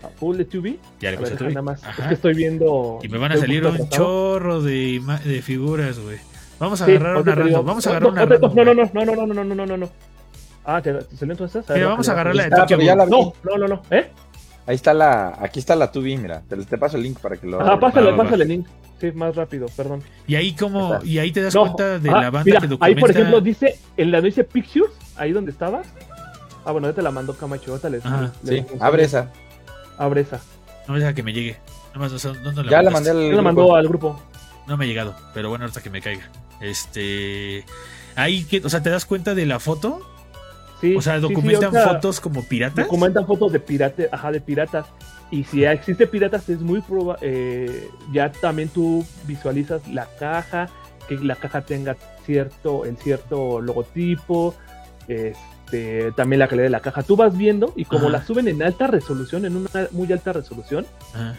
[0.04, 0.80] Ah, Ponle Tubi.
[1.00, 1.84] Ya le A ver, nada más.
[1.84, 2.02] Ajá.
[2.04, 3.00] Es que estoy viendo.
[3.04, 6.18] Y me van a salir un chorro de, de figuras, güey.
[6.60, 7.66] Vamos a Sí, agarrar una random.
[7.66, 8.56] Vamos a No, agarrar no, una no, random.
[8.56, 9.90] No, no, no, no, no, no, no, no, no.
[10.64, 11.66] Ah, ¿te, te salió entonces?
[11.70, 12.78] Mira, vamos a agarrar la de Ah, Tokyo.
[13.08, 13.82] No, no, no, no.
[13.90, 14.10] ¿Eh?
[14.68, 16.42] Ahí está la, aquí está la tubi, mira.
[16.48, 17.80] Te, te paso el link para que lo abras.
[17.80, 18.68] pásale, pásale, link.
[19.00, 20.04] Sí, más rápido, perdón.
[20.28, 22.68] Y ahí como, y ahí te das No, cuenta de ajá, la banda mira, que
[22.68, 22.86] documenta.
[22.86, 25.88] Ahí, por ejemplo, dice, en la dice Pictures, ahí donde estabas.
[26.64, 29.32] Ah, bueno, ya te la mandó Camacho, ahorita les, Ajá, les- Sí, les- abre esa.
[30.02, 30.42] Abre esa.
[30.88, 31.58] No me deja que me llegue.
[31.94, 33.30] Nada más, no, no, no Ya la mandé al.
[33.30, 33.76] Ya la mandó grupo.
[33.76, 34.20] al grupo.
[34.68, 36.28] No me ha llegado, pero bueno, ahorita que me caiga.
[36.60, 37.64] Este.
[38.16, 40.02] Ahí, que, o sea, te das cuenta de la foto.
[40.82, 42.86] Sí, O sea, sí, sí, documentan fotos como piratas.
[42.86, 44.88] Documentan fotos de pirata, ajá, de piratas.
[45.30, 47.88] Y si existe piratas, es muy probable.
[48.12, 50.68] ya también tú visualizas la caja,
[51.08, 51.96] que la caja tenga
[52.26, 54.56] cierto, el cierto logotipo,
[55.08, 55.36] este,
[56.16, 57.04] también la calidad de la caja.
[57.04, 58.18] Tú vas viendo y como Ajá.
[58.20, 61.36] la suben en alta resolución, en una muy alta resolución, Ajá.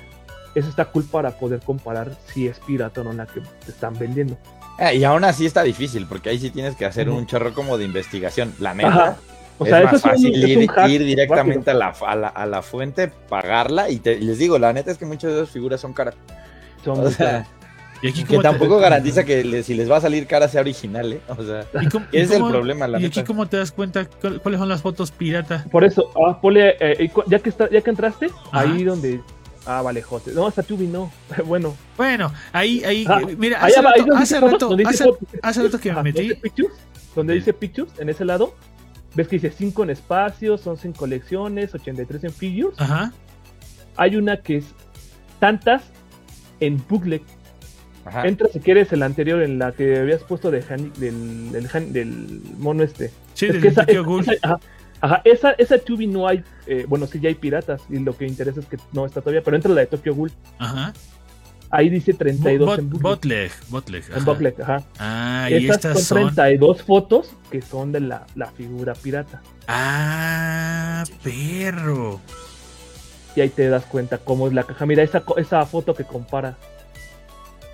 [0.54, 3.98] eso está cool para poder comparar si es pirata o no la que te están
[3.98, 4.36] vendiendo.
[4.78, 7.76] Ah, y aún así está difícil, porque ahí sí tienes que hacer un chorro como
[7.78, 8.54] de investigación.
[8.58, 9.16] La neta.
[9.58, 10.34] O es sea, más es un, fácil
[10.90, 13.90] ir, directamente a la, a, la, a la fuente, pagarla.
[13.90, 16.14] Y, te- y les digo, la neta es que muchas de esas figuras son caras.
[16.82, 17.48] Son O muy sea, caras.
[18.02, 20.48] Y aquí que cómo te- tampoco garantiza que le- si les va a salir cara
[20.48, 21.20] sea original, ¿eh?
[21.28, 23.26] O sea, ¿Y cómo- es el cómo- problema, la Y aquí neta.
[23.26, 25.64] cómo te das cuenta cu- cuáles son las fotos pirata.
[25.70, 28.60] Por eso, ah, ponle, eh, ya que está, ya que entraste, Ajá.
[28.60, 29.20] ahí donde.
[29.64, 30.32] Ah, vale, jote.
[30.32, 31.12] No, hasta Tubi no.
[31.46, 31.76] bueno.
[31.96, 34.94] Bueno, ahí, ahí, Ah, mira, Ahí hace ahí rato, donde hace fotos, rato, donde dice
[34.94, 36.22] hace, fotos, hace rato que me donde metí.
[36.22, 36.74] dice Pictures,
[37.14, 38.54] donde dice Pictures, en ese lado,
[39.14, 42.80] ves que dice 5 en espacios, 11 en colecciones, 83 en figures.
[42.80, 43.12] Ajá.
[43.96, 44.64] Hay una que es
[45.38, 45.84] tantas
[46.58, 47.22] en booklet.
[48.04, 48.26] Ajá.
[48.26, 51.92] Entra si quieres el anterior en la que habías puesto de Han- del, del, Han-
[51.92, 53.10] del mono este.
[53.34, 54.20] Sí, Es del que esa, Tokyo es- Ghoul.
[54.22, 54.60] esa- ajá,
[55.00, 58.26] ajá, esa, esa Tubi no hay, eh, bueno, sí ya hay piratas y lo que
[58.26, 60.92] interesa es que no está todavía, pero entra la de Tokyo Ghoul, Ajá.
[61.70, 62.90] ahí dice 32 Bot- en.
[62.90, 64.04] Botleg, Botleg.
[64.08, 64.24] en ajá.
[64.24, 64.82] booklet, ajá.
[64.98, 66.34] Ah, y estas son son.
[66.34, 69.40] 32 fotos que son de la, la figura pirata.
[69.68, 72.20] Ah, perro.
[73.34, 74.84] Y ahí te das cuenta cómo es la caja.
[74.86, 76.56] Mira esa, co- esa foto que compara.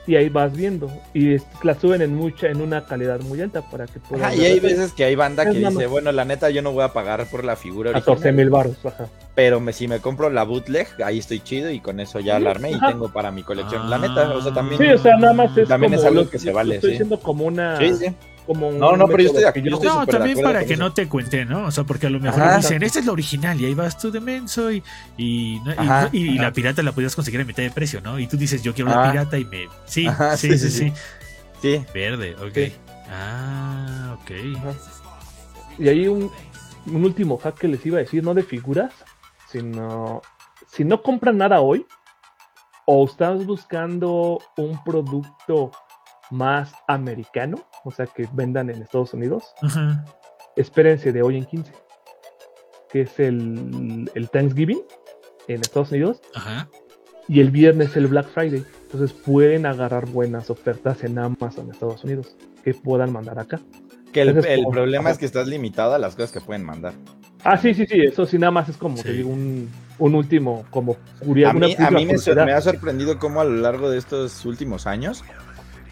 [0.09, 0.91] Y ahí vas viendo.
[1.15, 4.35] Y es- la suben en mucha, en una calidad muy alta para que puedan Ajá,
[4.35, 5.87] y hay veces que hay banda que Es dice, nada.
[5.87, 8.77] bueno, la neta yo no voy a pagar por la figura 14 original, mil baros,
[8.87, 9.07] ajá.
[9.35, 12.51] pero me, si me compro la bootleg, ahí estoy chido y con eso ya la
[12.53, 13.91] armé y tengo para mi colección.
[13.91, 14.81] La neta, o sea, también...
[14.81, 16.97] Sí, o sea, nada más es También como es algo lo- que se vale, Estoy
[16.97, 17.05] sí.
[17.23, 17.77] como una.
[17.79, 18.07] Sí, sí.
[18.49, 20.83] Como un No, no, pero yo estoy que yo estoy No, también para que eso.
[20.83, 21.67] no te cuenten, ¿no?
[21.67, 22.57] O sea, porque a lo mejor Ajá.
[22.57, 24.83] dicen, esta es la original y ahí vas tú de menso y,
[25.19, 26.43] y, no- y- Ajá, y- y ajá.
[26.45, 28.19] la pirata la podías conseguir a mitad de precio, ¿no?
[28.19, 29.11] Y tú dices, yo quiero la Ajá.
[29.13, 29.69] pirata y me...
[29.85, 30.93] Sí, Ajá, sí, sí, sí, sí, sí,
[31.61, 32.55] Sí, Verde, ok.
[32.55, 32.73] Sí.
[33.11, 34.31] Ah, ok.
[34.57, 34.73] Ajá.
[35.79, 36.31] Y ahí un,
[36.87, 38.95] un último hack que les iba a decir, no de figuras,
[39.47, 40.23] sino
[40.73, 41.87] si no compran nada hoy
[42.87, 45.71] o estás buscando un producto
[46.31, 50.05] más americano, o sea, que vendan en Estados Unidos, Ajá.
[50.57, 51.73] espérense de hoy en 15,
[52.91, 54.81] que es el, el Thanksgiving
[55.49, 56.69] en Estados Unidos Ajá.
[57.29, 58.65] y el viernes el Black Friday.
[58.83, 63.61] Entonces pueden agarrar buenas ofertas en Amazon Estados Unidos que puedan mandar acá.
[64.13, 65.11] que el, Entonces, el como- problema ajá.
[65.13, 66.95] es que estás limitado a las cosas que pueden mandar.
[67.45, 69.03] Ah, sí, sí, sí, eso sí, nada más es como Sí.
[69.05, 69.69] te digo, un,
[69.99, 72.45] un último, como curia- A mí, a última mí me, sor- curiosidad.
[72.47, 75.23] me ha sorprendido cómo a lo largo de estos últimos años,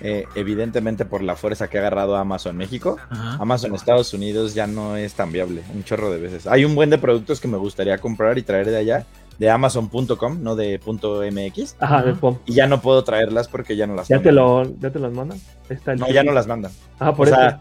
[0.01, 3.37] eh, evidentemente por la fuerza que ha agarrado Amazon México, Ajá.
[3.41, 6.47] Amazon Estados Unidos ya no es tan viable, un chorro de veces.
[6.47, 9.07] Hay un buen de productos que me gustaría comprar y traer de allá,
[9.39, 12.15] de amazon.com, no de .mx, Ajá, de
[12.47, 14.35] y ya no puedo traerlas porque ya no las ¿Ya te, mandan.
[14.35, 15.39] lo, ¿Ya te los mandan?
[15.69, 16.73] Ahí está el No, ya no las mandan.
[16.99, 17.37] Ah, por o eso.
[17.39, 17.61] sea,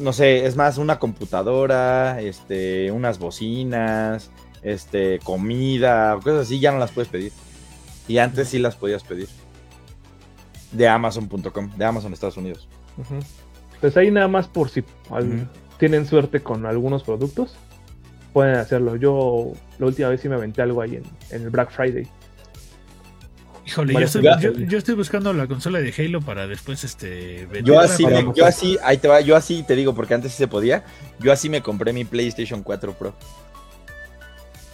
[0.00, 4.30] no sé, es más una computadora, este, unas bocinas,
[4.62, 7.32] este, comida, cosas así, ya no las puedes pedir.
[8.08, 9.28] Y antes sí las podías pedir.
[10.72, 12.68] De Amazon.com, de Amazon Estados Unidos.
[13.80, 15.48] Pues ahí nada más por si al-
[15.78, 17.54] tienen suerte con algunos productos,
[18.32, 18.96] pueden hacerlo.
[18.96, 22.06] Yo la última vez sí me aventé algo ahí en, en el Black Friday.
[23.66, 24.38] Híjole, yo estoy, ya.
[24.38, 28.46] yo, yo estoy buscando la consola de Halo para después este Yo así, me- yo
[28.46, 30.84] así, ahí te va, yo así te digo, porque antes sí se podía,
[31.18, 33.12] yo así me compré mi PlayStation 4 Pro.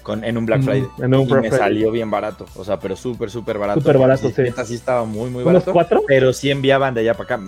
[0.02, 0.86] Con, en un Black Friday.
[0.98, 1.58] en un y Black me Friday.
[1.58, 2.46] salió bien barato.
[2.56, 3.80] O sea, pero súper, súper barato.
[3.80, 5.72] Súper barato, Sí, neta, sí estaba muy, muy ¿Unos barato.
[5.72, 6.02] cuatro?
[6.06, 7.44] Pero sí enviaban de allá para acá.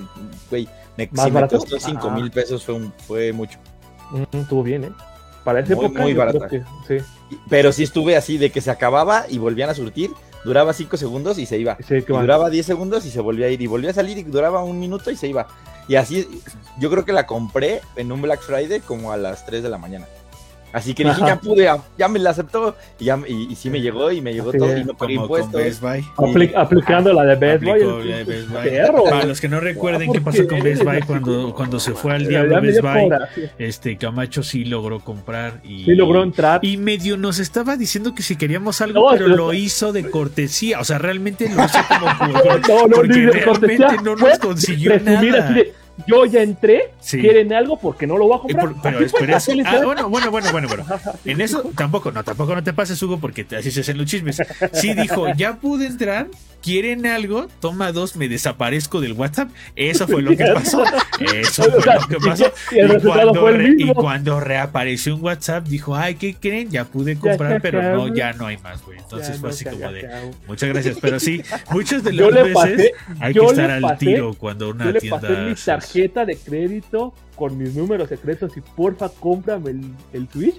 [0.50, 1.58] Güey, me, ¿Más si me barato?
[1.58, 2.14] costó 5 Ah.
[2.14, 3.58] mil pesos fue, un- fue mucho.
[4.12, 4.92] Mm, estuvo bien, ¿eh?
[5.42, 6.48] Para esa Muy, época muy barata.
[6.48, 7.04] que sí.
[7.50, 10.10] Pero sí estuve así de que se acababa y volvían a surtir.
[10.44, 11.76] Duraba 5 segundos y se iba.
[11.86, 13.60] Sí, Y duraba 10 segundos y se volvía a ir.
[13.60, 15.46] Y volvía a salir y duraba un minuto y se iba.
[15.88, 16.26] Y así,
[16.78, 19.76] yo creo que la compré en un Black Friday como a las 3 de la
[19.78, 20.06] mañana.
[20.74, 21.26] Así que dije, Ajá.
[21.28, 22.76] ya pude, ya, me la aceptó.
[22.98, 24.72] Y, ya, y, y sí me llegó y me llegó Así todo.
[24.74, 24.80] es.
[24.80, 25.80] Y no pagué impuestos.
[26.16, 27.70] Apli- aplicando la de Best Buy.
[27.70, 28.62] Aplicó el- la de Best Buy.
[28.64, 29.04] perro.
[29.04, 30.48] Para los que no recuerden qué ¿por pasó qué?
[30.48, 33.08] con Best Buy cuando, cuando se fue al diablo Best Buy,
[33.58, 36.58] este Camacho sí logró comprar y, Sí logró entrar.
[36.64, 40.80] y medio nos estaba diciendo que si queríamos algo, No, pero lo hizo de cortesía,
[40.80, 42.06] o sea, realmente lo hizo como
[42.68, 43.96] No, no, porque realmente cortesía.
[44.02, 45.54] no nos consiguió nada.
[46.06, 47.20] Yo ya entré, Sí.
[47.20, 48.72] quieren algo porque no lo voy a Eh, comprar.
[48.72, 50.84] por- pero espera, ah, bueno, bueno, bueno, bueno, bueno.
[51.24, 54.42] En eso tampoco, no, tampoco no te pases, Hugo, porque así se hacen los chismes.
[54.72, 56.26] Sí dijo, ya pude entrar,
[56.62, 59.50] quieren algo, toma dos, me desaparezco del WhatsApp.
[59.76, 60.82] Eso fue lo que pasó.
[61.20, 62.52] Eso O fue sea, lo que pasó.
[62.72, 66.70] y cuando re- y reapareció en WhatsApp, dijo, ay, ¿qué creen?
[66.70, 68.98] Ya pude comprar, pero no, ya no hay más, güey.
[68.98, 70.08] Entonces Ya fue así como ya, de,
[70.46, 70.96] muchas gracias.
[71.00, 75.54] Pero sí, muchas de las veces pasé, hay que estar al tiro cuando una tienda...
[75.84, 79.80] tarjeta de crédito con mis números secretos y porfa, cómprame el,
[80.12, 80.56] el Switch.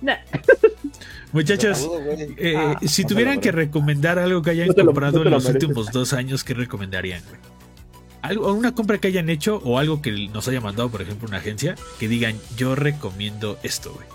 [0.00, 0.16] Nah.
[1.32, 1.88] Muchachos.
[2.36, 5.24] Eh, Ah, si tuvieran que recomendar algo que hayan No te lo- comprado no en
[5.24, 5.68] lo los mereces.
[5.68, 7.22] últimos dos años, ¿qué recomendarían?
[7.28, 7.40] güey?
[8.22, 11.38] Algo, una compra que hayan hecho o algo que nos haya mandado, por ejemplo, una
[11.38, 14.06] agencia, que digan, yo recomiendo esto, güey.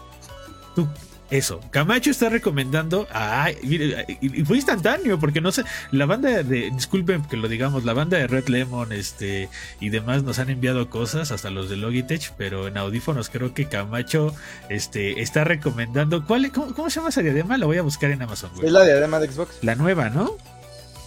[0.75, 0.87] Tú,
[1.29, 1.59] eso.
[1.71, 6.71] Camacho está recomendando, ay, mire, y, y fue instantáneo, porque no sé, la banda de,
[6.71, 9.49] disculpen que lo digamos, la banda de Red Lemon, este,
[9.79, 13.67] y demás nos han enviado cosas, hasta los de Logitech, pero en audífonos creo que
[13.67, 14.33] Camacho,
[14.69, 17.57] este, está recomendando, ¿cuál, cómo, cómo se llama esa diadema?
[17.57, 18.67] La voy a buscar en Amazon, güey.
[18.67, 19.57] Es la diadema de Xbox.
[19.63, 20.37] La nueva, ¿no?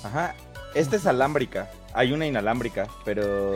[0.04, 0.34] Ajá.
[0.74, 1.70] Esta es alámbrica.
[1.94, 3.54] Hay una inalámbrica, pero.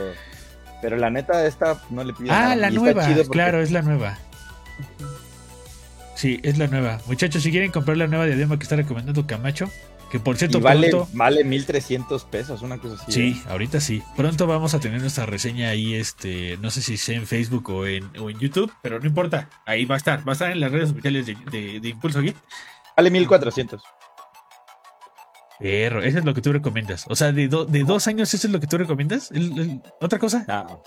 [0.82, 2.57] Pero la neta, esta no le pide Ah, nada.
[2.57, 4.19] la nueva, chido porque- claro, es la nueva.
[6.15, 7.01] Sí, es la nueva.
[7.07, 9.69] Muchachos, si quieren comprar la nueva diadema que está recomendando Camacho,
[10.11, 11.09] que por cierto Y vale, pronto...
[11.12, 13.12] vale 1300 pesos, una cosa así.
[13.12, 13.49] Sí, ¿eh?
[13.51, 14.03] ahorita sí.
[14.16, 17.86] Pronto vamos a tener nuestra reseña ahí, este, no sé si sea en Facebook o
[17.86, 19.49] en, o en YouTube, pero no importa.
[19.66, 22.20] Ahí va a estar, va a estar en las redes oficiales de, de- de Impulso
[22.20, 22.36] Geek.
[22.97, 23.82] Vale 1400.
[25.59, 27.05] Perro, eso es lo que tú recomiendas.
[27.09, 29.31] O sea, de, do- de dos años, ¿eso es lo que tú recomiendas?
[29.31, 30.45] ¿El- el- ¿Otra cosa?
[30.47, 30.82] No,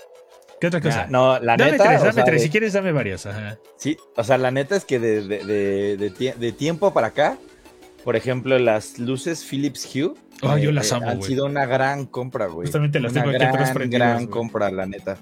[0.60, 1.06] ¿Qué otra cosa?
[1.08, 1.84] no, la dame neta.
[1.84, 2.40] tres, o dame sea, tres.
[2.40, 3.26] de- Si quieres, dame varias.
[3.26, 3.58] Ajá.
[3.76, 7.08] Sí, o sea, la neta es que de, de, de, de tie- de tiempo para
[7.08, 7.38] acá,
[8.04, 12.06] por ejemplo, las luces Philips Hue eh, yo las eh, amo, han sido una gran
[12.06, 12.66] compra, güey.
[12.66, 15.16] Justamente las una tengo aquí atrás gran, gran compra, la neta.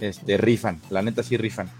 [0.00, 1.70] Este, rifan, la neta sí rifan.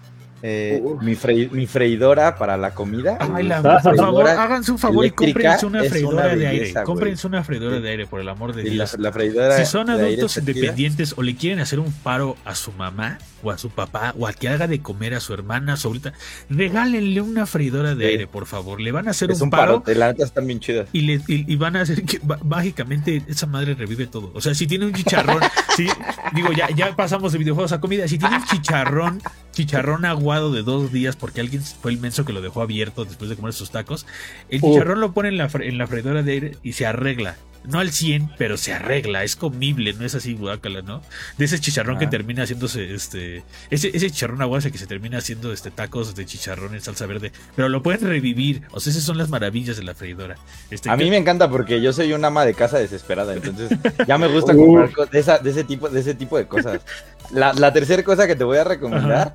[0.43, 3.17] Eh, mi, fre- mi freidora para la comida.
[3.21, 6.75] Ay, la- por favor, háganse un favor y cómprense una freidora una de aire.
[6.85, 8.97] Cómprense una freidora de aire, por el amor de la, Dios.
[8.99, 13.19] la freidora Si son adultos independientes o le quieren hacer un paro a su mamá
[13.47, 15.89] o a su papá o a que haga de comer a su hermana, a su
[15.89, 16.13] abuelita,
[16.51, 18.11] regálenle una freidora de Sí.
[18.13, 18.81] aire, por favor.
[18.81, 20.89] Le van a hacer Es un, paro paro, la están bien chidas.
[20.93, 24.31] y, le, y, y van a hacer que mágicamente esa madre revive todo.
[24.35, 25.41] O sea, si tiene un chicharrón,
[25.77, 25.87] si,
[26.35, 30.63] digo, ya, ya pasamos de videojuegos a comida, si tiene un chicharrón, chicharrón aguado de
[30.63, 33.71] dos días porque alguien fue el menso que lo dejó abierto después de comer sus
[33.71, 34.07] tacos,
[34.49, 37.37] el chicharrón lo pone en la, en la freidora de aire y se arregla.
[37.67, 41.03] No al 100, pero se arregla, es comible, no es así guácala, ¿no?
[41.39, 42.11] De ese chicharrón que Ah.
[42.11, 46.75] termina haciéndose, este, ese, ese chicharrón aguado que se termina haciendo, este, tacos de chicharrón
[46.75, 49.95] en salsa verde, pero lo pueden revivir, o sea, esas son las maravillas de la
[49.95, 50.37] freidora.
[50.71, 53.71] Este, A ¿qué- mí me encanta porque yo soy una ama de casa desesperada, entonces
[54.07, 56.81] ya me gusta comprar co- de, esa- de ese tipo, de ese tipo de cosas.
[57.33, 59.35] La, la tercera cosa que te voy a recomendar,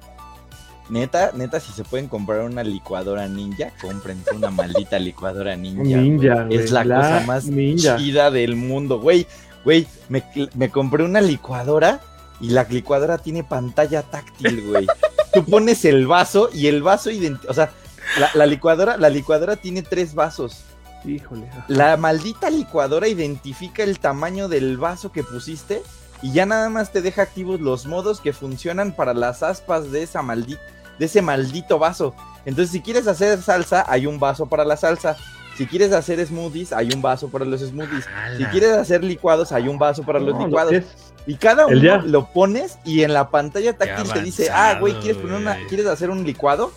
[0.91, 5.81] neta, neta, si se pueden comprar una licuadora ninja, cómprense una maldita licuadora ninja.
[5.97, 7.97] Ninja, Es la, la cosa más ninja.
[7.97, 9.25] chida del mundo, güey.
[9.63, 10.23] Güey, me,
[10.55, 12.01] me compré una licuadora
[12.39, 14.87] y la licuadora tiene pantalla táctil, güey.
[15.33, 17.09] Tú pones el vaso y el vaso
[17.47, 17.71] o sea,
[18.19, 20.63] la, la licuadora, la licuadora tiene tres vasos.
[21.05, 21.49] Híjole.
[21.67, 25.81] La maldita licuadora identifica el tamaño del vaso que pusiste
[26.21, 30.03] y ya nada más te deja activos los modos que funcionan para las aspas de
[30.03, 30.59] esa maldi-
[30.99, 32.13] de ese maldito vaso.
[32.45, 35.15] Entonces, si quieres hacer salsa, hay un vaso para la salsa.
[35.57, 38.05] Si quieres hacer smoothies, hay un vaso para los smoothies.
[38.37, 40.73] Si quieres hacer licuados, hay un vaso para los No, licuados.
[41.27, 45.17] Y cada uno lo pones y en la pantalla táctil te dice, ah, güey, ¿quieres,
[45.21, 45.57] poner una.
[45.67, 46.71] ¿quieres hacer un licuado?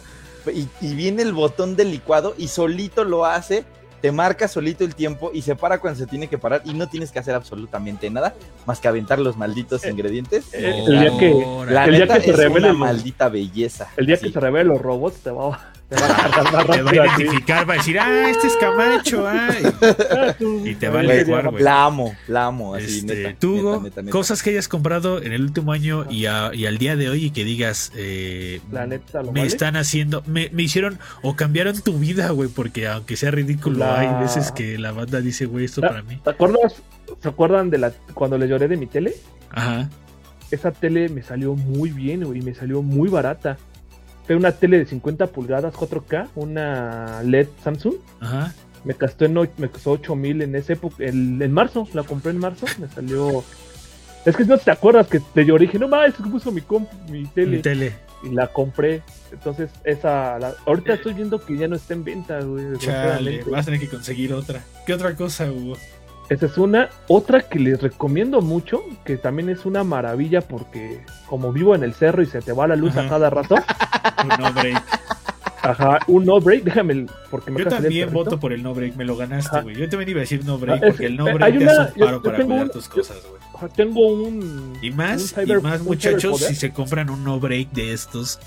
[0.53, 3.65] Y, y viene el botón del licuado y solito lo hace,
[4.05, 6.87] te marca solito el tiempo y se para cuando se tiene que parar y no
[6.91, 8.35] tienes que hacer absolutamente nada
[8.67, 10.53] más que aventar los malditos Eh, ingredientes.
[10.53, 13.31] eh, el día que- la el día neta que se es revele una los- maldita
[13.31, 13.89] belleza.
[13.97, 14.27] El día Sí.
[14.27, 17.75] que se revelen los robots te va, te va a Te va a identificar, va
[17.75, 19.27] a decir, ah, este es Camacho,
[20.39, 21.63] tú- Y te va a licuar, güey.
[21.63, 24.13] La amo, la amo, así, Este, neta, tú, neta, Hugo, neta, neta.
[24.13, 27.27] cosas que hayas comprado en el último año y, a- y al día de hoy
[27.27, 29.47] y que digas, eh, La neta, lo me vale.
[29.47, 34.01] están haciendo, me, me hicieron o cambiaron tu vida, güey, porque aunque sea ridículo, La-
[34.01, 36.21] hay veces que la banda dice, güey, esto La- para mí.
[36.25, 36.83] ¿Te acuerdas?
[37.23, 39.15] ¿Se acuerdan de la cuando le lloré de mi tele?
[39.51, 39.89] Ajá,
[40.51, 43.59] Esa tele me salió muy bien, güey, y me salió muy barata.
[44.27, 47.95] Fue una tele de 50 pulgadas 4K, una LED Samsung.
[48.21, 48.53] ajá.
[48.85, 52.33] Me costó, en, me costó 8 mil en esa época, en, en marzo, la compré
[52.33, 53.43] en marzo, me salió...
[54.27, 57.25] Es que no te acuerdas que te lloré dije, no mames, puso mi, comp- mi
[57.27, 57.93] tele Mi tele.
[58.23, 59.03] y la compré.
[59.33, 62.77] Entonces, esa, la- ahorita estoy viendo que ya no está en venta, güey.
[62.79, 64.63] Chale, vas a tener que conseguir otra.
[64.87, 65.77] ¿Qué otra cosa, Hugo?
[66.31, 66.89] Esa es una.
[67.09, 71.93] Otra que les recomiendo mucho, que también es una maravilla porque como vivo en el
[71.95, 73.03] cerro y se te va la luz Ajá.
[73.07, 73.57] a cada rato,
[74.23, 74.83] Un no break.
[75.63, 78.97] ajá, un no break, déjame, el- porque me Yo también voto por el no break,
[78.97, 79.77] me lo ganaste, güey.
[79.77, 81.65] Yo también iba a decir no break Ah, es- porque el no break hay te
[81.65, 83.73] una- hace un paro yo para cuidar un- tus cosas, güey.
[83.77, 84.79] Tengo un.
[84.83, 88.39] Y más, un cyber- y más muchachos, si se compran un no break de estos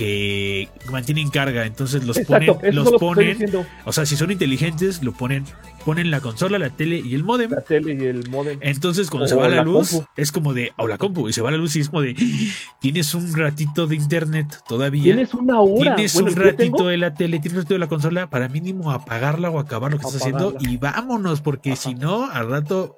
[0.00, 3.36] que mantienen carga, entonces los Exacto, ponen, los lo ponen,
[3.84, 5.44] o sea, si son inteligentes, lo ponen,
[5.84, 7.50] ponen la consola, la tele y el modem.
[7.50, 8.58] La tele y el modem.
[8.62, 10.06] Entonces, cuando O se va la, la luz, compu.
[10.16, 12.16] es como de, o la compu, y se va la luz y es como de,
[12.80, 15.02] tienes un ratito de internet todavía.
[15.02, 15.96] Tienes una hora.
[15.96, 18.92] Tienes Bueno, un ratito de la tele, tienes un ratito de la consola, para mínimo
[18.92, 21.82] apagarla o acabar lo que estás haciendo y vámonos, porque Ajá.
[21.82, 22.96] si no, al rato,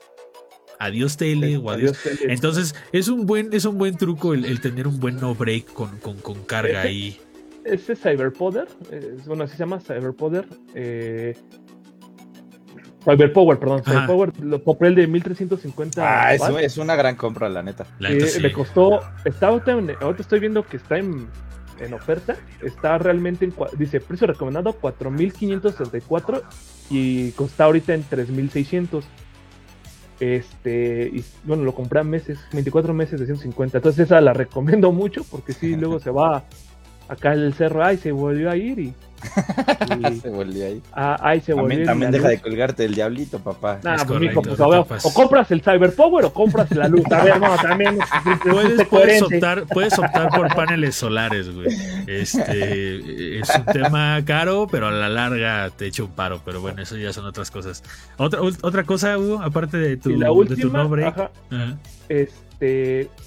[0.85, 1.99] adiós tele o adiós.
[2.05, 2.33] Adiós, tele.
[2.33, 5.73] Entonces, es un buen, es un buen truco el, el tener un buen no break
[5.73, 7.21] con, con, con carga Ese- ahí.
[7.65, 10.47] Ese Cyberpoder, eh, bueno, así se llama Cyberpoder.
[10.75, 11.37] Eh,
[13.05, 13.83] Cyberpower, perdón.
[13.85, 13.93] Ajá.
[13.93, 16.03] Cyberpower, lo compré el de 1350.
[16.03, 17.87] Ah, es, es una gran compra, la neta.
[17.99, 18.41] La sí.
[18.41, 19.01] me costó.
[19.25, 19.77] Está ahorita,
[20.19, 21.29] estoy viendo que está en,
[21.81, 22.37] en oferta.
[22.61, 23.55] Está realmente en.
[23.77, 26.43] Dice precio recomendado 4564
[26.91, 29.05] y costa ahorita en 3600.
[30.23, 33.79] Este, y bueno, lo compré a meses, 24 meses de 150.
[33.79, 36.45] Entonces, esa la recomiendo mucho porque si luego se va
[37.13, 37.85] acá el cerro.
[37.85, 38.95] Ay, se volvió a ir y.
[40.11, 40.83] y- Se volvió ahí.
[40.95, 42.31] ah, ay, se volvió a También, ir también deja luz.
[42.33, 43.79] de colgarte el diablito, papá.
[43.85, 44.59] Nah, Es pues, mijo, pues,
[45.05, 47.05] o compras el Cyberpower o compras la luz.
[47.13, 47.99] A ver, no, también.
[48.43, 51.69] Puedes, sé puedes optar, puedes optar por paneles solares, güey.
[52.09, 56.41] Este es un tema caro, pero a la larga te echa un paro.
[56.45, 57.85] Pero bueno, eso ya son otras cosas.
[58.17, 61.09] Otra, otra cosa, Hugo, aparte de tu, Y la de tu última, no break.
[61.19, 61.77] ajá, Ajá.
[62.09, 62.35] este,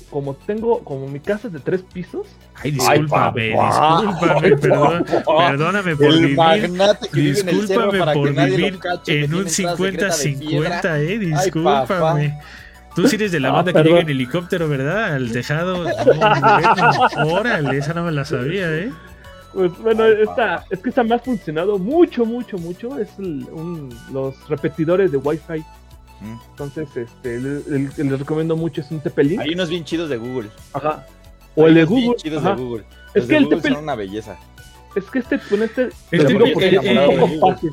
[0.09, 4.01] como tengo, como mi casa es de tres pisos, Ay, discúlpame, papá.
[4.01, 5.05] discúlpame, Ay, perdón,
[5.37, 6.37] perdóname por el vivir.
[6.37, 9.01] magnate que vive en el cerro Discúlpame para que por nadie vivir lo cache.
[9.11, 10.81] que en un tiene entrada secreta de piedra.
[10.81, 12.39] 50-50, eh, Ay, discúlpame.
[12.95, 15.15] Tú sí eres de la Ah, banda que llega en helicóptero, ¿verdad?
[15.15, 15.83] Al tejado.
[15.83, 18.89] Bueno, órale, esa no me la sabía, ¿eh?
[19.53, 23.45] pues bueno, Ay, esta, es que esta me ha funcionado mucho, mucho, mucho, es el-
[23.51, 25.63] un- los repetidores de Wi-Fi.
[26.21, 29.39] Entonces, este, el, el que les recomiendo mucho es un TP-Link.
[29.41, 30.49] Hay unos bien chidos de Google.
[30.73, 31.05] Ajá.
[31.55, 32.21] O Hay el de unos bien Google.
[32.21, 32.55] chidos ajá.
[32.55, 32.85] de Google.
[33.13, 34.37] Es que de el Google TP son una belleza.
[34.95, 37.71] Es que este, con este, digo porque eh, es un poco fácil.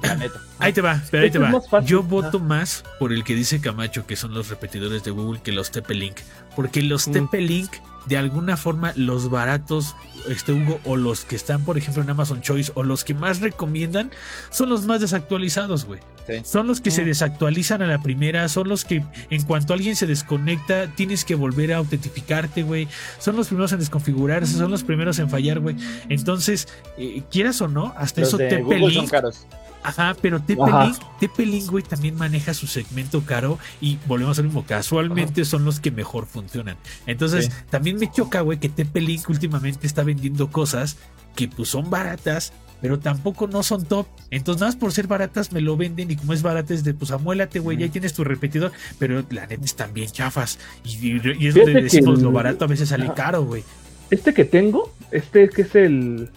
[0.59, 1.60] Ahí te va, pero ahí Este te va.
[1.60, 1.89] fácil.
[1.89, 5.52] Yo voto más por el que dice Camacho, que son los repetidores de Google, que
[5.52, 6.16] los TP-Link.
[6.56, 7.12] Porque los Mm.
[7.12, 7.70] TP-Link,
[8.07, 9.95] de alguna forma, los baratos,
[10.29, 13.41] este Hugo, o los que están, por ejemplo, en Amazon Choice, o los que más
[13.41, 14.11] recomiendan,
[14.51, 16.01] son los más desactualizados, güey.
[16.27, 16.35] Sí.
[16.45, 17.07] Son los que se Mm.
[17.07, 21.73] desactualizan a la primera, son los que en cuanto alguien se desconecta, tienes que volver
[21.73, 22.87] a autentificarte, güey.
[23.19, 25.77] Son los primeros en desconfigurarse, son los primeros en fallar, güey.
[26.09, 26.69] Entonces,
[26.99, 29.47] eh, quieras o no, hasta Los eso de Google son TP-Link caros.
[29.85, 35.45] Ajá, pero TP-Link, TP-Link, güey, también maneja su segmento caro y volvemos al mismo, casualmente
[35.45, 36.77] son los que mejor funcionan.
[37.07, 37.51] Entonces, Sí.
[37.71, 40.97] también me choca, güey, que TP-Link últimamente está vendiendo cosas
[41.35, 44.07] que pues son baratas, pero tampoco no son top.
[44.31, 46.95] Entonces, nada más por ser baratas me lo venden y como es barata es de,
[46.95, 50.59] pues amuélate, güey, ya tienes tu repetidor, pero la neta están bien chafas.
[50.85, 53.65] Y, y- y es donde decimos, lo barato a veces sale caro, güey.
[54.11, 56.29] Este que tengo, este que es el.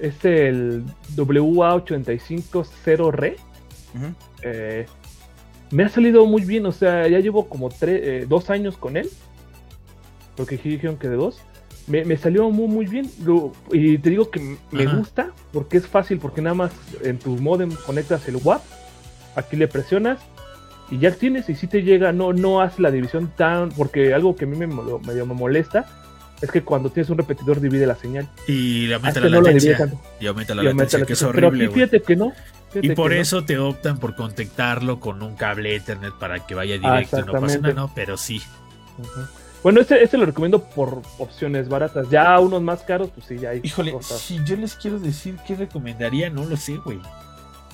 [0.00, 0.84] Este, el
[1.16, 3.36] WA850RE.
[3.94, 4.06] Ujú.
[4.42, 4.86] eh,
[5.70, 8.96] me ha salido muy bien, o sea, ya llevo como tre- eh, dos años con
[8.96, 9.08] él.
[10.36, 11.40] Porque dijeron que de dos.
[11.86, 13.10] me, me salió muy, muy bien.
[13.24, 14.96] Lo- y te digo que me Ajá.
[14.96, 16.72] gusta porque es fácil, porque nada más
[17.02, 18.62] en tu modem conectas el WAP,
[19.36, 20.18] aquí le presionas
[20.90, 21.48] y ya tienes.
[21.48, 23.70] Y si te llega, no, no hace la división tan.
[23.70, 25.86] Porque algo que a mí me, medio me molesta
[26.40, 28.28] es que cuando tienes un repetidor divide la señal.
[28.46, 29.92] Y le aumenta Hasta la no latencia.
[30.20, 31.18] Y aumenta la Y aumenta latencia, la que es.
[31.18, 31.74] Pero horrible, aquí güey.
[31.88, 32.32] fíjate que no.
[32.80, 33.16] Y por no.
[33.16, 37.32] eso te optan por conectarlo con un cable Ethernet para que vaya directo y no
[37.32, 37.90] pasa nada, ¿no?
[37.94, 38.42] Pero sí.
[39.62, 42.08] Bueno, este, este lo recomiendo por opciones baratas.
[42.10, 44.20] Ya unos más caros, pues sí, ya hay Híjole, cosas.
[44.20, 47.00] si yo les quiero decir qué recomendaría, no lo sé, güey.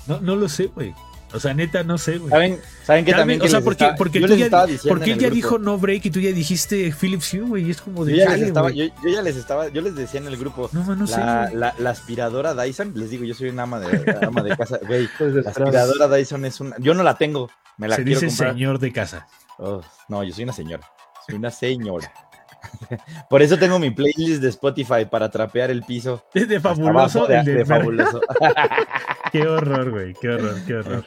[0.07, 0.95] No, no lo sé, güey.
[1.35, 2.31] O sea, neta, no sé, güey.
[2.31, 4.66] ¿Saben, ¿saben que Tal también o sea, porque, estaba- porque yo tú les ya, estaba
[4.66, 7.66] diciendo porque él ya grupo- dijo no break y tú ya dijiste Philips Hue, güey.
[7.66, 9.82] Y es como de Yo ya, les chale, estaba, yo, yo ya les estaba, yo
[9.82, 11.19] les decía en el grupo, No, no sé.
[11.19, 11.56] la, güey.
[11.56, 15.09] la, la aspiradora Dyson, les digo, yo soy una ama de, ama de casa, güey,
[15.19, 18.28] Pues, la aspiradora Dyson es una, yo no la tengo, me la Se quiero dice
[18.35, 18.52] comprar.
[18.55, 19.27] señor de casa.
[19.59, 20.86] Oh, no, yo soy una señora,
[21.27, 22.12] soy una señora.
[23.28, 26.24] Por eso tengo mi playlist de Spotify para trapear el piso.
[26.32, 27.20] Es de fabuloso.
[27.20, 28.20] abajo de, el de- de fabuloso.
[29.32, 30.15] Qué horror, güey.
[30.20, 31.05] Qué horror, qué horror.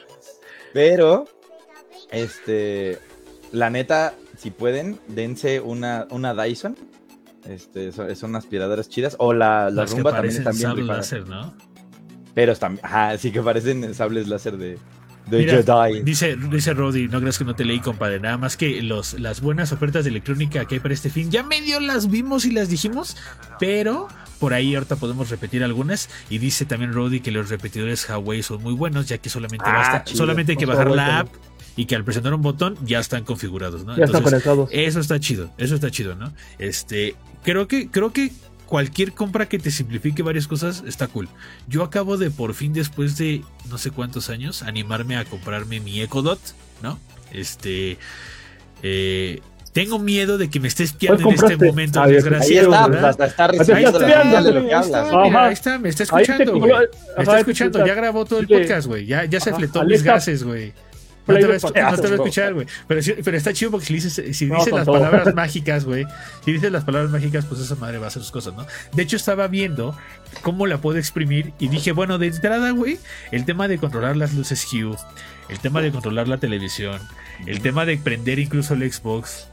[0.78, 1.26] Pero,
[2.12, 3.00] este,
[3.50, 6.76] la neta, si pueden, dense una, una Dyson.
[7.48, 9.16] Este, son, son aspiradoras chidas.
[9.18, 11.52] O la, la Las que rumba también están bien láser, ¿no?
[12.32, 14.78] Pero están, ajá, sí que parecen sables láser de,
[15.26, 16.02] de Mira, Jedi.
[16.02, 18.20] Dice, dice Roddy, no creas que no te leí, compadre.
[18.20, 21.42] Nada más que los, las buenas ofertas de electrónica que hay para este fin, ya
[21.42, 23.16] medio las vimos y las dijimos,
[23.58, 24.06] pero
[24.38, 26.08] por ahí ahorita podemos repetir algunas.
[26.30, 29.72] Y dice también Roddy que los repetidores Huawei son muy buenos, ya que solamente Ah,
[29.72, 30.18] basta, chido.
[30.18, 31.28] solamente hay que bajar Huawei la app
[31.76, 33.96] y que al presionar un botón ya están configurados, ¿no?
[33.96, 34.68] Ya están Entonces, conectados.
[34.72, 36.32] eso está chido, eso está chido, ¿no?
[36.58, 38.32] Este, creo que, creo que
[38.66, 41.28] cualquier compra que te simplifique varias cosas está cool.
[41.68, 46.00] Yo acabo de por fin, después de no sé cuántos años, animarme a comprarme mi
[46.02, 46.40] Echo Dot,
[46.82, 46.98] ¿no?
[47.32, 47.96] Este,
[48.82, 49.40] eh,
[49.72, 52.72] tengo miedo de que me esté espiando en ¿Cuál este momento, Ah, ya- Ahí desgraciado.
[52.72, 55.12] está, pues hasta está recibiendo lo que hablas.
[55.36, 56.72] ahí está, me está escuchando, güey.
[57.16, 59.06] Me está escuchando, ya grabó todo el podcast, güey.
[59.06, 60.72] Ya, ya se fletó mis gases, güey.
[61.26, 61.54] No te, va,
[61.86, 62.66] a- no te escuchar, güey.
[62.86, 64.94] Pero, pero está chido porque si dices, si No, dices con las todo.
[64.98, 66.06] palabras mágicas, güey.
[66.42, 68.66] Si dices las palabras mágicas, pues esa madre va a hacer sus cosas, ¿no?
[68.94, 69.94] De hecho, estaba viendo
[70.40, 72.98] cómo la puedo exprimir y dije, bueno, de entrada, güey,
[73.30, 74.96] el tema de controlar las luces Hue,
[75.50, 76.98] el tema de controlar la televisión,
[77.46, 79.48] el tema de prender incluso el Xbox,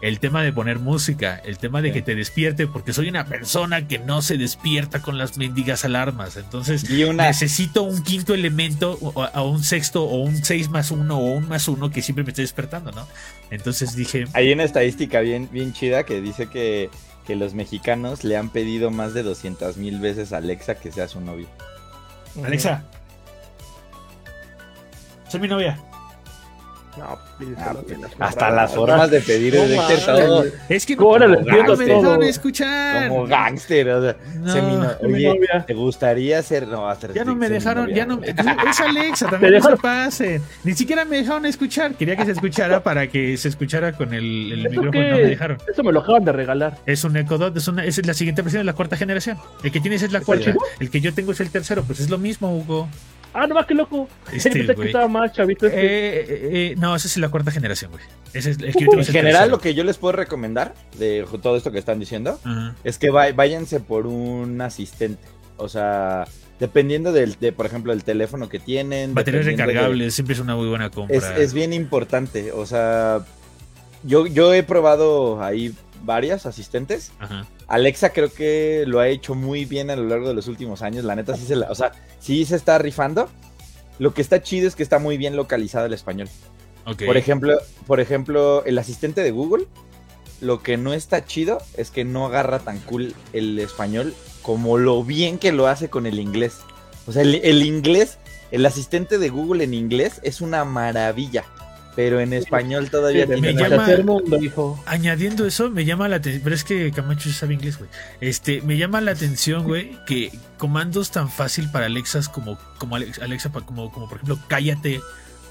[0.00, 1.94] el tema de poner música, el tema de Sí.
[1.94, 6.36] que te despierte, porque soy una persona que no se despierta con las mendigas alarmas.
[6.36, 10.90] Entonces, Y una, necesito un quinto elemento, o, o un sexto, o un 6 más
[10.90, 13.06] 1, o un más 1 que siempre me esté despertando, ¿no?
[13.50, 16.90] Entonces dije, hay una estadística bien, bien chida que dice que,
[17.26, 21.08] que los mexicanos le han pedido más de 200 mil veces a Alexa que sea
[21.08, 21.48] su novio.
[22.44, 22.84] Alexa,
[25.28, 25.78] soy mi novia.
[26.98, 29.62] No, pues, Ah, tienes Hasta las formas de pedir No
[30.42, 31.96] de Es que no, lo entiendo no me todo.
[32.02, 33.08] dejaron escuchar.
[33.08, 33.88] como gángster.
[33.90, 35.40] O sea, No, oye.
[35.66, 36.66] ¿te gustaría ser?
[36.68, 38.20] No, hasta Ya no me dejaron, ya no.
[38.68, 40.42] Es Alexa, también no se pasen.
[40.64, 41.94] Ni siquiera me dejaron escuchar.
[41.94, 44.90] Quería que se escuchara para que se escuchara con el, el ¿Eso micrófono.
[44.92, 45.10] qué?
[45.10, 45.58] No me dejaron.
[45.70, 46.76] Eso me lo acaban de regalar.
[46.86, 49.38] Es un Echo Dot, es, una, es la siguiente versión de la cuarta generación.
[49.62, 50.52] El que tienes es la cuarta.
[50.80, 52.88] El que yo tengo es el tercero, pues es lo mismo, Hugo.
[53.34, 54.08] Ah, no más que loco.
[54.32, 55.66] Este, que estaba más chavito.
[55.66, 56.34] Eh, este.
[56.34, 58.02] eh, eh, no, esa es la cuarta generación, güey.
[58.32, 59.50] Ese es el que Uh, En es general, tercero.
[59.50, 62.38] lo que yo les puedo recomendar de todo esto que están diciendo
[62.84, 65.22] es que váyanse por un asistente.
[65.56, 66.24] O sea,
[66.60, 69.14] dependiendo del, de, por ejemplo, del teléfono que tienen.
[69.14, 71.16] Baterías de- recargables, siempre es una muy buena compra.
[71.16, 72.52] Es, es bien importante.
[72.52, 73.20] O sea,
[74.04, 77.12] yo, yo he probado ahí varias asistentes.
[77.18, 77.46] Ajá.
[77.66, 81.04] Alexa creo que lo ha hecho muy bien a lo largo de los últimos años.
[81.04, 83.28] La neta sí se la, o sea, sí se está rifando.
[83.98, 86.28] Lo que está chido es que está muy bien localizado el español.
[87.04, 89.66] Por ejemplo, por ejemplo, el asistente de Google,
[90.40, 95.04] lo que no está chido es que no agarra tan cool el español como lo
[95.04, 96.60] bien que lo hace con el inglés.
[97.06, 98.18] O sea, el, el inglés,
[98.50, 101.44] el asistente de Google en inglés es una maravilla,
[101.98, 104.80] pero en español todavía Sí, me llama- tercer mundo, hijo.
[104.86, 106.44] Añadiendo eso, me llama la atención.
[106.44, 107.90] Pero es que Camacho sabe inglés, güey.
[108.20, 113.18] Este, me llama la atención, güey, que comandos tan fácil para Alexas como, como Alex-
[113.20, 115.00] Alexa, como, como por ejemplo, cállate,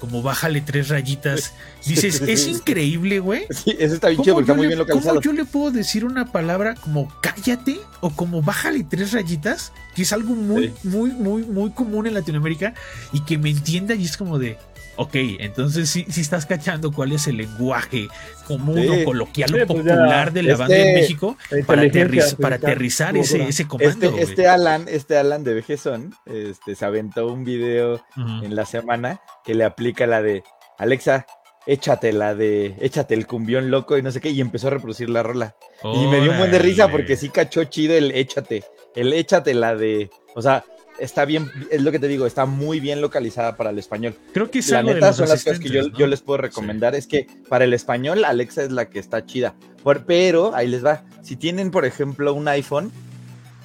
[0.00, 1.52] como bájale tres rayitas.
[1.86, 3.46] Dices, es increíble, güey.
[3.50, 5.16] Sí, eso está bien ¿Cómo chido está muy le- bien localizado.
[5.16, 9.74] ¿Cómo yo le puedo decir una palabra como cállate o como bájale tres rayitas?
[9.94, 10.88] Que es algo muy, Sí.
[10.88, 12.72] muy, muy, muy común en Latinoamérica
[13.12, 14.56] y que me entienda y es como de,
[14.98, 18.08] ok, entonces sí, sí estás cachando cuál es el lenguaje
[18.46, 18.88] común Sí.
[18.88, 22.56] o coloquial o pues popular de la banda este, en México La para, aterriz- para
[22.56, 22.72] artificial.
[22.72, 24.06] aterrizar ese, ese comando.
[24.08, 29.20] Este, este Alan, este Alan de Vejezón, este, se aventó un video en la semana
[29.44, 30.42] que le aplica la de
[30.78, 31.26] Alexa,
[31.66, 35.10] échate la de, échate el cumbión loco y no sé qué, y empezó a reproducir
[35.10, 35.54] la rola.
[35.84, 38.64] Y me dio un buen de risa porque sí cachó chido el échate,
[38.96, 40.64] el échate la de, o sea,
[40.98, 44.14] está bien, es lo que te digo, está muy bien localizada para el español.
[44.32, 47.26] Creo que es La neta son las cosas que yo, les puedo recomendar, es que
[47.48, 49.54] para el español Alexa es la que está chida.
[49.82, 52.90] Por- pero ahí les va, si tienen por ejemplo un iPhone,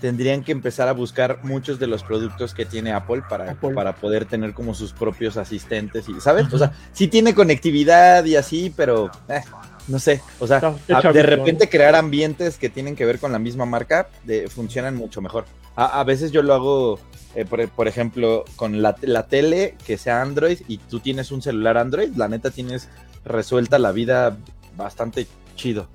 [0.02, 3.74] tendrían que empezar a buscar muchos de los productos que tiene Apple para, Apple.
[3.74, 6.52] para poder tener como sus propios asistentes y, ¿sabes?
[6.54, 9.40] O sea, sí tiene conectividad y así, pero eh,
[9.88, 13.18] no sé, o sea, Está- está a- de repente crear ambientes que tienen que ver
[13.18, 15.46] con la misma marca de- funcionan mucho mejor.
[15.76, 17.00] A, a veces yo lo hago,
[17.36, 21.42] eh, por, por ejemplo, con la, la tele que sea Android y tú tienes un
[21.42, 22.90] celular Android, la neta tienes
[23.26, 24.38] resuelta la vida
[24.78, 25.88] bastante chido.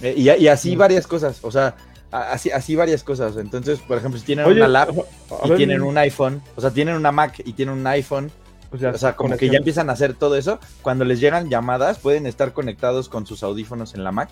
[0.00, 0.78] Eh, y, y así Mm.
[0.78, 1.76] varias cosas, o sea,
[2.10, 3.36] así, así varias cosas.
[3.36, 4.90] Entonces, por ejemplo, si tienen Oye, una lap
[5.44, 8.30] y ver, tienen un iPhone, o sea, tienen una Mac y tienen un iPhone,
[8.70, 10.58] pues o sea, como que ya empiezan a hacer todo eso.
[10.80, 14.30] Cuando les llegan llamadas, pueden estar conectados con sus audífonos en la Mac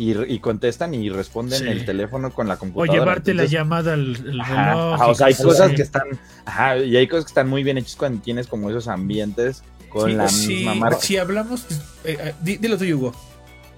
[0.00, 1.68] y, y contestan y responden Sí.
[1.68, 2.92] el teléfono con la O computadora.
[2.92, 4.94] llevarte la Entonces, llamada al al ajá, reloj.
[4.94, 5.74] ajá, o sea, hay cosas así.
[5.76, 6.02] que están,
[6.46, 10.10] ajá, y hay cosas que están muy bien hechas cuando tienes como esos ambientes con
[10.10, 11.00] Sí, la sí, misma marca.
[11.00, 11.64] Si hablamos,
[12.04, 13.14] eh, eh, di- dilo tú, Hugo.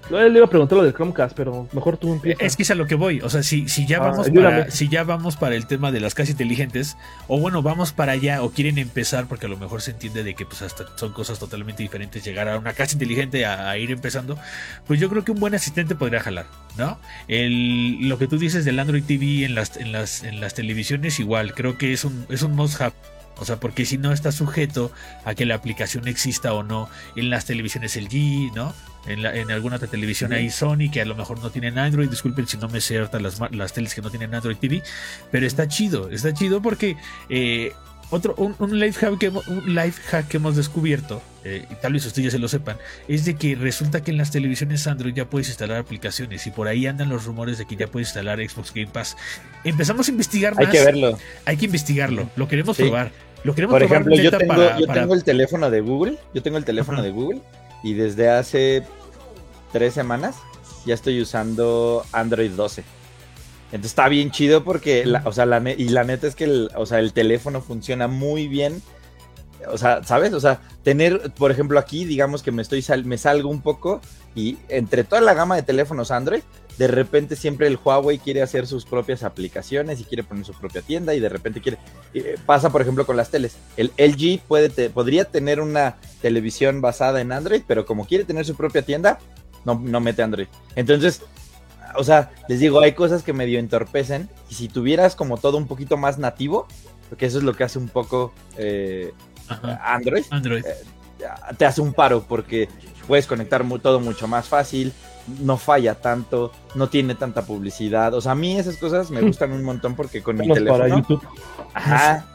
[0.09, 2.41] No, le iba a preguntar lo del Chromecast, pero mejor tú empiezas.
[2.41, 3.21] Es que es a lo que voy.
[3.21, 5.99] O sea, si, si ya Ah, vamos para, si ya vamos para el tema de
[6.01, 6.97] las casas inteligentes,
[7.27, 10.35] o bueno, vamos para allá, o quieren empezar, porque a lo mejor se entiende de
[10.35, 13.91] que pues hasta son cosas totalmente diferentes llegar a una casa inteligente a, a ir
[13.91, 14.37] empezando,
[14.85, 16.47] pues yo creo que un buen asistente podría jalar,
[16.77, 16.99] ¿no?
[17.27, 21.19] El, lo que tú dices del Android TV en las, en las, en las televisiones,
[21.19, 22.93] igual, creo que es un, es un must have.
[23.37, 24.91] O sea, porque si no está sujeto
[25.25, 28.73] a que la aplicación exista o no en las televisiones LG, ¿no?
[29.05, 32.09] En, la- en alguna otra televisión hay Sony que a lo mejor no tienen Android.
[32.09, 34.81] Disculpen si no me sé ahorita las, las teles que no tienen Android TV.
[35.31, 36.95] Pero está chido, está chido porque
[37.29, 37.73] eh,
[38.09, 41.75] otro, un, un life hack que, hemos- un life hack que hemos descubierto, eh, y
[41.75, 42.77] tal vez ustedes ya se lo sepan,
[43.07, 46.67] es de que resulta que en las televisiones Android ya puedes instalar aplicaciones y por
[46.67, 49.17] ahí andan los rumores de que ya puedes instalar Xbox Game Pass.
[49.63, 51.17] Empezamos a investigar Hay que verlo.
[51.45, 52.29] Hay que investigarlo.
[52.35, 52.83] Lo queremos Sí.
[52.83, 53.11] probar.
[53.43, 56.17] Lo queremos Por probar ejemplo, yo tengo, para- yo para- tengo el teléfono de Google,
[56.33, 57.05] yo tengo el teléfono Ajá.
[57.07, 57.41] de Google
[57.83, 58.83] y desde hace
[59.71, 60.35] tres semanas
[60.85, 62.83] ya estoy usando Android 12.
[63.71, 66.85] Entonces está bien chido porque, la- o sea, la y la neta es que o
[66.85, 68.81] sea, el teléfono funciona muy bien.
[69.69, 70.33] O sea, ¿sabes?
[70.33, 74.01] O sea, tener, por ejemplo, aquí, digamos que me estoy sal- me salgo un poco
[74.35, 76.41] y entre toda la gama de teléfonos Android,
[76.77, 80.81] de repente siempre el Huawei quiere hacer sus propias aplicaciones y quiere poner su propia
[80.81, 81.77] tienda y de repente quiere
[82.15, 83.57] eh, pasa por ejemplo con las teles.
[83.77, 88.55] El LG puede podría tener una televisión basada en Android, pero como quiere tener su
[88.55, 89.19] propia tienda,
[89.65, 90.47] no, no mete Android.
[90.75, 91.21] Entonces,
[91.95, 95.67] o sea, les digo, hay cosas que medio entorpecen y si tuvieras como todo un
[95.67, 96.67] poquito más nativo,
[97.09, 99.13] porque eso es lo que hace un poco eh,
[99.47, 100.63] Ajá, Android, Android.
[101.57, 102.67] te hace un paro porque
[103.07, 104.93] puedes conectar mu- todo mucho más fácil,
[105.41, 108.13] no falla tanto, no tiene tanta publicidad.
[108.13, 110.85] O sea, a mí esas cosas me gustan un montón porque con mi Menos para
[110.85, 111.01] teléfono.
[111.01, 111.27] YouTube.
[111.73, 112.25] Ajá.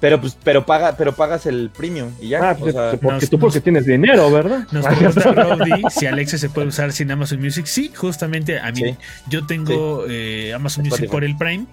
[0.00, 2.50] Pero pues, pero paga, pero pagas el premium y ya.
[2.50, 4.64] Ah, pues, o sea, porque nos- tú porque tienes dinero, ¿verdad?
[4.70, 7.66] Nos pregunta Rowdy si Alexa se puede usar sin Amazon Music.
[7.66, 8.76] Sí, justamente a mí.
[8.80, 8.96] Sí.
[9.28, 11.66] Yo tengo eh, Amazon Music por el Prime.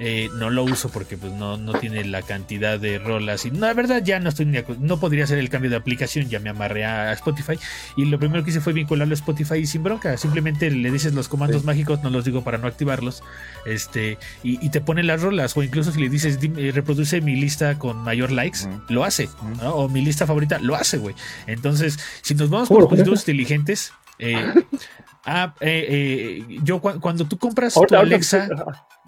[0.00, 3.66] Eh, no lo uso porque pues no, no tiene la cantidad de rolas y no,
[3.66, 6.50] la verdad ya no estoy ni no podría hacer el cambio de aplicación ya me
[6.50, 7.54] amarré a Spotify
[7.96, 11.14] y lo primero que hice fue vincularlo a Spotify y sin bronca simplemente le dices
[11.14, 11.66] los comandos Sí.
[11.66, 13.24] mágicos no los digo para no activarlos
[13.66, 17.34] este y, y te pone las rolas o incluso si le dices "Dime, reproduce mi
[17.34, 19.28] lista con mayor likes lo hace
[19.64, 21.16] o mi lista favorita lo hace güey
[21.48, 23.04] entonces si nos vamos ¿Cómo con lo pones?
[23.04, 24.54] dispositivos inteligentes eh,
[25.26, 25.86] ah, eh,
[26.48, 28.48] eh, yo cu- cuando tú compras tu Ahorita, ahorita- Alexa.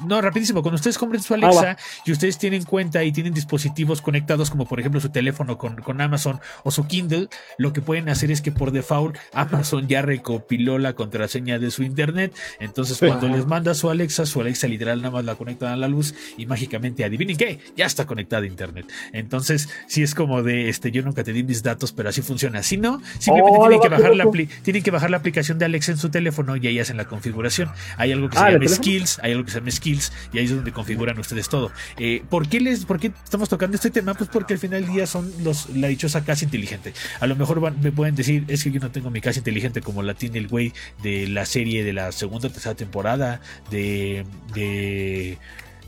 [0.06, 0.62] No, rapidísimo.
[0.62, 4.66] Cuando ustedes compren su Ah, Alexa y ustedes tienen cuenta y tienen dispositivos conectados, como
[4.66, 7.28] por ejemplo su teléfono con, con Amazon o su Kindle,
[7.58, 11.82] lo que pueden hacer es que por default Amazon ya recopiló la contraseña de su
[11.82, 12.34] internet.
[12.58, 15.88] Entonces, cuando les manda su Alexa, su Alexa literal nada más la conectan a la
[15.88, 18.86] luz y mágicamente, adivinen qué, ya está conectada a internet.
[19.12, 22.62] Entonces, sí es como de este, yo nunca te di mis datos, pero así funciona.
[22.62, 24.24] Si no, simplemente Oh, tienen, que bajar la
[24.62, 27.70] tienen que bajar la aplicación de Alexa en su teléfono y ahí hacen la configuración.
[27.96, 28.76] Hay algo que Ah, se ¿de llama?
[28.76, 29.89] Skills, hay algo que se llama Skills
[30.32, 31.70] y ahí es donde configuran ustedes todo.
[31.98, 34.14] Eh, ¿por, qué les, ¿Por qué estamos tocando este tema?
[34.14, 36.92] Pues porque al final del día son los, la dichosa casa inteligente.
[37.20, 40.02] A lo mejor me pueden decir, es que yo no tengo mi casa inteligente como
[40.02, 40.72] la tiene el güey
[41.02, 43.40] de la serie de la segunda tercera temporada
[43.70, 44.24] de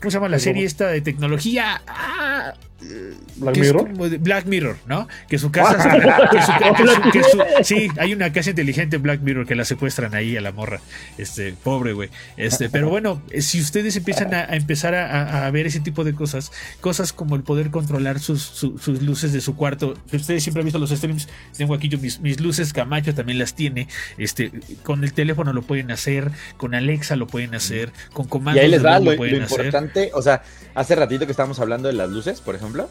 [0.03, 1.81] ¿Cómo se llama la serie esta de tecnología?
[1.87, 4.09] Ah, llama Black Mirror.
[4.09, 5.07] de Black Mirror, ¿no?
[5.29, 8.97] Que su casa está- que su- que su- que su- sí, hay una casa inteligente
[8.97, 10.81] en Black Mirror que la secuestran ahí a la morra.
[11.17, 12.09] Este, pobre güey.
[12.35, 16.13] Este, pero bueno, eh, si ustedes empiezan a, a empezar a, ver ese tipo de
[16.13, 16.51] cosas,
[16.81, 19.93] cosas como el poder controlar sus, su- sus luces de su cuarto.
[20.11, 23.55] Ustedes siempre han visto los streams, tengo aquí yo mis, mis luces, Camacho también las
[23.55, 23.87] tiene.
[24.17, 24.51] Este,
[24.83, 28.69] con el teléfono lo pueden hacer, con Alexa lo pueden hacer, con Y comandos ahí
[28.69, 29.71] les voz lo, lo pueden lo hacer.
[30.13, 30.43] O sea,
[30.75, 32.89] hace ratito que estábamos hablando de las luces, por ejemplo.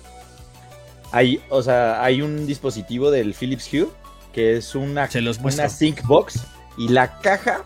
[1.11, 3.89] Hay, o sea, hay un dispositivo del Philips Hue
[4.33, 6.41] que es una, Se los una sync box
[6.79, 7.65] y la caja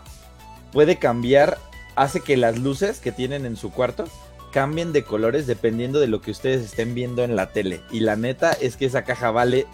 [0.71, 1.57] puede cambiar,
[1.95, 4.05] hace que las luces que tienen en su cuarto
[4.51, 7.81] cambien de colores dependiendo de lo que ustedes estén viendo en la tele.
[7.91, 9.65] Y la neta es que esa caja vale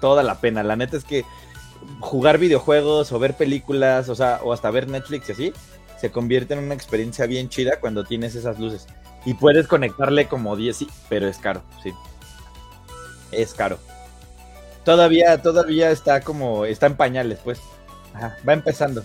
[0.00, 0.62] toda la pena.
[0.62, 1.24] La neta es que
[2.00, 5.52] jugar videojuegos o ver películas, o sea, o hasta ver Netflix y así,
[6.00, 8.86] se convierte en una experiencia bien chida cuando tienes esas luces.
[9.24, 11.92] Y puedes conectarle como 10, sí, pero es caro, sí.
[13.32, 13.78] Es caro.
[14.84, 17.60] Todavía, todavía está como, está en pañales, pues.
[18.14, 19.02] Ajá, va empezando.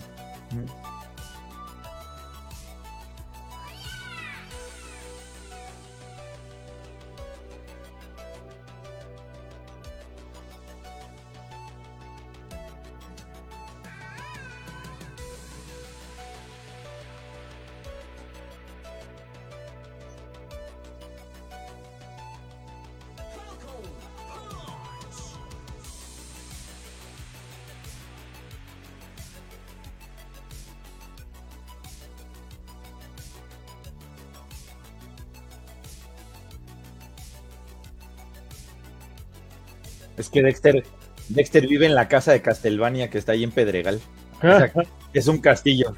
[40.32, 40.84] Que Dexter,
[41.28, 44.00] Dexter vive en la casa de Castlevania que está ahí en Pedregal.
[44.38, 44.72] O sea,
[45.12, 45.94] es un castillo.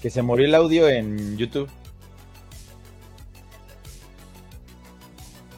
[0.00, 1.68] Que se murió el audio en YouTube.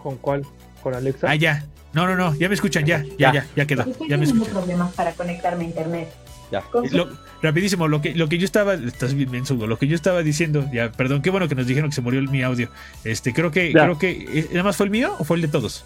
[0.02, 0.46] ¿Con cuál?
[0.82, 1.30] ¿Con Alexa?
[1.30, 1.66] Ah, ya.
[1.92, 3.32] No, no, no, ya me escuchan, ya, ya, Ya.
[3.32, 3.82] ya, ya quedó.
[3.82, 4.52] Estoy Ya me escuchan.
[4.52, 6.08] problemas para conectarme a internet.
[6.50, 6.62] Ya.
[6.92, 7.08] Lo-
[7.42, 10.90] rapidísimo, lo que, lo que yo estaba, estás bien lo que yo estaba diciendo, ya,
[10.92, 12.68] perdón, qué bueno que nos dijeron que se murió el- mi audio.
[13.04, 13.84] Este, creo que, Ya.
[13.84, 15.84] creo que, ¿nada más fue el mío o fue el de todos?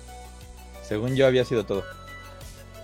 [0.87, 1.85] Según yo había sido todo.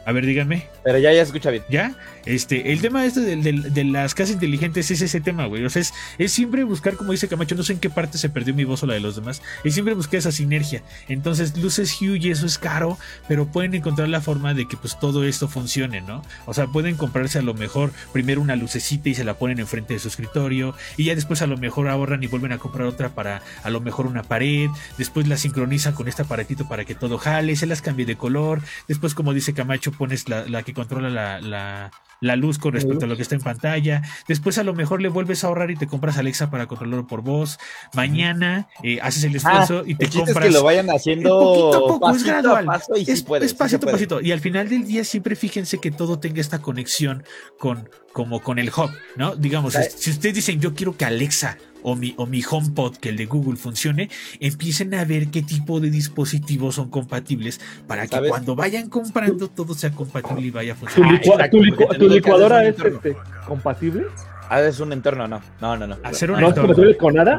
[0.08, 0.66] A ver, díganme.
[0.84, 1.62] Pero ya, ya escucha bien.
[1.68, 1.94] ¿Ya?
[2.24, 5.62] Este, el tema este del- del- de, las casas inteligentes es ese tema, güey.
[5.66, 8.30] O sea, es, es siempre buscar, como dice Camacho, no sé en qué parte se
[8.30, 10.82] perdió mi voz o la de los demás, es siempre buscar esa sinergia.
[11.08, 12.96] Entonces, luces Hue y eso es caro,
[13.28, 16.22] pero pueden encontrar la forma de que pues todo esto funcione, ¿no?
[16.46, 19.92] O sea, pueden comprarse a lo mejor primero una lucecita y se la ponen enfrente
[19.92, 23.10] de su escritorio, y ya después a lo mejor ahorran y vuelven a comprar otra
[23.10, 27.18] para a lo mejor una pared, después la sincronizan con este aparatito para que todo
[27.18, 31.10] jale, se las cambie de color, después como dice Camacho pones la, la que controla
[31.10, 34.74] la, la, la luz con respecto a lo que está en pantalla, después a lo
[34.74, 37.58] mejor le vuelves a ahorrar y te compras Alexa para controlarlo por voz,
[37.94, 40.36] mañana eh, haces el esfuerzo y te el compras...
[40.36, 42.64] es que lo vayan haciendo poquito a poco, es pasito gradual.
[42.66, 43.92] paso y sí es, puede, es sí pasito a puede.
[43.92, 44.20] pasito.
[44.20, 47.24] Y al final del día siempre fíjense que todo tenga esta conexión
[47.58, 49.36] con, como con el hub, ¿no?
[49.36, 53.16] Digamos, si ustedes dicen yo quiero que Alexa o mi, o mi HomePod, que el
[53.16, 54.10] de Google funcione,
[54.40, 58.30] empiecen a ver qué tipo de dispositivos son compatibles para que ¿Sabes?
[58.30, 61.50] cuando vayan comprando todo sea compatible y vaya a ¿Tu, funcionar.
[61.50, 64.06] tu licuadora es este, compatible?
[64.50, 65.40] Ah, es un entorno, no.
[65.60, 65.96] No, no, no.
[66.02, 66.68] Hacer un ¿No es entorno.
[66.74, 67.38] compatible con nada?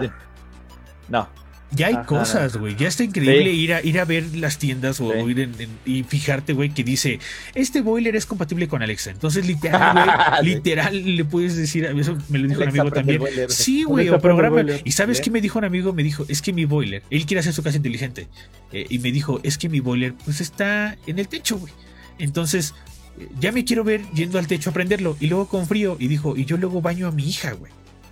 [1.09, 1.27] No.
[1.71, 2.05] Ya hay Ajá.
[2.05, 2.75] cosas, güey.
[2.75, 3.57] Ya está increíble Sí.
[3.59, 5.19] ir, a, ir a ver las tiendas o, Sí.
[5.19, 7.19] o ir en- en- y fijarte, güey, que dice,
[7.53, 9.11] este boiler es compatible con Alexa.
[9.11, 9.93] Entonces, literal,
[10.41, 13.19] güey, literal, le puedes decir, eso me lo dijo Alexa, un amigo también.
[13.19, 13.51] boiler.
[13.51, 14.63] Sí, güey, o programa.
[14.83, 15.93] ¿Y sabes qué me dijo un amigo?
[15.93, 18.27] Me dijo, es que mi boiler, él quiere hacer su casa inteligente.
[18.71, 21.71] Eh, y me dijo, es que mi boiler, pues está en el techo, güey.
[22.17, 22.73] Entonces,
[23.19, 25.15] eh, ya me quiero ver yendo al techo a prenderlo.
[25.19, 25.97] Y luego con frío.
[25.99, 27.71] Y dijo, y yo luego baño a mi hija, güey.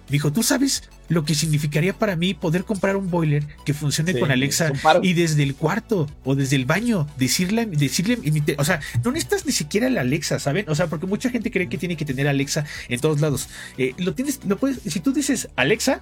[0.10, 4.20] Dijo, ¿tú sabes lo que significaría para mí poder comprar un boiler que funcione Sí,
[4.20, 4.72] con Alexa
[5.02, 8.18] y desde el cuarto o desde el baño decirle, decirle,
[8.58, 10.70] o sea, no necesitas ni siquiera la Alexa, ¿saben?
[10.70, 13.50] O sea, porque mucha gente cree que tiene que tener Alexa en todos lados.
[13.78, 16.02] Eh, lo tienes, lo puedes, si tú dices Alexa,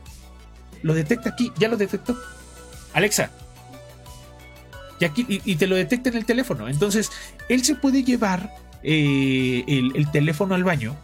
[0.83, 2.15] lo detecta aquí, ya lo detectó.
[2.93, 3.31] Alexa.
[4.99, 6.69] Y aquí, y, y te lo detecta en el teléfono.
[6.69, 7.11] Entonces,
[7.49, 8.53] él se puede llevar
[8.83, 10.95] eh, el, el teléfono al baño.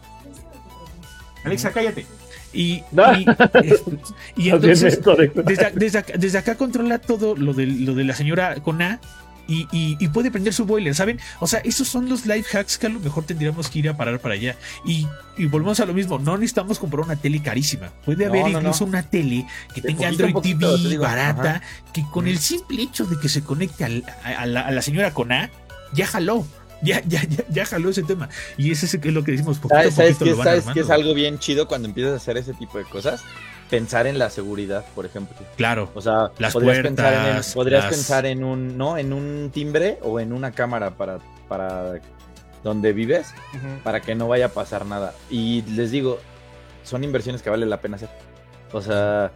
[1.44, 2.06] Alexa, cállate.
[2.52, 3.04] Y, No.
[3.16, 3.24] y,
[4.50, 5.00] entonces
[5.44, 9.00] desde, desde acá, desde acá controla todo lo de, lo de la señora con A
[9.48, 11.18] y, y- puede prender su boiler, ¿saben?
[11.40, 13.96] O sea, esos son los life hacks que a lo mejor tendríamos que ir a
[13.96, 14.56] parar para allá.
[14.86, 15.06] Y,
[15.36, 17.88] y volvemos a lo mismo, no necesitamos comprar una tele carísima.
[18.04, 21.02] Puede haber no, incluso una tele que De tenga Android poquito, TV digo.
[21.02, 21.62] barata, Ajá.
[21.92, 24.80] que con el simple hecho de que se conecte al- a, a la, a la
[24.80, 25.50] señora con A,
[25.92, 26.46] ya jaló.
[26.82, 28.28] Ya, ya, ya, ya jaló ese tema.
[28.56, 29.58] Y ese es lo que decimos.
[29.58, 32.54] Poquito ¿Sabes, ¿sabes, que, ¿sabes que es algo bien chido cuando empiezas a hacer ese
[32.54, 33.22] tipo de cosas?
[33.70, 35.36] Pensar en la seguridad, por ejemplo.
[35.56, 35.90] Claro.
[35.94, 38.98] O sea, las podrías, puertas, pensar, en, podrías pensar en un, ¿no?
[38.98, 41.94] En un timbre o en una cámara para, para
[42.62, 43.28] donde vives,
[43.82, 45.14] para que no vaya a pasar nada.
[45.30, 46.20] Y les digo,
[46.82, 48.10] son inversiones que vale la pena hacer.
[48.72, 49.32] O sea,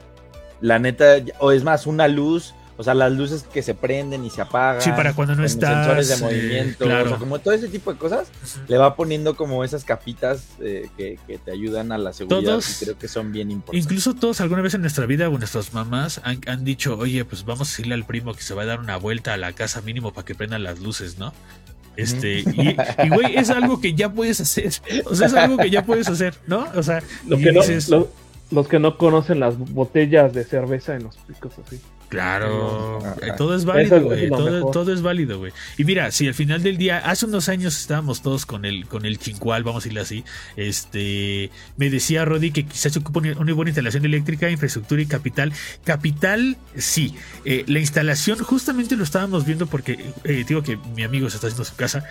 [0.60, 4.31] la neta, o es más, una luz, o sea, las luces que se prenden y
[4.31, 4.82] se apagan.
[4.82, 5.86] Sí, para cuando no estás.
[5.86, 8.28] Sensores de movimiento, o sea, como todo ese tipo de cosas,
[8.69, 12.85] le va poniendo como esas capitas eh, que, te ayudan a la seguridad todos, y
[12.85, 13.85] creo que son bien importantes.
[13.85, 17.44] Incluso todos alguna vez en nuesra vida o nuestras mamás han, han, dicho, oye, pues
[17.44, 19.81] vamos a decirle al primo que se va a dar una vuelta a la casa
[19.81, 21.32] mínimo para que prendan las luces, ¿no?
[21.97, 24.70] Este, y, güey, es algo que ya puedes hacer.
[25.07, 26.66] O sea, es algo que ya puedes hacer, ¿no?
[26.74, 27.62] O sea, lo que no,
[28.51, 31.81] los que no conocen las botellas de cerveza en los picos así.
[32.09, 34.28] Claro, eh, todo es válido, güey.
[34.28, 35.53] Todo, es válido, güey.
[35.77, 39.05] Y mira, si al final del día, hace unos años estábamos todos con el, con
[39.07, 40.24] el chincual, vamos a decirlo así.
[40.57, 45.53] Este, me decía Rodi que quizás se ocupa una buena instalación eléctrica, infraestructura y capital.
[45.85, 47.15] Capital, sí.
[47.45, 51.49] Eh, la instalación, justamente lo estábamos viendo porque, eh, digo que mi amigo se está
[51.49, 52.05] haciendo su casa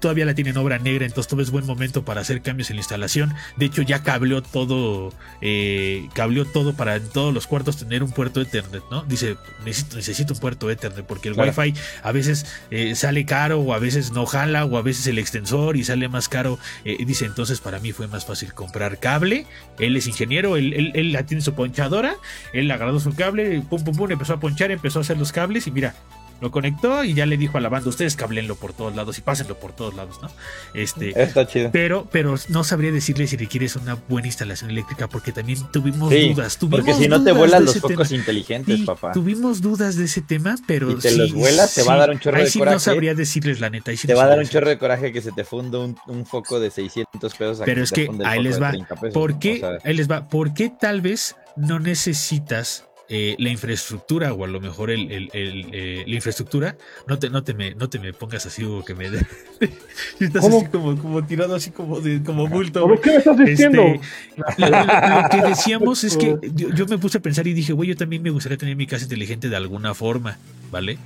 [0.00, 2.80] todavía la tienen obra negra, entonces todo es buen momento para hacer cambios en la
[2.80, 3.34] instalación.
[3.56, 8.10] De hecho, ya cableó todo, eh, cableó todo para en todos los cuartos tener un
[8.10, 9.02] puerto Ethernet, ¿no?
[9.02, 13.74] Dice, necesito, necesito un puerto Ethernet, porque el Wi-Fi a veces eh, sale caro, o
[13.74, 16.58] a veces no jala, o a veces el extensor y sale más caro.
[16.84, 19.46] Eh, dice, entonces para mí fue más fácil comprar cable.
[19.78, 22.16] Él es ingeniero, él, él, él la tiene su ponchadora,
[22.52, 25.66] él agarró su cable, pum, pum, pum, empezó a ponchar, empezó a hacer los cables
[25.66, 25.94] y mira,
[26.40, 29.20] lo conectó y ya le dijo a la banda, ustedes cablenlo por todos lados y
[29.20, 30.30] pásenlo por todos lados, ¿no?
[30.74, 31.70] Este, Está chido.
[31.72, 36.56] Pero, pero no sabría decirle si requieres una buena instalación eléctrica porque también tuvimos dudas.
[36.56, 39.12] Tuvimos porque si no te vuelan los focos inteligentes, papá.
[39.12, 42.18] Tuvimos dudas de ese tema, pero si te los vuelas, te va a dar un
[42.18, 42.74] chorro de coraje.
[42.74, 43.92] no sabría decirles la neta.
[43.94, 46.70] te va a dar un chorro de coraje que se te funda un, foco de
[46.70, 47.62] 600 pesos.
[47.64, 48.72] Pero es que ahí les va.
[49.12, 49.62] ¿Por qué?
[49.84, 50.28] ahí les va.
[50.28, 55.30] ¿Por qué tal vez no necesitas eh, la infraestructura o a lo mejor el, el,
[55.34, 56.76] eh, la infraestructura,
[57.08, 59.06] no te, no te me, no te me pongas así o que me
[60.20, 62.88] estás así como, como tirado así como de, como bulto.
[63.02, 63.82] qué me estás diciendo?
[63.82, 67.96] Este, lo, que decíamos es que yo, me puse a pensar y dije, güey, yo
[67.96, 70.38] también me gustaría tener mi casa inteligente de alguna forma,
[70.70, 70.96] ¿vale?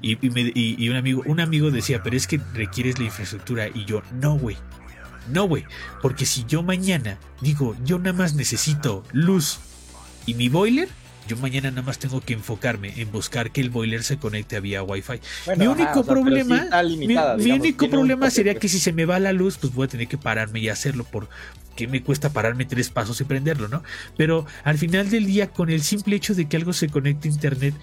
[0.00, 3.68] Y, y, un amigo, un amigo decía, pero es que requieres la infraestructura.
[3.68, 4.56] Y yo, no, güey.
[5.30, 5.64] No, güey.
[6.00, 9.60] Porque si yo mañana digo, yo nada más necesito luz
[10.24, 10.88] y mi boiler,
[11.28, 14.60] yo mañana nada más tengo que enfocarme en buscar que el boiler se conecte a
[14.60, 15.20] vía Wi-Fi.
[15.56, 16.66] mi único problema,
[17.38, 20.08] mi, único problema sería que si se me va la luz, pues voy a tener
[20.08, 21.28] que pararme y hacerlo por
[21.76, 23.82] que me cuesta pararme tres pasos y prenderlo, ¿no?
[24.16, 27.32] Pero al final del día, con el simple hecho de que algo se conecte a
[27.32, 27.74] internet,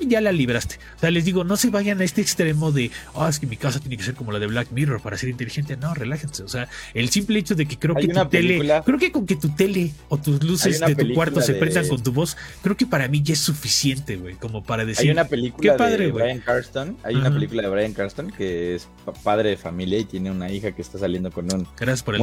[0.00, 0.76] ya la libraste.
[0.96, 3.56] O sea, les digo, no se vayan a este extremo de, oh, es que mi
[3.56, 5.76] casa tiene que ser como la de Black Mirror para ser inteligente.
[5.76, 6.42] No, relájense.
[6.42, 9.36] O sea, el simple hecho de que creo que tu tele, creo que con que
[9.36, 12.86] tu tele o tus luces de tu cuarto se prendan con tu voz, creo que
[12.86, 15.06] para mí ya es suficiente, güey, como para decir.
[15.06, 18.88] Hay una película de Brian Carston, hay una película de Brian Carston que es
[19.22, 22.20] padre de familia y tiene una hija que está saliendo con un Gracias por el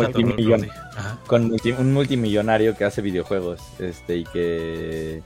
[1.28, 5.22] con un multimillonario que hace videojuegos, este y que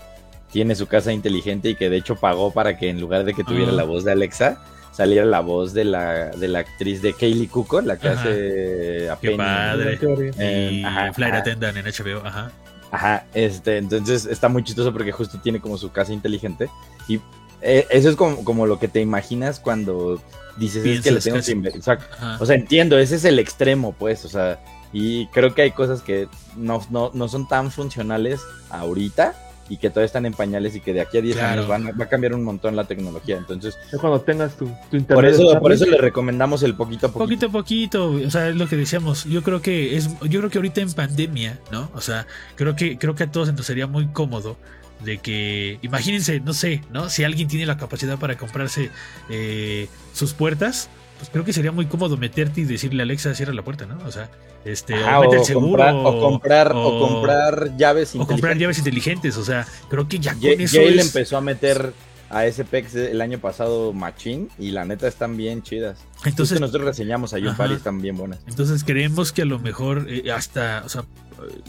[0.53, 3.43] tiene su casa inteligente y que de hecho pagó para que en lugar de que
[3.43, 7.47] tuviera la voz de Alexa, saliera la voz de la, de la actriz de Kaylee
[7.47, 9.99] Cuoco, la que hace a Qué padre.
[10.37, 12.51] y Flight Attendant en HBO, ajá.
[12.91, 16.69] Ajá, este, entonces está muy chistoso porque justo tiene como su casa inteligente
[17.07, 17.19] y
[17.63, 20.21] eh, eso es como, como, lo que te imaginas cuando
[20.57, 21.97] dices es que le tengo que o, sea,
[22.39, 26.01] o sea, entiendo, ese es el extremo, pues, o sea, y creo que hay cosas
[26.01, 29.33] que no, no, no son tan funcionales ahorita,
[29.69, 32.05] y que todavía están en pañales y que de aquí a 10 años van, va
[32.05, 33.37] a cambiar un montón la tecnología.
[33.37, 35.07] Entonces, cuando tengas tu, internet.
[35.07, 37.25] Por eso, por eso le recomendamos el poquito a poquito.
[37.25, 39.25] Poquito a poquito, o sea, es lo que decíamos.
[39.25, 41.89] Yo creo que es, yo creo que ahorita en pandemia, ¿no?
[41.93, 44.57] O sea, creo que, creo que a todos nos sería muy cómodo
[45.03, 47.09] de que, imagínense, no sé, ¿no?
[47.09, 48.89] Si alguien tiene la capacidad para comprarse
[49.29, 50.89] eh, sus puertas,
[51.23, 53.97] pues creo que sería muy cómodo meterte y decirle a Alexa cierra la puerta, ¿no?
[54.05, 54.29] O sea,
[54.65, 59.65] este, o, el seguro, o comprar, o, comprar llaves o comprar llaves inteligentes, o sea,
[59.89, 61.93] creo que ya con eso él empezó a meter
[62.29, 65.99] a SPX el año pasado Machine y la neta están bien chidas.
[66.25, 68.39] Entonces nosotros reseñamos a un par y están bien buenas.
[68.45, 71.05] Entonces creemos que a lo mejor eh, hasta, o sea,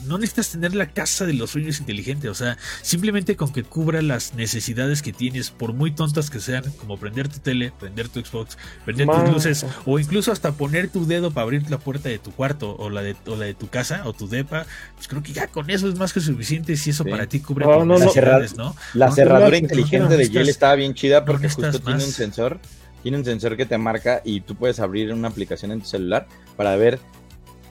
[0.06, 4.02] no necesitas tener la casa de los sueños inteligente, o sea, simplemente con que cubra
[4.02, 8.20] las necesidades que tienes, por muy tontas que sean, como prender tu tele, prender tu
[8.20, 12.18] Xbox, prender tus luces, o incluso hasta poner tu dedo para abrir la puerta de
[12.18, 15.22] tu cuarto o la de, o la de tu casa o tu depa, pues creo
[15.22, 18.56] que ya con eso es más que suficiente si eso para ti cubre tus necesidades,
[18.56, 18.74] ¿no?
[18.94, 22.60] La cerradura inteligente de Yale estaba bien chida porque justo tiene un sensor
[23.04, 26.26] tiene un sensor que te marca y tú puedes abrir una aplicación en tu celular
[26.56, 26.98] para ver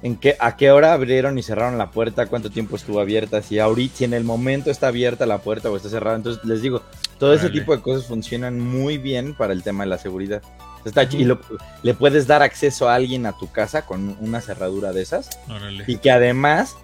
[0.04, 3.58] en qué, a qué hora abrieron y cerraron la puerta, cuánto tiempo estuvo abierta, si
[3.58, 6.18] ahorita, si en el momento está abierta la puerta o está cerrada.
[6.18, 6.82] Entonces, les digo,
[7.18, 10.42] todo ese tipo de cosas funcionan muy bien para el tema de la seguridad.
[10.86, 11.40] Está y lo-
[11.82, 15.86] le puedes dar acceso a alguien a tu casa con una cerradura de esas Órale.
[15.88, 16.76] y que además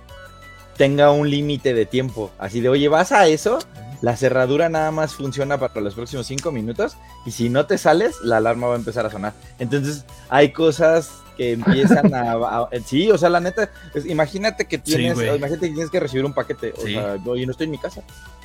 [0.77, 2.31] tenga un límite de tiempo.
[2.39, 3.59] Así de, oye, vas a eso,
[4.01, 8.15] la cerradura nada más funciona para los próximos cinco minutos y si no te sales,
[8.23, 9.33] la alarma va a empezar a sonar.
[9.59, 12.33] Entonces, hay cosas que empiezan a...
[12.33, 16.25] a- sí, o sea, la neta, es- imagínate que tienes, imagínate que tienes que recibir
[16.25, 16.73] un paquete.
[16.77, 16.93] O Sí.
[16.93, 18.01] sea, oye, no estoy en mi casa.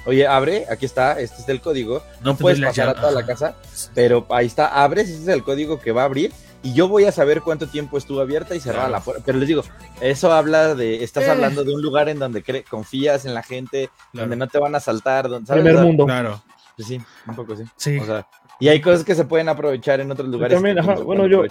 [0.07, 2.03] Oye, abre, aquí está, este es el código.
[2.23, 3.57] No te puedes doy la pasar a toda la casa,
[3.95, 7.05] pero ahí está, abres, ese es el código que va a abrir y yo voy
[7.05, 8.93] a saber cuánto tiempo estuvo abierta y cerrada Claro.
[8.99, 9.23] la puerta.
[9.27, 9.63] Pero les digo,
[10.01, 11.31] eso habla de, estás Eh.
[11.31, 14.29] hablando de un lugar en donde cre- confías en la gente, Claro.
[14.29, 15.65] donde no te van a saltar, donde, ¿sabes?
[15.65, 16.05] Primer mundo.
[16.07, 16.43] Claro.
[16.77, 17.63] pues sí, un poco sí.
[17.77, 17.99] Sí.
[17.99, 18.27] O sea,
[18.61, 20.57] y hay cosas que se pueden aprovechar en otros lugares.
[20.57, 21.45] también, ajá, bueno, yo-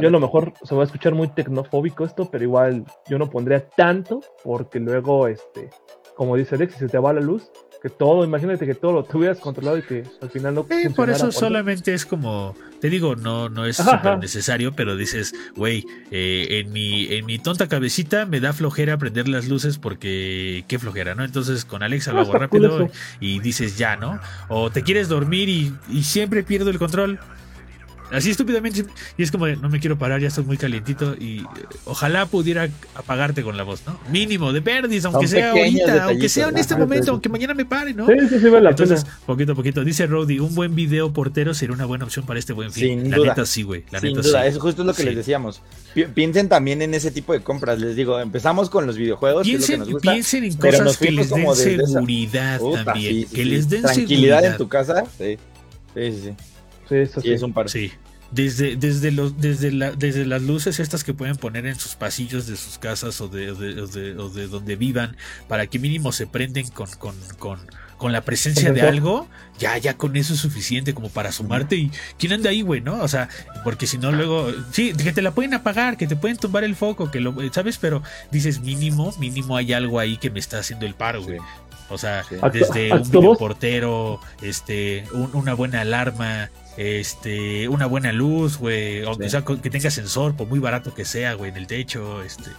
[0.00, 3.28] Yo a lo mejor se va a escuchar muy tecnofóbico esto, pero igual yo no
[3.30, 5.70] pondría tanto porque luego, este,
[6.14, 7.50] como dice Alex, si se te va la luz,
[7.82, 11.08] que todo, imagínate que todo lo tuvieras controlado y que al final no Eh, por
[11.08, 16.60] eso solamente es como, te digo, no, no es súper necesario, pero dices, güey, eh,
[16.62, 21.14] en, mi, en mi tonta cabecita me da flojera prender las luces porque qué flojera,
[21.14, 21.24] ¿no?
[21.24, 24.20] Entonces con Alexa lo Ah, hago cool rápido y dices ya, ¿no?
[24.48, 27.18] O te quieres dormir y, y siempre pierdo el control.
[28.12, 28.84] Así estúpidamente.
[29.16, 31.14] Y es como de, no me quiero parar, ya estoy muy calientito.
[31.18, 31.44] Y eh,
[31.84, 33.98] ojalá pudiera apagarte con la voz, ¿no?
[34.10, 37.10] Mínimo, de perdis, aunque Son sea ahorita, aunque sea en este ajá, momento, sí.
[37.10, 38.06] aunque mañana me pare, ¿no?
[38.06, 39.18] Sí, sí, sí, vale la Entonces, pena.
[39.26, 39.84] poquito a poquito.
[39.84, 43.00] Dice Rody, un buen video portero sería una buena opción para este buen fin.
[43.02, 43.28] Sin la duda.
[43.30, 43.84] neta sí, güey.
[43.90, 44.48] La Sin neta duda, sí.
[44.48, 45.08] eso justo es lo que Sí.
[45.08, 45.62] les decíamos.
[45.94, 47.78] Pi- Piensen también en ese tipo de compras.
[47.80, 49.46] Les digo, empezamos con los videojuegos.
[49.46, 50.12] que es lo que Piensen, nos gusta.
[50.12, 53.12] piensen en cosas nos que les den como desde esa- seguridad Puta, también.
[53.14, 53.48] sí, sí, que sí.
[53.48, 54.08] les den Tranquilidad
[54.38, 54.44] seguridad.
[54.52, 55.04] en tu casa.
[55.18, 55.38] Sí,
[55.94, 56.20] sí, sí.
[56.24, 56.34] sí.
[56.88, 57.34] Sí, eso Sí, sí.
[57.34, 57.68] es un par.
[57.70, 57.92] Sí.
[58.32, 62.46] Desde, desde, los, desde, la, desde las luces estas que pueden poner en sus pasillos
[62.46, 65.16] de sus casas o de, o de, o de- o de donde vivan,
[65.48, 67.58] para que mínimo se prenden con, con, con,
[67.96, 69.28] con la presencia de algo,
[69.58, 71.90] ya, ya con eso es suficiente como para sumarte y
[72.20, 73.02] quién anda ahí, güey, ¿no?
[73.02, 73.28] O sea,
[73.64, 76.76] porque si no luego, sí, que te la pueden apagar, que te pueden tumbar el
[76.76, 77.78] foco, que lo, ¿sabes?
[77.78, 78.00] Pero
[78.30, 81.38] dices mínimo, mínimo hay algo ahí que me está haciendo el paro, güey.
[81.92, 86.48] O sea, desde un videoportero, este, un- una buena alarma,
[86.80, 89.30] este, una buena luz, güey, aunque Sí.
[89.30, 92.50] sea que tenga sensor, por muy barato que sea, güey, en el techo, este.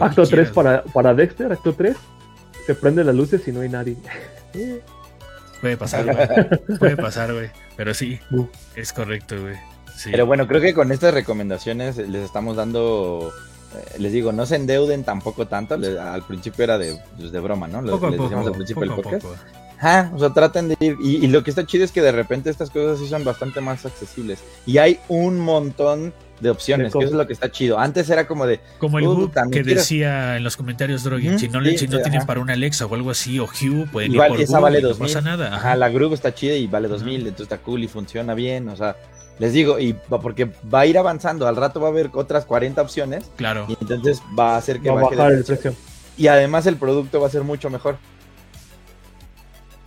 [0.00, 1.96] Acto 3 quieras, para, para Dexter, acto 3,
[2.66, 3.96] se prenden las luces y no hay nadie.
[5.60, 6.78] Puede pasar, güey.
[6.78, 7.50] Puede pasar, güey.
[7.76, 8.18] Pero sí,
[8.74, 9.54] es correcto, güey.
[9.96, 10.08] Sí.
[10.10, 13.30] Pero bueno, creo que con estas recomendaciones les estamos dando.
[13.76, 15.74] eh, Les digo, no se endeuden tampoco tanto.
[15.76, 17.80] al principio era de, pues, de broma, ¿no?
[17.82, 19.24] Poco a les decíamos poco, al principio poco del a podcast.
[19.24, 19.61] poco.
[19.84, 20.96] Ajá, o sea, traten de ir.
[21.02, 23.60] Y, y lo que está chido es que de repente estas cosas sí son bastante
[23.60, 24.38] más accesibles.
[24.64, 27.78] Y hay un montón de opciones, De que eso es lo que está chido.
[27.80, 31.38] Antes era como de, Como el me que quiero- decía en los comentarios, Drogen, Ujú,
[31.40, 32.02] si no, sí, si no ajá.
[32.10, 34.62] tienen para una Alexa o algo así, o Hue, pueden Igual, ir por esa Google,
[34.62, 35.08] vale y no 2000.
[35.14, 35.46] pasa nada.
[35.48, 35.76] ajá, Ajá.
[35.76, 37.28] la Groove está chida y vale 2000, Ajá.
[37.28, 38.68] entonces está cool y funciona bien.
[38.68, 38.96] O sea,
[39.38, 41.46] les digo, y va- porque va a ir avanzando.
[41.48, 43.66] Al rato va a haber otras 40 opciones Claro.
[43.68, 45.56] y entonces va a hacer que Va a baje bajar el precio.
[45.72, 45.80] precio.
[46.18, 47.98] Y además el producto va a ser mucho mejor.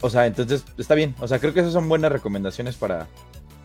[0.01, 1.15] O sea, entonces está bien.
[1.19, 3.07] O sea, creo que esas son buenas recomendaciones para,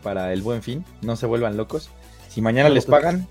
[0.03, 0.85] para el buen fin.
[1.01, 1.89] No se vuelvan locos.
[2.29, 3.27] Si mañana No, les pagan,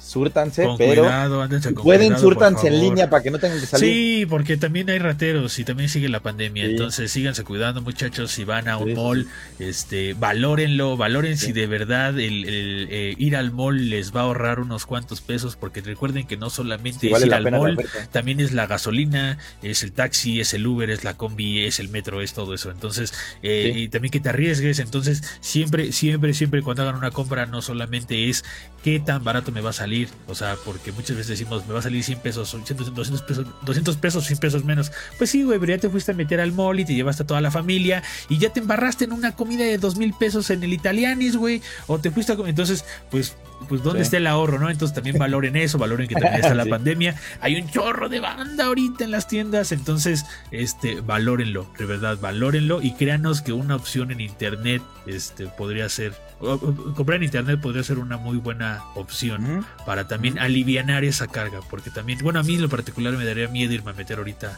[0.00, 3.38] súrtanse, Con pero cuidado, ándense con pueden cuidado, por súrtanse en línea para que no
[3.38, 3.92] tengan que salir.
[3.92, 6.64] Sí, porque también hay rateros y también sigue la pandemia.
[6.64, 6.70] Sí.
[6.72, 8.30] Entonces síganse cuidando, muchachos.
[8.32, 9.28] Si van a un Sí, mall,
[9.58, 11.46] este, valórenlo, valoren Sí.
[11.46, 15.20] si de verdad el, el, eh, ir al mall les va a ahorrar unos cuantos
[15.20, 17.78] pesos, porque recuerden que no solamente es vale ir al mall,
[18.12, 21.88] también es la gasolina, es el taxi, es el Uber, es la combi, es el
[21.88, 22.70] metro, es todo eso.
[22.70, 24.78] Entonces, eh, y también que te arriesgues.
[24.78, 28.44] Entonces, siempre, siempre, siempre cuando hagan una compra, no solamente es
[28.82, 31.80] qué tan barato me va a salir, o sea, porque muchas veces decimos, me va
[31.80, 34.92] a salir 100 pesos, 200, 200 pesos, 200 pesos, 100 pesos menos.
[35.18, 37.26] Pues sí, güey, pero ya te fuiste a meter al mall y te llevaste a
[37.26, 40.62] toda la familia y ya te embarraste en una comida de dos mil pesos en
[40.62, 42.50] el Italianis, güey, o te fuiste a comer.
[42.50, 43.36] Entonces, pues,
[43.68, 44.04] pues, ¿dónde Sí.
[44.04, 44.70] está el ahorro, no?
[44.70, 46.70] Entonces también valoren eso, valoren que también está la Sí.
[46.70, 47.14] pandemia.
[47.40, 52.80] Hay un chorro de banda ahorita en las tiendas, entonces, este, valórenlo, de verdad, valórenlo
[52.82, 57.98] y créanos que una opción en internet, este, podría ser, comprar en internet podría ser
[57.98, 62.62] una muy buena opción para también alivianar esa carga, porque también, bueno, a mí en
[62.62, 64.56] lo particular me daría miedo irme a meter ahorita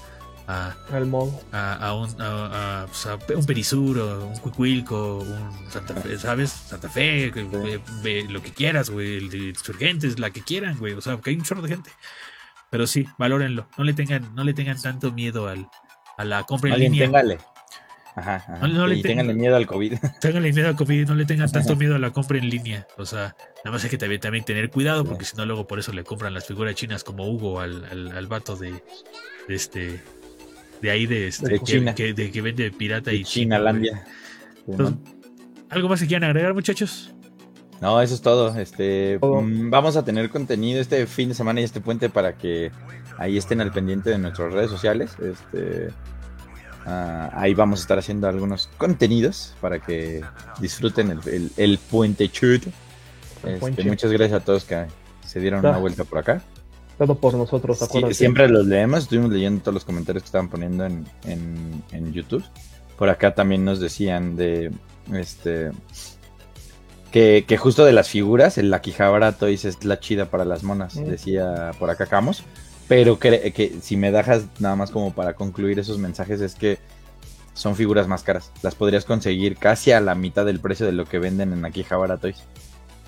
[0.49, 1.41] a, Al modo.
[1.53, 6.51] a, a un, a- a, pues, un Perisur, o un Cuicuilco, un Santa Fe, ¿sabes?
[6.51, 10.79] Santa Fe, que- ve- ve lo que quieras, güey, el de Insurgentes, la que quieran,
[10.79, 11.91] güey, o sea, porque hay un chorro de gente.
[12.71, 15.69] Pero sí, valórenlo, no le tengan, no le tengan tanto miedo al,
[16.19, 17.05] a la compra en línea.
[17.07, 17.39] téngale.
[18.15, 18.59] Ajá, ajá.
[18.61, 19.95] No- no le y te- tenganle miedo al COVID.
[20.21, 22.87] Ténganle miedo a COVID, no le tengan tanto miedo a la compra en línea.
[22.99, 23.35] O sea,
[23.65, 26.05] nada más hay que también, también tener cuidado, porque si no, luego por eso le
[26.05, 28.73] compran las figuras chinas como Hugo al, al, al vato de,
[29.49, 30.01] de este.
[30.83, 31.95] De ahí de, este, De que, China.
[31.95, 33.25] que- de que vende pirata y Y.
[33.25, 34.05] Chinalandia.
[34.67, 34.97] Entonces,
[35.71, 37.15] ¿Algo más que quieran agregar, muchachos?
[37.81, 38.57] No, eso es todo.
[38.59, 39.41] Este, Todo.
[39.43, 42.71] mm, vamos a tener contenido este fin de semana y este puente para que
[43.19, 45.17] ahí estén al pendiente de nuestras redes sociales.
[45.21, 45.89] Este,
[46.87, 50.23] ah, ahí vamos a estar haciendo algunos contenidos para que
[50.61, 52.25] disfruten el, el, el puente.
[52.25, 52.31] El
[53.45, 54.87] Este, muchas gracias a todos que
[55.27, 55.71] se dieron Ah.
[55.71, 56.43] una vuelta por acá.
[56.99, 60.85] Todo por nosotros, Sí, siempre los leemos, estuvimos leyendo todos los comentarios que estaban poniendo
[60.85, 62.45] en, en, en YouTube.
[62.97, 64.71] Por acá también nos decían de
[65.13, 65.71] este
[67.11, 70.97] que, que justo de las figuras, el Akihabara Toys es la chida para las monas,
[70.97, 71.05] Mm.
[71.07, 72.43] decía por acá Camus.
[72.89, 76.79] Pero que, que si me dejas nada más como para concluir esos mensajes es que
[77.55, 78.51] son figuras más caras.
[78.63, 82.17] Las podrías conseguir casi a la mitad del precio de lo que venden en Akihabara
[82.19, 82.43] Toys.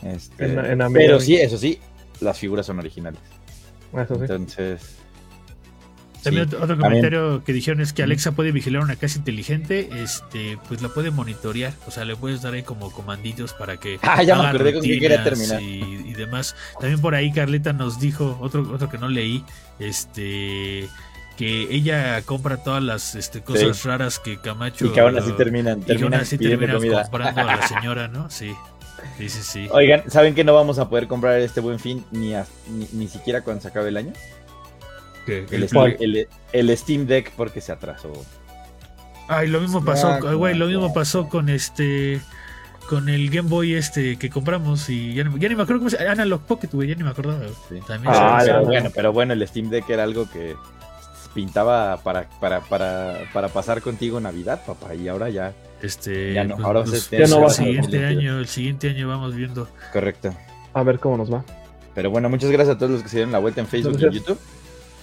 [0.02, 1.80] Este, En- en pero sí, eso sí,
[2.20, 3.20] las figuras son originales.
[3.92, 4.20] Eso sí.
[4.22, 4.96] Entonces.
[6.24, 10.58] También sí, otro comentario que dijeron es que Alexa puede vigilar una casa inteligente, este,
[10.68, 14.22] pues la puede monitorear, o sea, le puedes dar ahí como comanditos para que Ah,
[14.22, 15.62] ya me acordé con qué quería terminar.
[15.62, 16.56] y, y demás.
[16.80, 19.44] También por ahí Carleta nos dijo otro otro que no leí,
[19.78, 20.88] este
[21.36, 23.88] que ella compra todas las este, cosas Sí.
[23.88, 27.02] raras que Camacho Y que aún así terminan, y que aún terminan así comida.
[27.02, 28.30] comprando a la señora, ¿no?
[28.30, 28.54] Sí.
[29.18, 29.68] Sí, sí, sí.
[29.72, 33.08] Oigan, ¿saben que no vamos a poder comprar este buen fin ni, a- ni, ni
[33.08, 34.12] siquiera cuando se acabe el año?
[35.26, 35.68] El.
[35.68, 38.12] Steam, el, el Steam Deck porque se atrasó.
[39.28, 42.20] Ay, lo mismo pasó, Ah, güey, lo mismo pasó con este
[42.90, 46.42] con el Game Boy este que compramos y ya, ni me acuerdo cómo se Analog
[46.42, 47.40] Pocket, güey, ya ni me acordaba.
[47.70, 47.80] Sí.
[47.86, 50.54] También Ah, se- pero bueno, pero bueno, el Steam Deck era algo que
[51.32, 55.52] pintaba para, para, para, para pasar contigo Navidad, papá, y ahora ya,
[55.82, 58.18] este ya no, pues, ahora pues, se- ya no va el siguiente 2022.
[58.32, 59.68] año, el siguiente año vamos viendo.
[59.92, 60.34] correcto.
[60.74, 61.42] A ver cómo nos va.
[61.94, 64.04] Pero bueno, muchas gracias a todos los que se dieron la vuelta en Facebook y
[64.04, 64.10] en.
[64.10, 64.38] YouTube.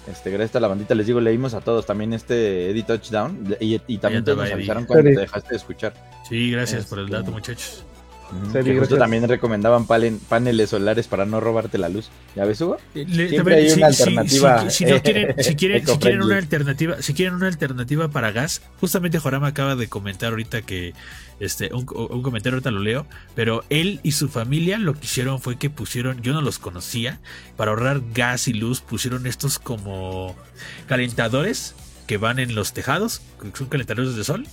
[0.08, 3.80] Este, gracias a la bandita, les digo, leímos a todos también este Eddie Touchdown y,
[3.88, 5.16] y también todos nos avisaron cuando Eddie.
[5.16, 5.94] te dejaste de escuchar.
[6.28, 7.84] Sí, gracias por el Este, dato, muchachos.
[8.32, 9.00] Ujú, Sí, que justo gracias.
[9.00, 12.10] también recomendaban palen- paneles solares para no robarte la luz.
[12.36, 12.78] ¿Ya ves, Hugo?
[12.94, 16.22] Le- Siempre hay una si- si- alternativa, si- si no quieren, si quieren, si quieren
[16.22, 20.94] una alternativa, si quieren una alternativa para gas, justamente Jorama acaba de comentar ahorita que
[21.42, 23.06] este un, un comentario ahorita lo leo,
[23.36, 27.20] pero él y su familia lo que hicieron fue que pusieron, yo no los conocía,
[27.58, 30.36] para ahorrar gas y luz pusieron estos como
[30.88, 31.74] calentadores
[32.12, 34.46] que van en los tejados, que son calentadores de sol,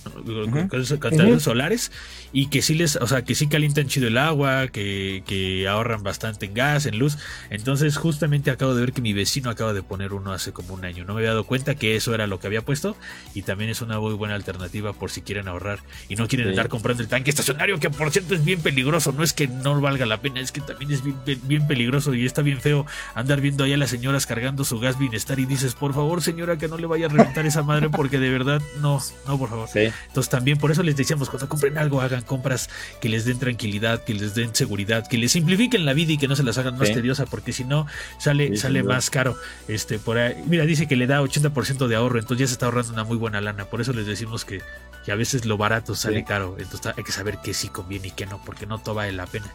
[0.47, 1.39] calentadores Ujú.
[1.41, 1.91] solares,
[2.31, 6.01] y que sí les, o sea, que sí calientan chido el agua, que, que ahorran
[6.01, 7.17] bastante en gas, en luz.
[7.49, 10.85] Entonces, justamente acabo de ver que mi vecino acaba de poner uno hace como un
[10.85, 11.03] año.
[11.03, 12.95] No me había dado cuenta que eso era lo que había puesto,
[13.33, 16.51] y también es una muy buena alternativa por si quieren ahorrar y no quieren Sí.
[16.51, 19.11] andar comprando el tanque estacionario, que por cierto es bien peligroso.
[19.11, 22.25] No es que no valga la pena, es que también es bien, bien peligroso y
[22.25, 25.75] está bien feo andar viendo ahí a las señoras cargando su gas bienestar y dices,
[25.75, 29.01] por favor, señora, que no le vaya a reventar esa madre, porque de verdad, no,
[29.27, 29.67] no, por favor.
[29.67, 29.89] Sí.
[30.07, 32.69] Entonces también por eso les decíamos, cuando compren algo, hagan compras
[33.01, 36.27] que les den tranquilidad, que les den seguridad, que les simplifiquen la vida y que
[36.27, 36.93] no se las hagan más Sí.
[36.93, 37.85] tediosa, porque si no,
[38.17, 39.35] sale, Sí, sale más caro.
[39.67, 42.65] Este, por ahí, mira, dice que le da 80% de ahorro, entonces ya se está
[42.67, 43.65] ahorrando una muy buena lana.
[43.65, 44.61] Por eso les decimos que,
[45.05, 46.55] que a veces lo barato sale caro.
[46.59, 49.25] Entonces hay que saber qué sí conviene y qué no, porque no todo vale la
[49.27, 49.47] pena.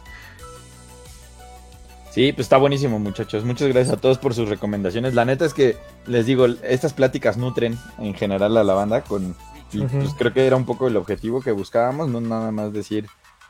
[2.15, 3.43] Sí, pues está buenísimo, muchachos.
[3.43, 5.15] Muchas gracias a todos por sus recomendaciones.
[5.15, 5.75] La neta es que
[6.07, 9.35] les digo, estas pláticas nutren en general a la banda con
[9.73, 13.07] y, pues creo que era un poco el objetivo que buscábamos, no nada más decir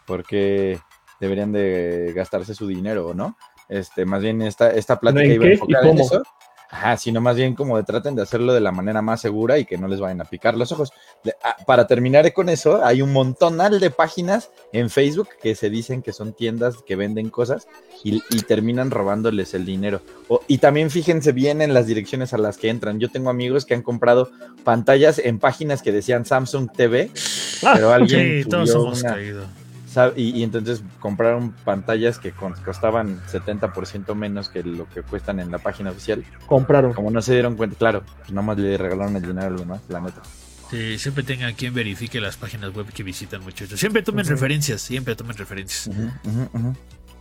[0.08, 0.80] por qué
[1.20, 3.38] deberían de gastarse su dinero o no.
[3.70, 6.24] Este, más bien esta esta plática ¿En iba enfocada en eso.
[6.76, 9.64] Ajá, sino más bien como de traten de hacerlo de la manera más segura y
[9.66, 10.92] que no les vayan a picar los ojos.
[11.42, 16.02] Ah, Para terminar con eso, hay un montonal de páginas en Facebook que se dicen
[16.02, 17.70] que son tiendas que venden cosas
[18.04, 20.02] y, y terminan robándoles el dinero.
[20.28, 23.00] O- y también fíjense bien en las direcciones a las que entran.
[23.00, 24.30] Yo tengo amigos que han comprado
[24.66, 27.10] pantallas en páginas que decían Samsung TV,
[27.62, 29.46] pero alguien Sí, todos subió hemos una- caído.
[30.16, 35.58] Y, y entonces compraron pantallas que costaban 70% menos que lo que cuestan en la
[35.58, 36.24] página oficial.
[36.48, 36.94] Compraron.
[36.94, 39.82] Como no se dieron cuenta, claro, pues nomás le regalaron el dinero a los demás,
[39.90, 40.22] la neta.
[40.70, 43.80] Sí, siempre tengan quien verifique las páginas web que visitan, muchachos.
[43.80, 45.90] Siempre tomen referencias, siempre tomen referencias.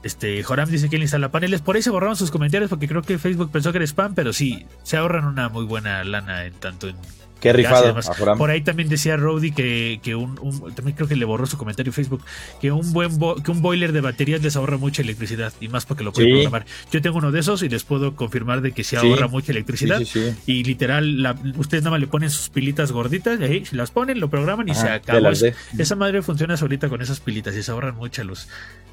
[0.02, 1.62] Este, Joram dice que él instala paneles.
[1.62, 4.32] Por ahí se borraron sus comentarios porque creo que Facebook pensó que era spam, pero
[4.32, 6.96] sí, se ahorran una muy buena lana en tanto en
[7.44, 7.94] Qué rifado.
[8.36, 11.56] Por ahí también decía Rowdy que, que un, un- también creo que le borró su
[11.58, 12.22] comentario en Facebook,
[12.60, 15.86] que un buen bo- que un boiler de baterías les ahorra mucha electricidad y más
[15.86, 16.32] porque lo pueden Sí.
[16.42, 16.66] programar.
[16.90, 19.06] Yo tengo uno de esos y les puedo confirmar de que se Sí.
[19.06, 19.98] ahorra mucha electricidad.
[20.00, 20.34] sí, sí.
[20.46, 24.18] Y literal, la- ustedes nada más le ponen sus pilitas gorditas, y ahí las ponen,
[24.20, 25.30] lo programan y Ajá, se acabó.
[25.78, 28.48] Esa madre funciona solita con esas pilitas y se ahorran mucha luz.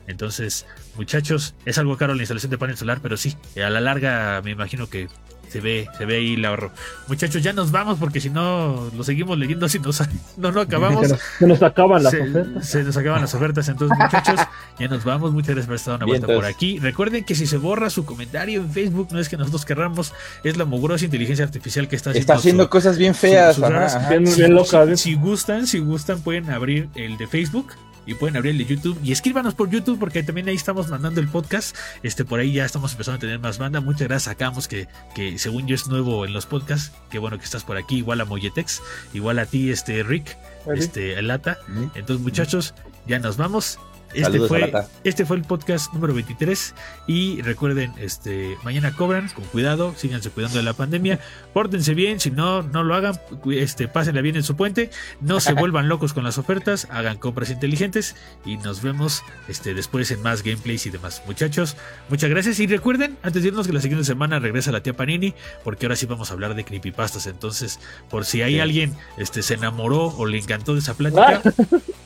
[0.07, 0.65] Entonces,
[0.97, 4.51] muchachos, es algo caro la instalación de panel solar, pero sí, a la larga me
[4.51, 5.07] imagino que
[5.51, 6.71] se ve, se ve ahí el ahorro.
[7.07, 10.01] Muchachos, ya nos vamos porque si no lo seguimos leyendo, si nos,
[10.37, 11.07] no, no acabamos.
[11.07, 12.67] Se nos, se nos acaban las Se, ofertas.
[12.69, 13.67] se nos acaban las ofertas.
[13.67, 14.39] Entonces, muchachos,
[14.79, 15.31] ya nos vamos.
[15.33, 16.79] Muchas gracias por estar una vuelta por aquí.
[16.79, 20.13] Recuerden que si se borra su comentario en Facebook, no es que nosotros querramos,
[20.43, 22.21] es la mugrosa inteligencia artificial que está haciendo.
[22.21, 23.61] Está haciendo su- cosas bien feas.
[23.61, 24.09] ajá, ajá.
[24.09, 24.85] Bien, si, bien locas.
[24.87, 24.97] si- ¿eh?
[24.97, 27.67] si gustan, si gustan, pueden abrir el de Facebook
[28.05, 31.21] y pueden abrir el de YouTube y escríbanos por YouTube porque también ahí estamos mandando
[31.21, 31.75] el podcast.
[32.03, 33.79] Este por ahí ya estamos empezando a tener más banda.
[33.81, 36.91] Muchas gracias a Camus que, que según yo es nuevo en los podcasts.
[37.09, 38.81] Qué bueno que estás por aquí, igual a Molletex,
[39.13, 40.37] igual a ti, este Rick,
[40.75, 41.57] este Lata.
[41.95, 42.73] Entonces, muchachos,
[43.07, 43.79] ya nos vamos.
[44.13, 44.73] Este fue,
[45.03, 46.75] este fue el podcast número 23
[47.07, 51.19] y recuerden, este mañana cobran, con cuidado, síganse cuidando de la pandemia,
[51.53, 53.19] pórtense bien, si no, no lo hagan,
[53.51, 54.89] este, pásenla bien en su puente,
[55.21, 58.15] no se vuelvan locos con las ofertas, hagan compras inteligentes
[58.45, 61.21] y nos vemos este, después en más gameplays y demás.
[61.25, 61.77] Muchachos,
[62.09, 65.33] muchas gracias y recuerden, antes de irnos que la siguiente semana regresa la tía Panini,
[65.63, 67.79] porque ahora sí vamos a hablar de creepypastas, entonces,
[68.09, 68.59] por si hay Sí.
[68.59, 71.41] alguien este, se enamoró o le encantó de esa plática,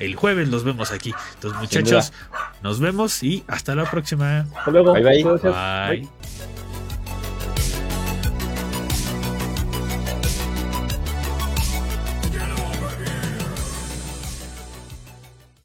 [0.00, 1.14] el jueves los vemos aquí.
[1.34, 2.12] Entonces, muchachos,
[2.62, 4.46] nos vemos y hasta la próxima.
[4.56, 4.92] Hasta luego.
[4.92, 5.22] Bye, bye.
[5.22, 5.88] Gracias.
[5.90, 6.53] Bye.